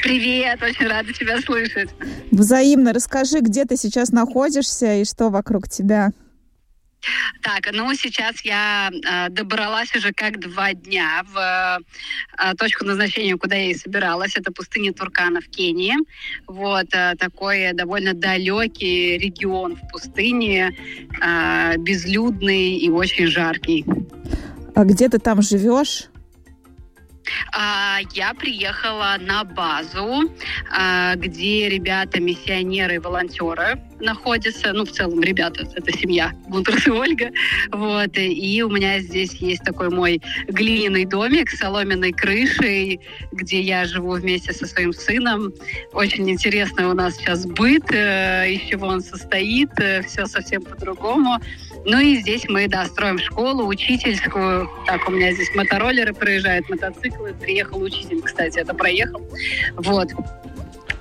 Привет, 0.02 0.60
очень 0.60 0.88
рада 0.88 1.12
тебя 1.12 1.40
слышать. 1.40 1.88
Взаимно. 2.32 2.92
Расскажи, 2.92 3.38
где 3.40 3.64
ты 3.64 3.76
сейчас 3.76 4.10
находишься 4.10 4.96
и 4.96 5.04
что 5.04 5.30
вокруг 5.30 5.68
тебя? 5.68 6.10
Так, 7.42 7.72
ну 7.72 7.92
сейчас 7.94 8.40
я 8.44 8.90
э, 8.90 9.28
добралась 9.30 9.94
уже 9.96 10.12
как 10.12 10.38
два 10.40 10.72
дня 10.74 11.24
в 11.32 11.80
э, 12.38 12.54
точку 12.56 12.84
назначения, 12.84 13.36
куда 13.36 13.56
я 13.56 13.70
и 13.70 13.74
собиралась. 13.74 14.36
Это 14.36 14.52
пустыня 14.52 14.92
Туркана 14.92 15.40
в 15.40 15.48
Кении. 15.48 15.94
Вот 16.46 16.86
э, 16.92 17.14
такой 17.18 17.72
довольно 17.72 18.14
далекий 18.14 19.18
регион 19.18 19.76
в 19.76 19.88
пустыне, 19.90 20.76
э, 21.20 21.76
безлюдный 21.78 22.76
и 22.76 22.88
очень 22.90 23.26
жаркий. 23.26 23.84
А 24.74 24.84
где 24.84 25.08
ты 25.08 25.18
там 25.18 25.42
живешь? 25.42 26.11
А, 27.52 27.98
я 28.14 28.34
приехала 28.34 29.16
на 29.20 29.44
базу, 29.44 30.30
а, 30.70 31.14
где 31.16 31.68
ребята, 31.68 32.20
миссионеры 32.20 32.96
и 32.96 32.98
волонтеры 32.98 33.80
находятся. 34.00 34.72
Ну, 34.72 34.84
в 34.84 34.90
целом, 34.90 35.22
ребята, 35.22 35.66
это 35.74 35.92
семья 35.96 36.32
Гунтерс 36.48 36.86
и 36.86 36.90
Ольга. 36.90 37.30
Вот. 37.70 38.10
И 38.16 38.62
у 38.62 38.68
меня 38.68 39.00
здесь 39.00 39.34
есть 39.34 39.62
такой 39.64 39.90
мой 39.90 40.20
глиняный 40.48 41.04
домик 41.04 41.50
с 41.50 41.58
соломенной 41.58 42.12
крышей, 42.12 43.00
где 43.32 43.60
я 43.60 43.84
живу 43.84 44.12
вместе 44.12 44.52
со 44.52 44.66
своим 44.66 44.92
сыном. 44.92 45.52
Очень 45.92 46.28
интересно 46.30 46.90
у 46.90 46.94
нас 46.94 47.16
сейчас 47.16 47.46
быт, 47.46 47.90
э, 47.92 48.52
из 48.52 48.68
чего 48.68 48.88
он 48.88 49.00
состоит. 49.00 49.70
Э, 49.78 50.02
Все 50.02 50.26
совсем 50.26 50.62
по-другому. 50.62 51.38
Ну 51.84 51.98
и 51.98 52.16
здесь 52.20 52.44
мы, 52.48 52.68
да, 52.68 52.86
строим 52.86 53.18
школу 53.18 53.66
учительскую. 53.66 54.68
Так, 54.86 55.08
у 55.08 55.12
меня 55.12 55.32
здесь 55.32 55.54
мотороллеры 55.54 56.12
проезжают, 56.14 56.68
мотоциклы. 56.68 57.34
Приехал 57.34 57.82
учитель, 57.82 58.20
кстати, 58.22 58.58
это 58.58 58.74
проехал. 58.74 59.20
Вот. 59.76 60.08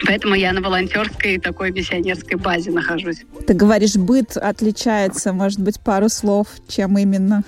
Поэтому 0.05 0.33
я 0.33 0.51
на 0.51 0.61
волонтерской 0.61 1.37
такой 1.37 1.71
миссионерской 1.71 2.37
базе 2.37 2.71
нахожусь. 2.71 3.23
Ты 3.45 3.53
говоришь, 3.53 3.95
быт 3.95 4.35
отличается, 4.35 5.31
может 5.31 5.59
быть, 5.59 5.79
пару 5.79 6.09
слов, 6.09 6.47
чем 6.67 6.97
именно? 6.97 7.43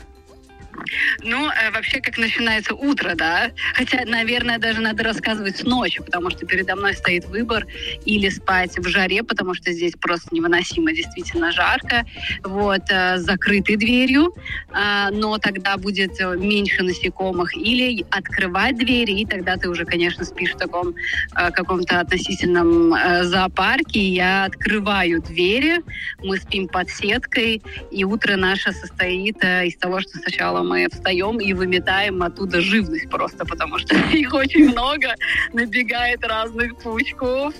Ну, 1.23 1.49
э, 1.49 1.71
вообще, 1.71 1.99
как 2.01 2.17
начинается 2.17 2.73
утро, 2.73 3.13
да. 3.15 3.51
Хотя, 3.73 4.05
наверное, 4.05 4.57
даже 4.59 4.81
надо 4.81 5.03
рассказывать 5.03 5.57
с 5.57 5.63
ночи, 5.63 6.01
потому 6.01 6.29
что 6.29 6.45
передо 6.45 6.75
мной 6.75 6.93
стоит 6.93 7.25
выбор 7.25 7.65
или 8.05 8.29
спать 8.29 8.77
в 8.77 8.87
жаре, 8.87 9.23
потому 9.23 9.53
что 9.53 9.71
здесь 9.71 9.93
просто 9.99 10.33
невыносимо, 10.33 10.91
действительно 10.91 11.51
жарко, 11.51 12.05
вот, 12.43 12.81
э, 12.89 13.17
с 13.17 13.21
закрытой 13.21 13.77
дверью, 13.77 14.33
э, 14.71 15.09
но 15.11 15.37
тогда 15.37 15.77
будет 15.77 16.19
меньше 16.37 16.83
насекомых, 16.83 17.55
или 17.55 18.05
открывать 18.09 18.77
двери, 18.77 19.21
и 19.21 19.25
тогда 19.25 19.57
ты 19.57 19.69
уже, 19.69 19.85
конечно, 19.85 20.25
спишь 20.25 20.53
в 20.53 20.57
таком 20.57 20.93
каком-то 21.33 21.99
относительном 21.99 22.93
зоопарке. 23.23 23.99
Я 23.99 24.45
открываю 24.45 25.21
двери, 25.21 25.81
мы 26.23 26.37
спим 26.37 26.67
под 26.67 26.89
сеткой, 26.89 27.61
и 27.91 28.03
утро 28.03 28.35
наше 28.35 28.71
состоит 28.71 29.43
из 29.43 29.75
того, 29.77 30.01
что 30.01 30.17
сначала 30.17 30.63
мы 30.63 30.72
встаем 30.91 31.39
и 31.39 31.53
выметаем 31.53 32.21
оттуда 32.23 32.61
живность 32.61 33.09
просто, 33.09 33.45
потому 33.45 33.79
что 33.79 33.95
их 34.13 34.33
очень 34.33 34.69
много, 34.69 35.15
набегает 35.53 36.25
разных 36.25 36.77
паучков, 36.77 37.53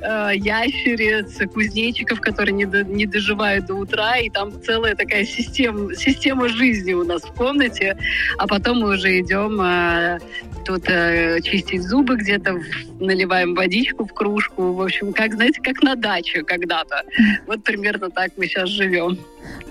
э, 0.00 0.30
ящериц, 0.34 1.38
кузнечиков, 1.52 2.20
которые 2.20 2.54
не, 2.54 2.66
до, 2.66 2.84
не 2.84 3.06
доживают 3.06 3.66
до 3.66 3.74
утра, 3.74 4.18
и 4.18 4.30
там 4.30 4.52
целая 4.62 4.94
такая 4.94 5.24
система, 5.24 5.94
система 5.94 6.48
жизни 6.48 6.92
у 6.92 7.04
нас 7.04 7.22
в 7.22 7.32
комнате, 7.34 7.96
а 8.38 8.46
потом 8.46 8.80
мы 8.80 8.94
уже 8.94 9.20
идем 9.20 9.60
э, 9.60 10.18
тут 10.64 10.88
э, 10.88 11.40
чистить 11.42 11.82
зубы 11.82 12.16
где-то, 12.16 12.60
наливаем 13.00 13.54
водичку 13.54 14.04
в 14.06 14.12
кружку, 14.12 14.72
в 14.72 14.82
общем, 14.82 15.12
как, 15.12 15.34
знаете, 15.34 15.60
как 15.62 15.82
на 15.82 15.94
даче 15.94 16.42
когда-то. 16.42 17.02
Вот 17.46 17.62
примерно 17.62 18.10
так 18.10 18.32
мы 18.36 18.46
сейчас 18.46 18.68
живем. 18.68 19.18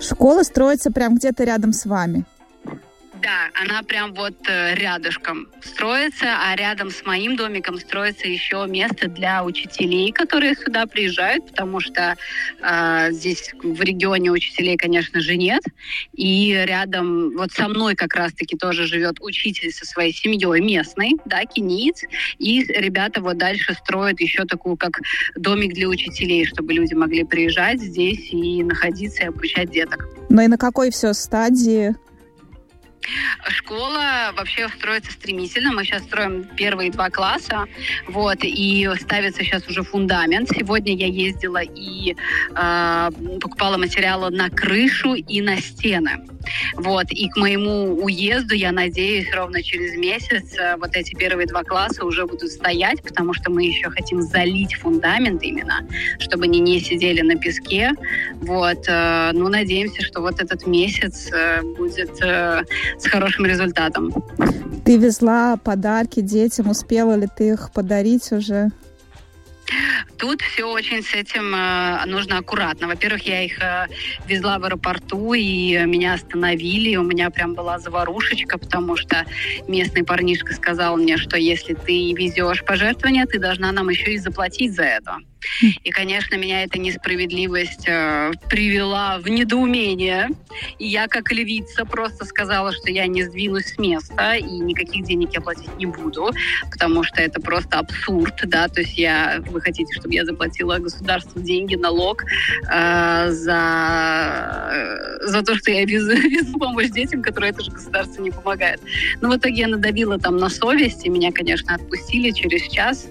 Школа 0.00 0.42
строится 0.42 0.90
прям 0.90 1.16
где-то 1.16 1.44
рядом 1.44 1.72
с 1.72 1.86
вами. 1.86 2.24
Да, 3.24 3.48
она 3.54 3.82
прям 3.82 4.12
вот 4.12 4.34
э, 4.48 4.74
рядышком 4.74 5.48
строится, 5.62 6.26
а 6.46 6.54
рядом 6.56 6.90
с 6.90 7.06
моим 7.06 7.36
домиком 7.36 7.78
строится 7.78 8.28
еще 8.28 8.66
место 8.68 9.08
для 9.08 9.42
учителей, 9.42 10.12
которые 10.12 10.54
сюда 10.54 10.84
приезжают, 10.84 11.46
потому 11.46 11.80
что 11.80 12.16
э, 12.60 13.12
здесь 13.12 13.54
в 13.62 13.80
регионе 13.80 14.30
учителей, 14.30 14.76
конечно 14.76 15.22
же, 15.22 15.38
нет. 15.38 15.62
И 16.12 16.52
рядом, 16.66 17.30
вот 17.30 17.50
со 17.52 17.66
мной 17.66 17.94
как 17.94 18.14
раз-таки 18.14 18.58
тоже 18.58 18.86
живет 18.86 19.16
учитель 19.22 19.72
со 19.72 19.86
своей 19.86 20.12
семьей 20.12 20.60
местной, 20.60 21.16
да, 21.24 21.46
кениец. 21.46 22.02
И 22.38 22.62
ребята 22.64 23.22
вот 23.22 23.38
дальше 23.38 23.72
строят 23.72 24.20
еще 24.20 24.44
такую, 24.44 24.76
как 24.76 25.00
домик 25.34 25.72
для 25.72 25.88
учителей, 25.88 26.44
чтобы 26.44 26.74
люди 26.74 26.92
могли 26.92 27.24
приезжать 27.24 27.80
здесь 27.80 28.28
и 28.32 28.62
находиться 28.62 29.22
и 29.22 29.26
обучать 29.28 29.70
деток. 29.70 30.06
Ну 30.28 30.42
и 30.42 30.46
на 30.46 30.58
какой 30.58 30.90
все 30.90 31.14
стадии 31.14 31.94
Школа 33.48 34.32
вообще 34.36 34.68
строится 34.68 35.12
стремительно. 35.12 35.72
Мы 35.72 35.84
сейчас 35.84 36.02
строим 36.02 36.44
первые 36.56 36.90
два 36.90 37.10
класса, 37.10 37.66
вот, 38.08 38.38
и 38.42 38.88
ставится 39.00 39.42
сейчас 39.42 39.66
уже 39.68 39.82
фундамент. 39.82 40.50
Сегодня 40.50 40.94
я 40.94 41.06
ездила 41.06 41.62
и 41.62 42.14
э, 42.14 43.10
покупала 43.40 43.76
материалы 43.76 44.30
на 44.30 44.50
крышу 44.50 45.14
и 45.14 45.40
на 45.40 45.60
стены. 45.60 46.26
Вот, 46.76 47.06
и 47.10 47.28
к 47.28 47.36
моему 47.36 47.94
уезду, 48.04 48.54
я 48.54 48.72
надеюсь, 48.72 49.32
ровно 49.32 49.62
через 49.62 49.96
месяц 49.96 50.56
э, 50.58 50.76
вот 50.76 50.94
эти 50.94 51.14
первые 51.14 51.46
два 51.46 51.62
класса 51.62 52.04
уже 52.04 52.26
будут 52.26 52.50
стоять, 52.50 53.02
потому 53.02 53.34
что 53.34 53.50
мы 53.50 53.64
еще 53.64 53.90
хотим 53.90 54.22
залить 54.22 54.74
фундамент 54.74 55.42
именно, 55.42 55.86
чтобы 56.18 56.44
они 56.44 56.60
не 56.60 56.80
сидели 56.80 57.22
на 57.22 57.36
песке. 57.36 57.92
Вот, 58.40 58.84
э, 58.86 59.30
ну, 59.32 59.48
надеемся, 59.48 60.02
что 60.02 60.20
вот 60.20 60.40
этот 60.40 60.66
месяц 60.66 61.30
э, 61.32 61.62
будет 61.62 62.20
с 62.98 63.06
хорошим 63.06 63.46
результатом. 63.46 64.12
Ты 64.84 64.98
везла 64.98 65.56
подарки 65.56 66.20
детям, 66.20 66.70
успела 66.70 67.14
ли 67.14 67.28
ты 67.36 67.50
их 67.50 67.70
подарить 67.72 68.30
уже? 68.32 68.70
Тут 70.18 70.42
все 70.42 70.64
очень 70.64 71.02
с 71.02 71.14
этим 71.14 71.54
э, 71.54 72.04
нужно 72.06 72.38
аккуратно. 72.38 72.86
Во-первых, 72.86 73.26
я 73.26 73.42
их 73.42 73.58
э, 73.60 73.86
везла 74.26 74.58
в 74.58 74.64
аэропорту, 74.64 75.32
и 75.34 75.76
меня 75.86 76.14
остановили. 76.14 76.96
У 76.96 77.02
меня 77.02 77.30
прям 77.30 77.54
была 77.54 77.78
заварушечка, 77.78 78.58
потому 78.58 78.96
что 78.96 79.24
местный 79.66 80.04
парнишка 80.04 80.54
сказал 80.54 80.96
мне, 80.96 81.16
что 81.16 81.36
если 81.36 81.74
ты 81.74 82.12
везешь 82.12 82.64
пожертвования, 82.64 83.26
ты 83.26 83.38
должна 83.38 83.72
нам 83.72 83.88
еще 83.88 84.14
и 84.14 84.18
заплатить 84.18 84.74
за 84.74 84.84
это. 84.84 85.18
И, 85.82 85.90
конечно, 85.90 86.36
меня 86.36 86.64
эта 86.64 86.78
несправедливость 86.78 87.86
э, 87.86 88.32
привела 88.48 89.18
в 89.18 89.28
недоумение. 89.28 90.28
И 90.78 90.86
я, 90.86 91.08
как 91.08 91.32
львица, 91.32 91.84
просто 91.84 92.24
сказала, 92.24 92.72
что 92.72 92.90
я 92.90 93.06
не 93.06 93.22
сдвинусь 93.24 93.74
с 93.74 93.78
места 93.78 94.34
и 94.34 94.42
никаких 94.44 95.04
денег 95.04 95.32
я 95.32 95.40
платить 95.40 95.76
не 95.76 95.86
буду, 95.86 96.30
потому 96.70 97.02
что 97.04 97.20
это 97.20 97.40
просто 97.40 97.78
абсурд, 97.78 98.34
да, 98.44 98.68
то 98.68 98.80
есть 98.80 98.98
я, 98.98 99.42
вы 99.48 99.60
хотите, 99.60 99.92
чтобы 99.98 100.14
я 100.14 100.24
заплатила 100.24 100.78
государству 100.78 101.40
деньги, 101.40 101.76
налог 101.76 102.24
э, 102.24 103.30
за, 103.30 104.70
э, 104.72 105.26
за 105.26 105.42
то, 105.42 105.56
что 105.56 105.70
я 105.70 105.84
везу, 105.84 106.12
везу 106.28 106.58
помощь 106.58 106.90
детям, 106.90 107.22
которые 107.22 107.50
это 107.50 107.62
же 107.62 107.70
государство 107.70 108.22
не 108.22 108.30
помогает. 108.30 108.80
Но 109.20 109.30
в 109.30 109.36
итоге 109.36 109.62
я 109.62 109.68
надавила 109.68 110.18
там 110.18 110.36
на 110.36 110.48
совесть, 110.48 111.04
и 111.04 111.08
меня, 111.08 111.32
конечно, 111.32 111.74
отпустили 111.74 112.30
через 112.30 112.62
час. 112.70 113.06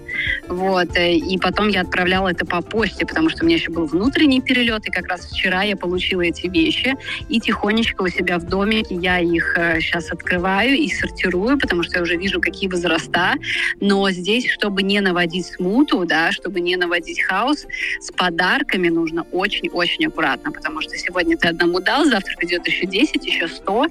Вот, 0.48 0.96
э, 0.96 1.14
и 1.14 1.38
потом 1.38 1.68
я 1.68 1.82
отправляла 1.82 2.23
это 2.28 2.44
по 2.46 2.62
почте, 2.62 3.06
потому 3.06 3.28
что 3.28 3.44
у 3.44 3.46
меня 3.46 3.56
еще 3.56 3.70
был 3.70 3.86
внутренний 3.86 4.40
перелет, 4.40 4.86
и 4.86 4.90
как 4.90 5.08
раз 5.08 5.26
вчера 5.26 5.62
я 5.62 5.76
получила 5.76 6.22
эти 6.22 6.46
вещи, 6.46 6.94
и 7.28 7.40
тихонечко 7.40 8.02
у 8.02 8.08
себя 8.08 8.38
в 8.38 8.44
доме 8.44 8.84
я 8.90 9.18
их 9.18 9.54
сейчас 9.80 10.06
э, 10.06 10.12
открываю 10.12 10.74
и 10.76 10.88
сортирую, 10.88 11.58
потому 11.58 11.82
что 11.82 11.96
я 11.96 12.02
уже 12.02 12.16
вижу, 12.16 12.40
какие 12.40 12.68
возраста. 12.68 13.34
Но 13.80 14.10
здесь, 14.10 14.50
чтобы 14.50 14.82
не 14.82 15.00
наводить 15.00 15.46
смуту, 15.46 16.04
да, 16.04 16.32
чтобы 16.32 16.60
не 16.60 16.76
наводить 16.76 17.22
хаос, 17.22 17.66
с 18.00 18.10
подарками 18.10 18.88
нужно 18.88 19.26
очень-очень 19.32 20.06
аккуратно, 20.06 20.52
потому 20.52 20.80
что 20.80 20.96
сегодня 20.96 21.36
ты 21.36 21.48
одному 21.48 21.80
дал, 21.80 22.04
завтра 22.04 22.36
придет 22.36 22.66
еще 22.66 22.86
10, 22.86 23.26
еще 23.26 23.48
100, 23.48 23.86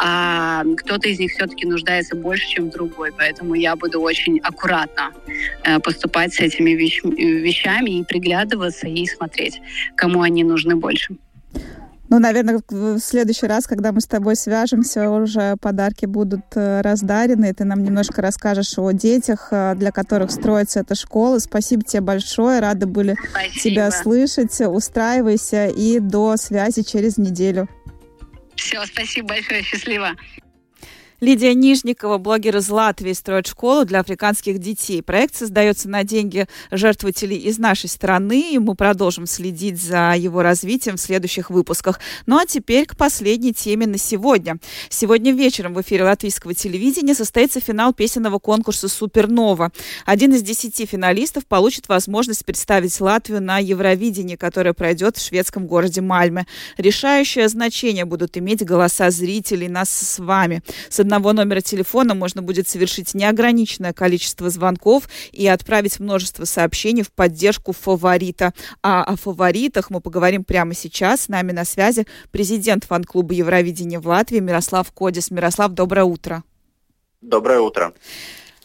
а 0.00 0.64
кто-то 0.76 1.08
из 1.08 1.18
них 1.18 1.32
все-таки 1.32 1.66
нуждается 1.66 2.16
больше, 2.16 2.48
чем 2.48 2.70
другой. 2.70 3.12
Поэтому 3.16 3.54
я 3.54 3.76
буду 3.76 4.00
очень 4.00 4.38
аккуратно 4.40 5.12
э, 5.64 5.78
поступать 5.80 6.34
с 6.34 6.40
этими 6.40 6.70
вещ 6.70 7.02
вещами 7.78 8.00
и 8.00 8.04
приглядываться 8.04 8.88
и 8.88 9.06
смотреть, 9.06 9.60
кому 9.96 10.22
они 10.22 10.44
нужны 10.44 10.76
больше. 10.76 11.16
Ну, 12.10 12.18
наверное, 12.18 12.62
в 12.70 12.98
следующий 13.00 13.46
раз, 13.46 13.66
когда 13.66 13.92
мы 13.92 14.00
с 14.00 14.06
тобой 14.06 14.34
свяжемся, 14.34 15.10
уже 15.10 15.56
подарки 15.60 16.06
будут 16.06 16.40
э, 16.54 16.80
раздарены, 16.80 17.52
ты 17.52 17.64
нам 17.64 17.84
немножко 17.84 18.22
расскажешь 18.22 18.78
о 18.78 18.92
детях, 18.92 19.48
э, 19.50 19.74
для 19.76 19.90
которых 19.90 20.30
строится 20.30 20.80
эта 20.80 20.94
школа. 20.94 21.38
Спасибо 21.38 21.82
тебе 21.82 22.00
большое, 22.00 22.60
рады 22.60 22.86
были 22.86 23.14
Спасибо. 23.30 23.60
тебя 23.60 23.90
слышать. 23.90 24.58
Устраивайся 24.58 25.66
и 25.66 25.98
до 25.98 26.38
связи 26.38 26.82
через 26.82 27.18
неделю. 27.18 27.68
Все, 28.56 28.82
спасибо 28.86 29.28
большое, 29.28 29.62
счастливо. 29.62 30.12
Лидия 31.20 31.52
Нижникова, 31.52 32.18
блогер 32.18 32.58
из 32.58 32.68
Латвии, 32.68 33.12
строит 33.12 33.48
школу 33.48 33.84
для 33.84 33.98
африканских 33.98 34.58
детей. 34.58 35.02
Проект 35.02 35.34
создается 35.34 35.88
на 35.88 36.04
деньги 36.04 36.46
жертвователей 36.70 37.36
из 37.36 37.58
нашей 37.58 37.88
страны, 37.88 38.52
и 38.52 38.58
мы 38.58 38.76
продолжим 38.76 39.26
следить 39.26 39.82
за 39.82 40.14
его 40.16 40.42
развитием 40.42 40.96
в 40.96 41.00
следующих 41.00 41.50
выпусках. 41.50 41.98
Ну 42.26 42.38
а 42.38 42.46
теперь 42.46 42.86
к 42.86 42.96
последней 42.96 43.52
теме 43.52 43.88
на 43.88 43.98
сегодня. 43.98 44.58
Сегодня 44.90 45.32
вечером 45.32 45.74
в 45.74 45.80
эфире 45.80 46.04
латвийского 46.04 46.54
телевидения 46.54 47.16
состоится 47.16 47.58
финал 47.58 47.92
песенного 47.92 48.38
конкурса 48.38 48.86
«Супернова». 48.86 49.72
Один 50.06 50.34
из 50.34 50.42
десяти 50.42 50.86
финалистов 50.86 51.46
получит 51.46 51.88
возможность 51.88 52.44
представить 52.44 53.00
Латвию 53.00 53.42
на 53.42 53.58
Евровидении, 53.58 54.36
которое 54.36 54.72
пройдет 54.72 55.16
в 55.16 55.26
шведском 55.26 55.66
городе 55.66 56.00
Мальме. 56.00 56.46
Решающее 56.76 57.48
значение 57.48 58.04
будут 58.04 58.36
иметь 58.36 58.64
голоса 58.64 59.10
зрителей 59.10 59.66
нас 59.66 59.90
с 59.90 60.20
вами. 60.20 60.62
С 60.88 61.07
одного 61.08 61.32
номера 61.32 61.62
телефона 61.62 62.14
можно 62.14 62.42
будет 62.42 62.68
совершить 62.68 63.14
неограниченное 63.14 63.94
количество 63.94 64.50
звонков 64.50 65.08
и 65.32 65.46
отправить 65.46 65.98
множество 66.00 66.44
сообщений 66.44 67.02
в 67.02 67.10
поддержку 67.10 67.72
фаворита. 67.72 68.52
А 68.82 69.04
о 69.04 69.16
фаворитах 69.16 69.88
мы 69.88 70.02
поговорим 70.02 70.44
прямо 70.44 70.74
сейчас. 70.74 71.22
С 71.22 71.28
нами 71.28 71.52
на 71.52 71.64
связи 71.64 72.06
президент 72.30 72.84
фан-клуба 72.84 73.32
Евровидения 73.32 74.00
в 74.00 74.06
Латвии 74.06 74.40
Мирослав 74.40 74.92
Кодис. 74.92 75.30
Мирослав, 75.30 75.72
доброе 75.72 76.04
утро. 76.04 76.44
Доброе 77.22 77.60
утро. 77.60 77.94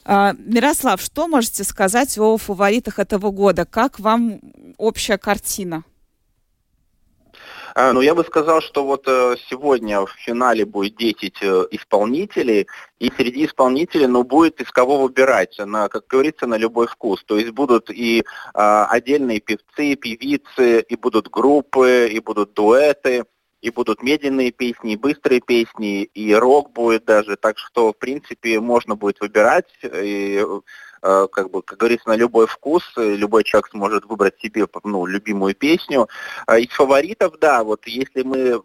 А, 0.04 0.34
Мирослав, 0.38 1.02
что 1.02 1.30
можете 1.30 1.64
сказать 1.64 2.18
о 2.18 2.36
фаворитах 2.36 3.00
этого 3.00 3.32
года? 3.32 3.66
Как 3.66 4.02
вам 4.02 4.42
общая 4.78 5.18
картина? 5.18 5.86
А, 7.76 7.92
ну, 7.92 8.02
я 8.02 8.14
бы 8.14 8.24
сказал, 8.24 8.62
что 8.62 8.86
вот 8.86 9.08
э, 9.08 9.36
сегодня 9.50 10.02
в 10.02 10.12
финале 10.12 10.66
будет 10.66 10.96
10 10.96 11.38
э, 11.42 11.68
исполнителей, 11.72 12.68
и 13.00 13.12
среди 13.18 13.46
исполнителей, 13.46 14.06
ну, 14.06 14.24
будет 14.24 14.62
из 14.62 14.72
кого 14.72 15.00
выбирать, 15.02 15.58
на, 15.58 15.90
как 15.90 16.06
говорится, 16.08 16.46
на 16.46 16.56
любой 16.56 16.88
вкус. 16.88 17.24
То 17.26 17.38
есть 17.38 17.52
будут 17.52 17.90
и 17.90 18.24
а, 18.54 18.86
отдельные 18.86 19.40
певцы, 19.40 19.96
певицы, 19.96 20.82
и 20.82 20.96
будут 20.96 21.30
группы, 21.30 22.10
и 22.12 22.20
будут 22.20 22.54
дуэты, 22.54 23.26
и 23.62 23.72
будут 23.72 24.04
медленные 24.04 24.52
песни, 24.52 24.94
и 24.94 24.98
быстрые 24.98 25.42
песни, 25.42 26.04
и 26.04 26.34
рок 26.34 26.72
будет 26.74 27.06
даже. 27.06 27.38
Так 27.38 27.58
что, 27.58 27.92
в 27.92 27.98
принципе, 27.98 28.60
можно 28.60 28.96
будет 28.96 29.20
выбирать. 29.20 29.68
И 29.84 30.46
как 31.04 31.52
бы, 31.52 31.62
как 31.62 31.80
говорится, 31.80 32.08
на 32.08 32.16
любой 32.16 32.48
вкус, 32.48 32.84
любой 32.96 33.44
человек 33.44 33.70
сможет 33.70 34.06
выбрать 34.06 34.40
себе 34.40 34.66
ну, 34.84 35.06
любимую 35.06 35.54
песню. 35.54 36.08
А 36.48 36.58
из 36.58 36.70
фаворитов, 36.70 37.38
да, 37.40 37.64
вот 37.64 37.86
если 37.88 38.24
мы 38.24 38.62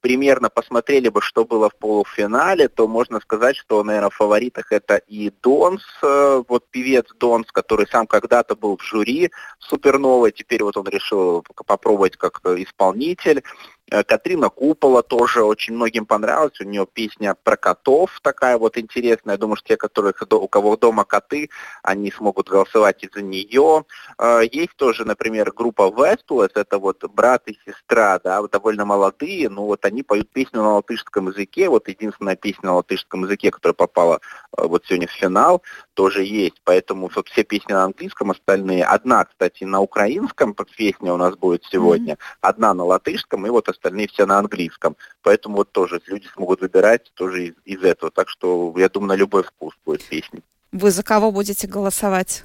примерно 0.00 0.48
посмотрели 0.48 1.08
бы, 1.08 1.20
что 1.20 1.44
было 1.44 1.68
в 1.68 1.76
полуфинале, 1.76 2.68
то 2.68 2.86
можно 2.86 3.20
сказать, 3.20 3.56
что, 3.56 3.82
наверное, 3.82 4.10
в 4.10 4.14
фаворитах 4.14 4.72
это 4.72 4.96
и 4.96 5.32
Донс, 5.42 5.82
э, 6.02 6.42
вот 6.48 6.70
певец 6.70 7.06
Донс, 7.18 7.50
который 7.52 7.86
сам 7.86 8.06
когда-то 8.06 8.54
был 8.54 8.76
в 8.76 8.82
жюри 8.82 9.30
Суперновой, 9.58 10.32
теперь 10.32 10.62
вот 10.62 10.76
он 10.76 10.86
решил 10.88 11.44
попробовать 11.66 12.16
как 12.16 12.40
исполнитель. 12.44 13.42
Э, 13.90 14.02
Катрина 14.02 14.50
Купола 14.50 15.02
тоже 15.02 15.44
очень 15.44 15.74
многим 15.74 16.06
понравилась. 16.06 16.60
У 16.60 16.64
нее 16.64 16.86
песня 16.92 17.34
про 17.34 17.56
котов 17.56 18.10
такая 18.22 18.58
вот 18.58 18.76
интересная. 18.78 19.34
Я 19.34 19.38
думаю, 19.38 19.56
что 19.56 19.68
те, 19.68 19.76
которые, 19.76 20.12
у 20.30 20.48
кого 20.48 20.76
дома 20.76 21.04
коты, 21.04 21.50
они 21.82 22.10
смогут 22.10 22.48
голосовать 22.48 23.04
из-за 23.04 23.22
нее. 23.22 23.84
Э, 24.18 24.40
есть 24.50 24.76
тоже, 24.76 25.04
например, 25.04 25.52
группа 25.52 25.82
Westless, 25.82 26.52
это 26.54 26.78
вот 26.78 27.04
брат 27.12 27.46
и 27.46 27.58
сестра, 27.64 28.18
да, 28.22 28.42
довольно 28.48 28.84
молодые, 28.84 29.48
но 29.56 29.64
вот 29.64 29.86
они 29.86 30.02
поют 30.02 30.30
песню 30.30 30.60
на 30.60 30.74
латышском 30.74 31.28
языке. 31.28 31.70
Вот 31.70 31.88
единственная 31.88 32.36
песня 32.36 32.66
на 32.66 32.74
латышском 32.76 33.24
языке, 33.24 33.50
которая 33.50 33.72
попала 33.72 34.20
э, 34.56 34.66
вот 34.66 34.84
сегодня 34.84 35.08
в 35.08 35.12
финал, 35.12 35.62
тоже 35.94 36.24
есть. 36.24 36.60
Поэтому 36.62 37.10
вот 37.14 37.28
все 37.28 37.42
песни 37.42 37.72
на 37.72 37.84
английском, 37.84 38.30
остальные. 38.30 38.84
Одна, 38.84 39.24
кстати, 39.24 39.64
на 39.64 39.80
украинском 39.80 40.54
песня 40.76 41.14
у 41.14 41.16
нас 41.16 41.34
будет 41.36 41.64
сегодня, 41.64 42.14
mm-hmm. 42.14 42.38
одна 42.42 42.74
на 42.74 42.84
латышском, 42.84 43.46
и 43.46 43.50
вот 43.50 43.70
остальные 43.70 44.08
все 44.08 44.26
на 44.26 44.38
английском. 44.38 44.94
Поэтому 45.22 45.56
вот 45.56 45.72
тоже 45.72 46.02
люди 46.06 46.26
смогут 46.34 46.60
выбирать 46.60 47.10
тоже 47.14 47.46
из, 47.46 47.54
из 47.64 47.82
этого. 47.82 48.12
Так 48.12 48.28
что, 48.28 48.74
я 48.76 48.90
думаю, 48.90 49.08
на 49.08 49.16
любой 49.16 49.42
вкус 49.42 49.74
будет 49.86 50.04
песни. 50.04 50.42
Вы 50.72 50.90
за 50.90 51.02
кого 51.02 51.32
будете 51.32 51.66
голосовать? 51.66 52.44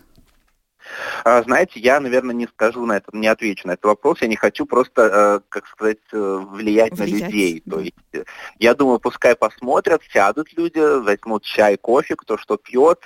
А, 1.23 1.41
знаете, 1.43 1.79
я, 1.79 1.99
наверное, 1.99 2.35
не 2.35 2.47
скажу 2.47 2.85
на 2.85 2.97
это, 2.97 3.15
не 3.15 3.27
отвечу 3.27 3.67
на 3.67 3.73
этот 3.73 3.85
вопрос. 3.85 4.21
Я 4.21 4.27
не 4.27 4.35
хочу 4.35 4.65
просто, 4.65 5.01
э, 5.01 5.39
как 5.49 5.67
сказать, 5.67 5.97
э, 6.11 6.45
влиять, 6.51 6.93
влиять 6.93 6.99
на 6.99 7.03
людей. 7.03 7.63
То 7.69 7.79
есть, 7.79 7.95
э, 8.13 8.23
я 8.59 8.73
думаю, 8.73 8.99
пускай 8.99 9.35
посмотрят, 9.35 10.01
сядут 10.11 10.53
люди, 10.57 10.79
возьмут 10.79 11.43
чай, 11.43 11.77
кофе, 11.77 12.15
кто 12.15 12.37
что 12.37 12.57
пьет, 12.57 12.99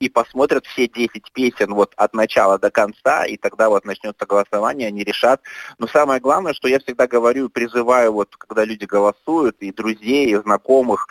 и 0.00 0.08
посмотрят 0.08 0.66
все 0.66 0.88
10 0.88 1.30
песен 1.32 1.74
вот 1.74 1.92
от 1.96 2.14
начала 2.14 2.58
до 2.58 2.70
конца, 2.70 3.26
и 3.26 3.36
тогда 3.36 3.68
вот 3.68 3.84
начнется 3.84 4.24
голосование, 4.26 4.88
они 4.88 5.04
решат. 5.04 5.42
Но 5.78 5.86
самое 5.86 6.20
главное, 6.20 6.54
что 6.54 6.68
я 6.68 6.78
всегда 6.78 7.06
говорю 7.06 7.46
и 7.46 7.50
призываю, 7.50 8.12
вот 8.12 8.34
когда 8.36 8.64
люди 8.64 8.86
голосуют, 8.86 9.56
и 9.60 9.72
друзей, 9.72 10.32
и 10.32 10.36
знакомых, 10.36 11.06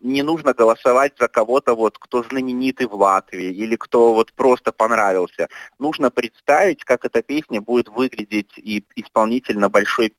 не 0.00 0.22
нужно 0.22 0.52
голосовать 0.52 1.14
за 1.18 1.28
кого-то, 1.28 1.74
вот, 1.74 1.98
кто 1.98 2.22
знаменитый 2.22 2.86
в 2.86 2.94
Латвии 2.94 3.52
или 3.52 3.76
кто 3.76 4.14
вот 4.14 4.32
просто 4.32 4.72
понравился. 4.72 5.48
Нужно 5.78 6.10
представить, 6.10 6.84
как 6.84 7.04
эта 7.04 7.22
песня 7.22 7.60
будет 7.60 7.88
выглядеть 7.88 8.52
и 8.56 8.84
исполнитель 8.96 9.58
на 9.58 9.68
большой 9.68 10.14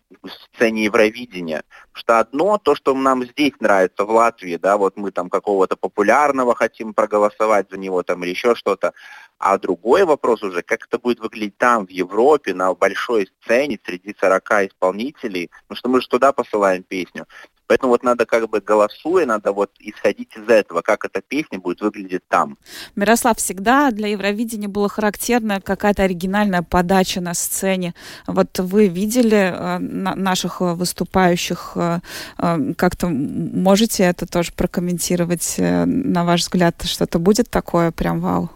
сцене 0.54 0.86
Евровидения. 0.86 1.64
Что 1.94 2.20
одно, 2.20 2.58
то, 2.58 2.76
что 2.76 2.94
нам 2.94 3.26
здесь 3.26 3.54
нравится 3.60 4.06
в 4.06 4.12
Латвии, 4.12 4.58
да, 4.58 4.78
вот 4.78 4.98
мы 4.98 5.12
там 5.12 5.30
какого-то 5.30 5.76
популярного 5.76 6.56
хотим 6.56 6.94
проголосовать 6.94 7.70
за 7.70 7.78
него 7.78 8.04
там 8.04 8.24
или 8.24 8.32
еще 8.32 8.56
что-то. 8.56 8.94
А 9.38 9.58
другой 9.58 10.06
вопрос 10.06 10.44
уже, 10.44 10.62
как 10.62 10.86
это 10.88 10.98
будет 10.98 11.20
выглядеть 11.20 11.58
там, 11.58 11.86
в 11.86 11.90
Европе, 11.90 12.54
на 12.54 12.74
большой 12.74 13.30
сцене, 13.42 13.78
среди 13.86 14.16
40 14.18 14.52
исполнителей, 14.70 15.52
потому 15.68 15.78
что 15.78 15.90
мы 15.90 16.02
же 16.02 16.08
туда 16.08 16.32
посылаем 16.32 16.84
песню. 16.84 17.26
Поэтому 17.68 17.92
вот 17.92 18.04
надо 18.04 18.26
как 18.26 18.50
бы 18.50 18.60
голосуя, 18.60 19.26
надо 19.26 19.52
вот 19.52 19.72
исходить 19.80 20.30
из 20.36 20.48
этого, 20.48 20.82
как 20.82 21.06
эта 21.06 21.22
песня 21.22 21.60
будет 21.60 21.82
выглядеть 21.82 22.28
там. 22.28 22.58
Мирослав, 22.96 23.38
всегда 23.38 23.92
для 23.92 24.10
Евровидения 24.10 24.68
было 24.68 24.90
характерно 24.90 25.62
какая-то 25.62 26.04
оригинальная 26.04 26.62
подача 26.62 27.22
на 27.22 27.34
сцене. 27.34 27.94
Вот 28.28 28.60
вы 28.60 28.88
видели 28.88 29.54
э, 29.54 29.80
наших 29.80 30.62
выступающих, 30.62 31.74
э, 31.76 32.00
э, 32.38 32.74
как-то 32.78 33.08
можете 33.08 34.04
это 34.04 34.26
тоже 34.28 34.52
прокомментировать? 34.52 35.56
Э, 35.58 35.86
на 35.86 36.24
ваш 36.24 36.42
взгляд, 36.42 36.82
что-то 36.84 37.20
будет 37.20 37.50
такое 37.50 37.92
прям 37.92 38.20
вау? 38.20 38.50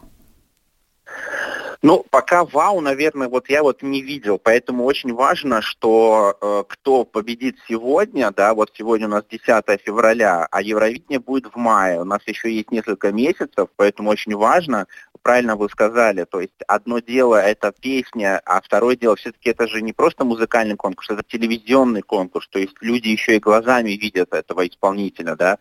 Ну, 1.81 2.05
пока 2.09 2.43
вау, 2.43 2.81
наверное, 2.81 3.29
вот 3.29 3.49
я 3.49 3.63
вот 3.63 3.81
не 3.81 4.01
видел, 4.01 4.37
поэтому 4.37 4.83
очень 4.83 5.13
важно, 5.13 5.61
что 5.61 6.37
э, 6.41 6.63
кто 6.67 7.05
победит 7.05 7.55
сегодня, 7.69 8.31
да, 8.31 8.53
вот 8.53 8.71
сегодня 8.77 9.07
у 9.07 9.11
нас 9.11 9.23
10 9.29 9.47
февраля, 9.85 10.45
а 10.51 10.61
Евровидение 10.61 11.19
будет 11.19 11.45
в 11.53 11.55
мае, 11.55 12.01
у 12.01 12.03
нас 12.03 12.19
еще 12.25 12.51
есть 12.51 12.71
несколько 12.71 13.13
месяцев, 13.13 13.69
поэтому 13.77 14.09
очень 14.09 14.35
важно, 14.35 14.87
правильно 15.21 15.55
вы 15.55 15.69
сказали, 15.69 16.25
то 16.25 16.41
есть 16.41 16.53
одно 16.67 16.99
дело 16.99 17.35
это 17.35 17.71
песня, 17.71 18.41
а 18.45 18.59
второе 18.59 18.97
дело 18.97 19.15
все-таки 19.15 19.49
это 19.51 19.65
же 19.69 19.81
не 19.81 19.93
просто 19.93 20.25
музыкальный 20.25 20.75
конкурс, 20.75 21.09
это 21.11 21.23
телевизионный 21.23 22.01
конкурс, 22.01 22.49
то 22.49 22.59
есть 22.59 22.75
люди 22.81 23.07
еще 23.07 23.37
и 23.37 23.39
глазами 23.39 23.91
видят 23.91 24.33
этого 24.33 24.67
исполнителя, 24.67 25.37
да, 25.37 25.59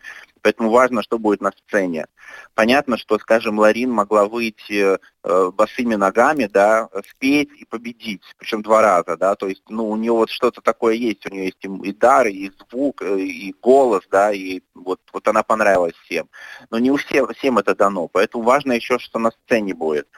Поэтому 0.49 0.71
важно, 0.71 1.03
что 1.03 1.19
будет 1.19 1.43
на 1.43 1.53
сцене. 1.53 2.07
Понятно, 2.55 2.97
что, 2.97 3.19
скажем, 3.19 3.59
Ларин 3.59 3.91
могла 3.91 4.25
выйти 4.25 4.97
э, 5.23 5.51
босыми 5.51 5.95
ногами, 5.95 6.47
да, 6.51 6.89
спеть 7.11 7.51
и 7.59 7.67
победить, 7.67 8.23
причем 8.39 8.63
два 8.63 8.81
раза, 8.81 9.19
да, 9.19 9.35
то 9.35 9.47
есть, 9.47 9.63
ну, 9.69 9.91
у 9.91 9.97
нее 9.97 10.13
вот 10.13 10.31
что-то 10.31 10.63
такое 10.63 10.95
есть, 10.95 11.27
у 11.27 11.29
нее 11.29 11.45
есть 11.45 11.63
и, 11.63 11.69
и 11.89 11.93
дар, 11.93 12.29
и 12.29 12.51
звук, 12.59 13.03
э, 13.03 13.21
и 13.21 13.55
голос, 13.61 14.05
да, 14.11 14.33
и 14.33 14.63
вот, 14.75 15.01
вот 15.13 15.29
она 15.29 15.43
понравилась 15.43 15.97
всем. 16.05 16.31
Но 16.71 16.79
не 16.79 16.91
у 16.91 16.97
всех, 16.97 17.31
всем 17.37 17.59
это 17.59 17.75
дано, 17.75 18.09
поэтому 18.09 18.43
важно 18.43 18.73
еще, 18.73 18.99
что 18.99 19.19
на 19.19 19.33
сцене 19.33 19.75
будет. 19.75 20.09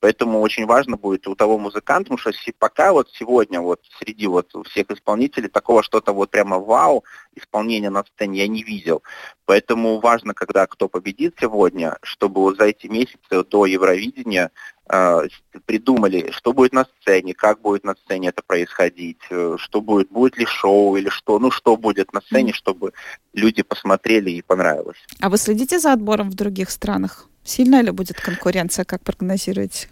Поэтому 0.00 0.40
очень 0.40 0.66
важно 0.66 0.96
будет 0.96 1.26
у 1.26 1.34
того 1.34 1.58
музыканта, 1.58 2.10
потому 2.10 2.18
что 2.18 2.52
пока 2.58 2.92
вот 2.92 3.08
сегодня 3.12 3.60
вот 3.60 3.80
среди 3.98 4.26
вот 4.26 4.52
всех 4.70 4.90
исполнителей 4.90 5.48
такого 5.48 5.82
что-то 5.82 6.12
вот 6.12 6.30
прямо 6.30 6.58
вау 6.58 7.04
исполнения 7.34 7.90
на 7.90 8.04
сцене 8.04 8.40
я 8.40 8.48
не 8.48 8.62
видел. 8.62 9.02
Поэтому 9.44 9.98
важно, 10.00 10.34
когда 10.34 10.66
кто 10.66 10.88
победит 10.88 11.36
сегодня, 11.40 11.96
чтобы 12.02 12.42
вот 12.42 12.58
за 12.58 12.66
эти 12.66 12.86
месяцы 12.86 13.44
до 13.44 13.66
Евровидения 13.66 14.50
э, 14.90 15.20
придумали, 15.66 16.30
что 16.32 16.52
будет 16.52 16.72
на 16.72 16.86
сцене, 17.00 17.34
как 17.34 17.60
будет 17.60 17.84
на 17.84 17.94
сцене 17.94 18.28
это 18.28 18.42
происходить, 18.46 19.20
э, 19.30 19.56
что 19.58 19.80
будет, 19.80 20.10
будет 20.10 20.36
ли 20.36 20.46
шоу 20.46 20.96
или 20.96 21.08
что, 21.08 21.38
ну 21.38 21.50
что 21.50 21.76
будет 21.76 22.12
на 22.12 22.20
сцене, 22.20 22.52
чтобы 22.52 22.92
люди 23.32 23.62
посмотрели 23.62 24.30
и 24.30 24.42
понравилось. 24.42 24.98
А 25.20 25.28
вы 25.28 25.38
следите 25.38 25.78
за 25.78 25.92
отбором 25.92 26.30
в 26.30 26.34
других 26.34 26.70
странах? 26.70 27.28
Сильная 27.48 27.80
ли 27.80 27.90
будет 27.92 28.20
конкуренция, 28.20 28.84
как 28.84 29.02
прогнозируете? 29.02 29.88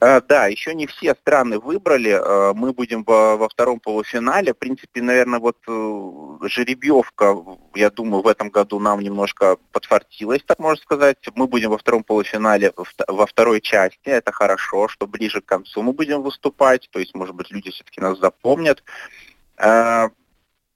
Uh, 0.00 0.22
да, 0.28 0.46
еще 0.46 0.72
не 0.72 0.86
все 0.86 1.12
страны 1.16 1.58
выбрали. 1.58 2.12
Uh, 2.12 2.54
мы 2.54 2.72
будем 2.72 3.02
во, 3.02 3.48
втором 3.48 3.80
полуфинале. 3.80 4.54
В 4.54 4.56
принципе, 4.56 5.02
наверное, 5.02 5.40
вот 5.40 5.56
uh, 5.66 6.48
жеребьевка, 6.48 7.36
я 7.74 7.90
думаю, 7.90 8.22
в 8.22 8.28
этом 8.28 8.48
году 8.50 8.78
нам 8.78 9.00
немножко 9.00 9.56
подфартилась, 9.72 10.42
так 10.46 10.60
можно 10.60 10.80
сказать. 10.80 11.18
Мы 11.34 11.48
будем 11.48 11.70
во 11.70 11.78
втором 11.78 12.04
полуфинале, 12.04 12.72
во 13.08 13.26
второй 13.26 13.60
части. 13.60 14.08
Это 14.08 14.30
хорошо, 14.30 14.86
что 14.86 15.08
ближе 15.08 15.40
к 15.40 15.46
концу 15.46 15.82
мы 15.82 15.92
будем 15.92 16.22
выступать. 16.22 16.88
То 16.92 17.00
есть, 17.00 17.12
может 17.16 17.34
быть, 17.34 17.50
люди 17.50 17.72
все-таки 17.72 18.00
нас 18.00 18.20
запомнят 18.20 18.84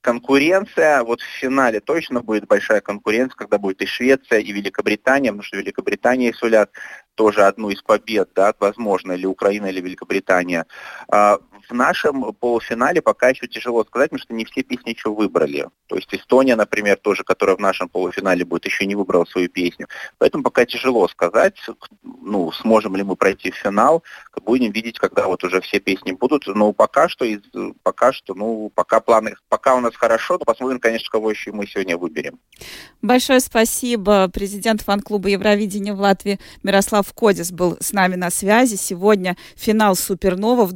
конкуренция, 0.01 1.03
вот 1.03 1.21
в 1.21 1.25
финале 1.25 1.81
точно 1.81 2.23
будет 2.23 2.47
большая 2.47 2.81
конкуренция, 2.81 3.37
когда 3.37 3.59
будет 3.59 3.83
и 3.83 3.87
Швеция, 3.87 4.39
и 4.41 4.53
Великобритания, 4.53 5.31
потому 5.31 5.43
что 5.43 5.57
Великобритания 5.57 6.33
сулят 6.33 6.71
тоже 7.15 7.43
одну 7.45 7.71
из 7.71 7.83
побед, 7.83 8.31
да, 8.35 8.55
возможно, 8.61 9.13
или 9.13 9.27
Украина, 9.27 9.67
или 9.67 9.81
Великобритания. 9.81 10.67
В 11.69 11.73
нашем 11.73 12.33
полуфинале 12.35 13.01
пока 13.03 13.31
еще 13.31 13.47
тяжело 13.47 13.85
сказать, 13.85 14.11
потому 14.11 14.23
что 14.23 14.35
не 14.35 14.45
все 14.45 14.63
песни 14.63 14.91
еще 14.91 15.11
выбрали. 15.11 15.67
То 15.87 15.97
есть 15.97 16.13
Эстония, 16.15 16.57
например, 16.57 16.97
тоже, 16.97 17.25
которая 17.25 17.57
в 17.57 17.61
нашем 17.61 17.89
полуфинале 17.89 18.45
будет, 18.45 18.67
еще 18.67 18.85
не 18.87 18.95
выбрала 18.95 19.25
свою 19.25 19.49
песню. 19.49 19.89
Поэтому 20.19 20.43
пока 20.43 20.67
тяжело 20.67 21.09
сказать, 21.09 21.57
ну, 22.03 22.53
сможем 22.53 22.97
ли 22.97 23.03
мы 23.03 23.17
пройти 23.17 23.51
в 23.51 23.57
финал. 23.57 24.03
Будем 24.45 24.71
видеть, 24.71 24.99
когда 24.99 25.27
вот 25.27 25.43
уже 25.45 25.61
все 25.61 25.81
песни 25.81 26.13
будут. 26.13 26.47
Но 26.47 26.73
пока 26.73 27.09
что, 27.09 27.25
пока 27.83 28.13
что, 28.13 28.35
ну, 28.35 28.71
пока 28.75 29.01
планы, 29.01 29.35
пока 29.49 29.75
у 29.75 29.81
нас 29.81 29.97
хорошо, 29.97 30.35
но 30.39 30.45
посмотрим, 30.45 30.79
конечно, 30.81 31.09
кого 31.11 31.31
еще 31.31 31.53
мы 31.53 31.67
сегодня 31.67 31.97
выберем. 31.97 32.39
Большое 33.03 33.41
спасибо. 33.41 34.29
Президент 34.29 34.83
фан-клуба 34.83 35.29
Евровидения 35.29 35.95
в 35.95 36.01
Латвии 36.01 36.39
Мирослав 36.63 37.13
Кодис 37.15 37.51
был 37.51 37.77
с 37.81 37.93
нами 37.93 38.15
на 38.15 38.31
связи. 38.31 38.77
Сегодня 38.77 39.37
финал 39.57 39.97
Супернова 39.97 40.65
в 40.65 40.73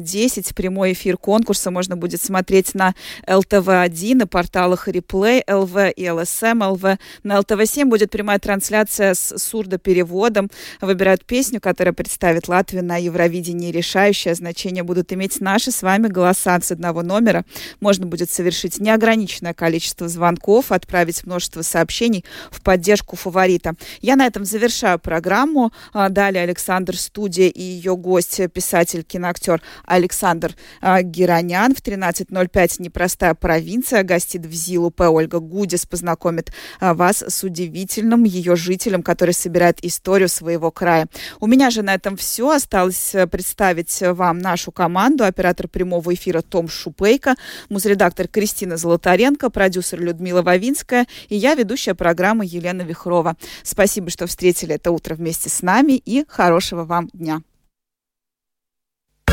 21.10. 0.00 0.54
Прямой 0.54 0.92
эфир 0.92 1.16
конкурса 1.16 1.70
можно 1.70 1.96
будет 1.96 2.22
смотреть 2.22 2.74
на 2.74 2.94
ЛТВ-1, 3.26 4.14
на 4.14 4.26
порталах 4.26 4.88
Replay, 4.88 5.42
ЛВ 5.46 5.92
и 5.96 6.10
ЛСМ, 6.10 6.62
ЛВ. 6.62 6.98
На 7.22 7.38
ЛТВ-7 7.40 7.84
будет 7.84 8.10
прямая 8.10 8.38
трансляция 8.38 9.14
с 9.14 9.38
сурдопереводом. 9.38 10.50
Выбирают 10.80 11.24
песню, 11.24 11.60
которая 11.60 11.92
представит 11.92 12.48
Латвию 12.48 12.84
на 12.84 12.96
Евровидении. 12.96 13.70
Решающее 13.70 14.34
значение 14.34 14.82
будут 14.82 15.12
иметь 15.12 15.40
наши 15.40 15.70
с 15.70 15.82
вами 15.82 16.08
голоса 16.08 16.58
с 16.60 16.72
одного 16.72 17.02
номера. 17.02 17.44
Можно 17.80 18.06
будет 18.06 18.30
совершить 18.30 18.80
неограниченное 18.80 19.54
количество 19.54 20.08
звонков, 20.08 20.72
отправить 20.72 21.24
множество 21.24 21.62
сообщений 21.62 22.24
в 22.50 22.62
поддержку 22.62 23.16
фаворита. 23.16 23.74
Я 24.00 24.16
на 24.16 24.26
этом 24.26 24.44
завершаю 24.44 24.98
программу. 24.98 25.72
А, 25.92 26.08
далее 26.08 26.42
Александр 26.42 26.96
Студия 26.96 27.48
и 27.48 27.62
ее 27.62 27.96
гость, 27.96 28.40
писатель, 28.52 29.02
киноактер 29.02 29.62
Александр 29.90 30.54
а, 30.80 31.02
Геронян. 31.02 31.74
В 31.74 31.82
13.05 31.82 32.76
«Непростая 32.78 33.34
провинция» 33.34 34.04
гостит 34.04 34.46
в 34.46 34.52
ЗИЛУП 34.52 35.00
Ольга 35.00 35.40
Гудис 35.40 35.84
познакомит 35.84 36.52
а, 36.78 36.94
вас 36.94 37.22
с 37.26 37.42
удивительным 37.42 38.24
ее 38.24 38.54
жителем, 38.54 39.02
который 39.02 39.34
собирает 39.34 39.84
историю 39.84 40.28
своего 40.28 40.70
края. 40.70 41.08
У 41.40 41.46
меня 41.46 41.70
же 41.70 41.82
на 41.82 41.94
этом 41.94 42.16
все. 42.16 42.50
Осталось 42.50 43.14
э, 43.14 43.26
представить 43.26 43.96
вам 44.00 44.38
нашу 44.38 44.70
команду. 44.70 45.24
Оператор 45.24 45.66
прямого 45.68 46.14
эфира 46.14 46.40
Том 46.40 46.68
Шупейко, 46.68 47.34
музредактор 47.68 48.28
Кристина 48.28 48.76
Золотаренко, 48.76 49.50
продюсер 49.50 50.00
Людмила 50.00 50.42
Вавинская 50.42 51.06
и 51.28 51.36
я, 51.36 51.54
ведущая 51.54 51.94
программы 51.94 52.44
Елена 52.46 52.82
Вихрова. 52.82 53.36
Спасибо, 53.62 54.10
что 54.10 54.26
встретили 54.26 54.76
это 54.76 54.92
утро 54.92 55.14
вместе 55.14 55.48
с 55.48 55.62
нами 55.62 55.92
и 55.92 56.24
хорошего 56.28 56.84
вам 56.84 57.08
дня. 57.12 57.42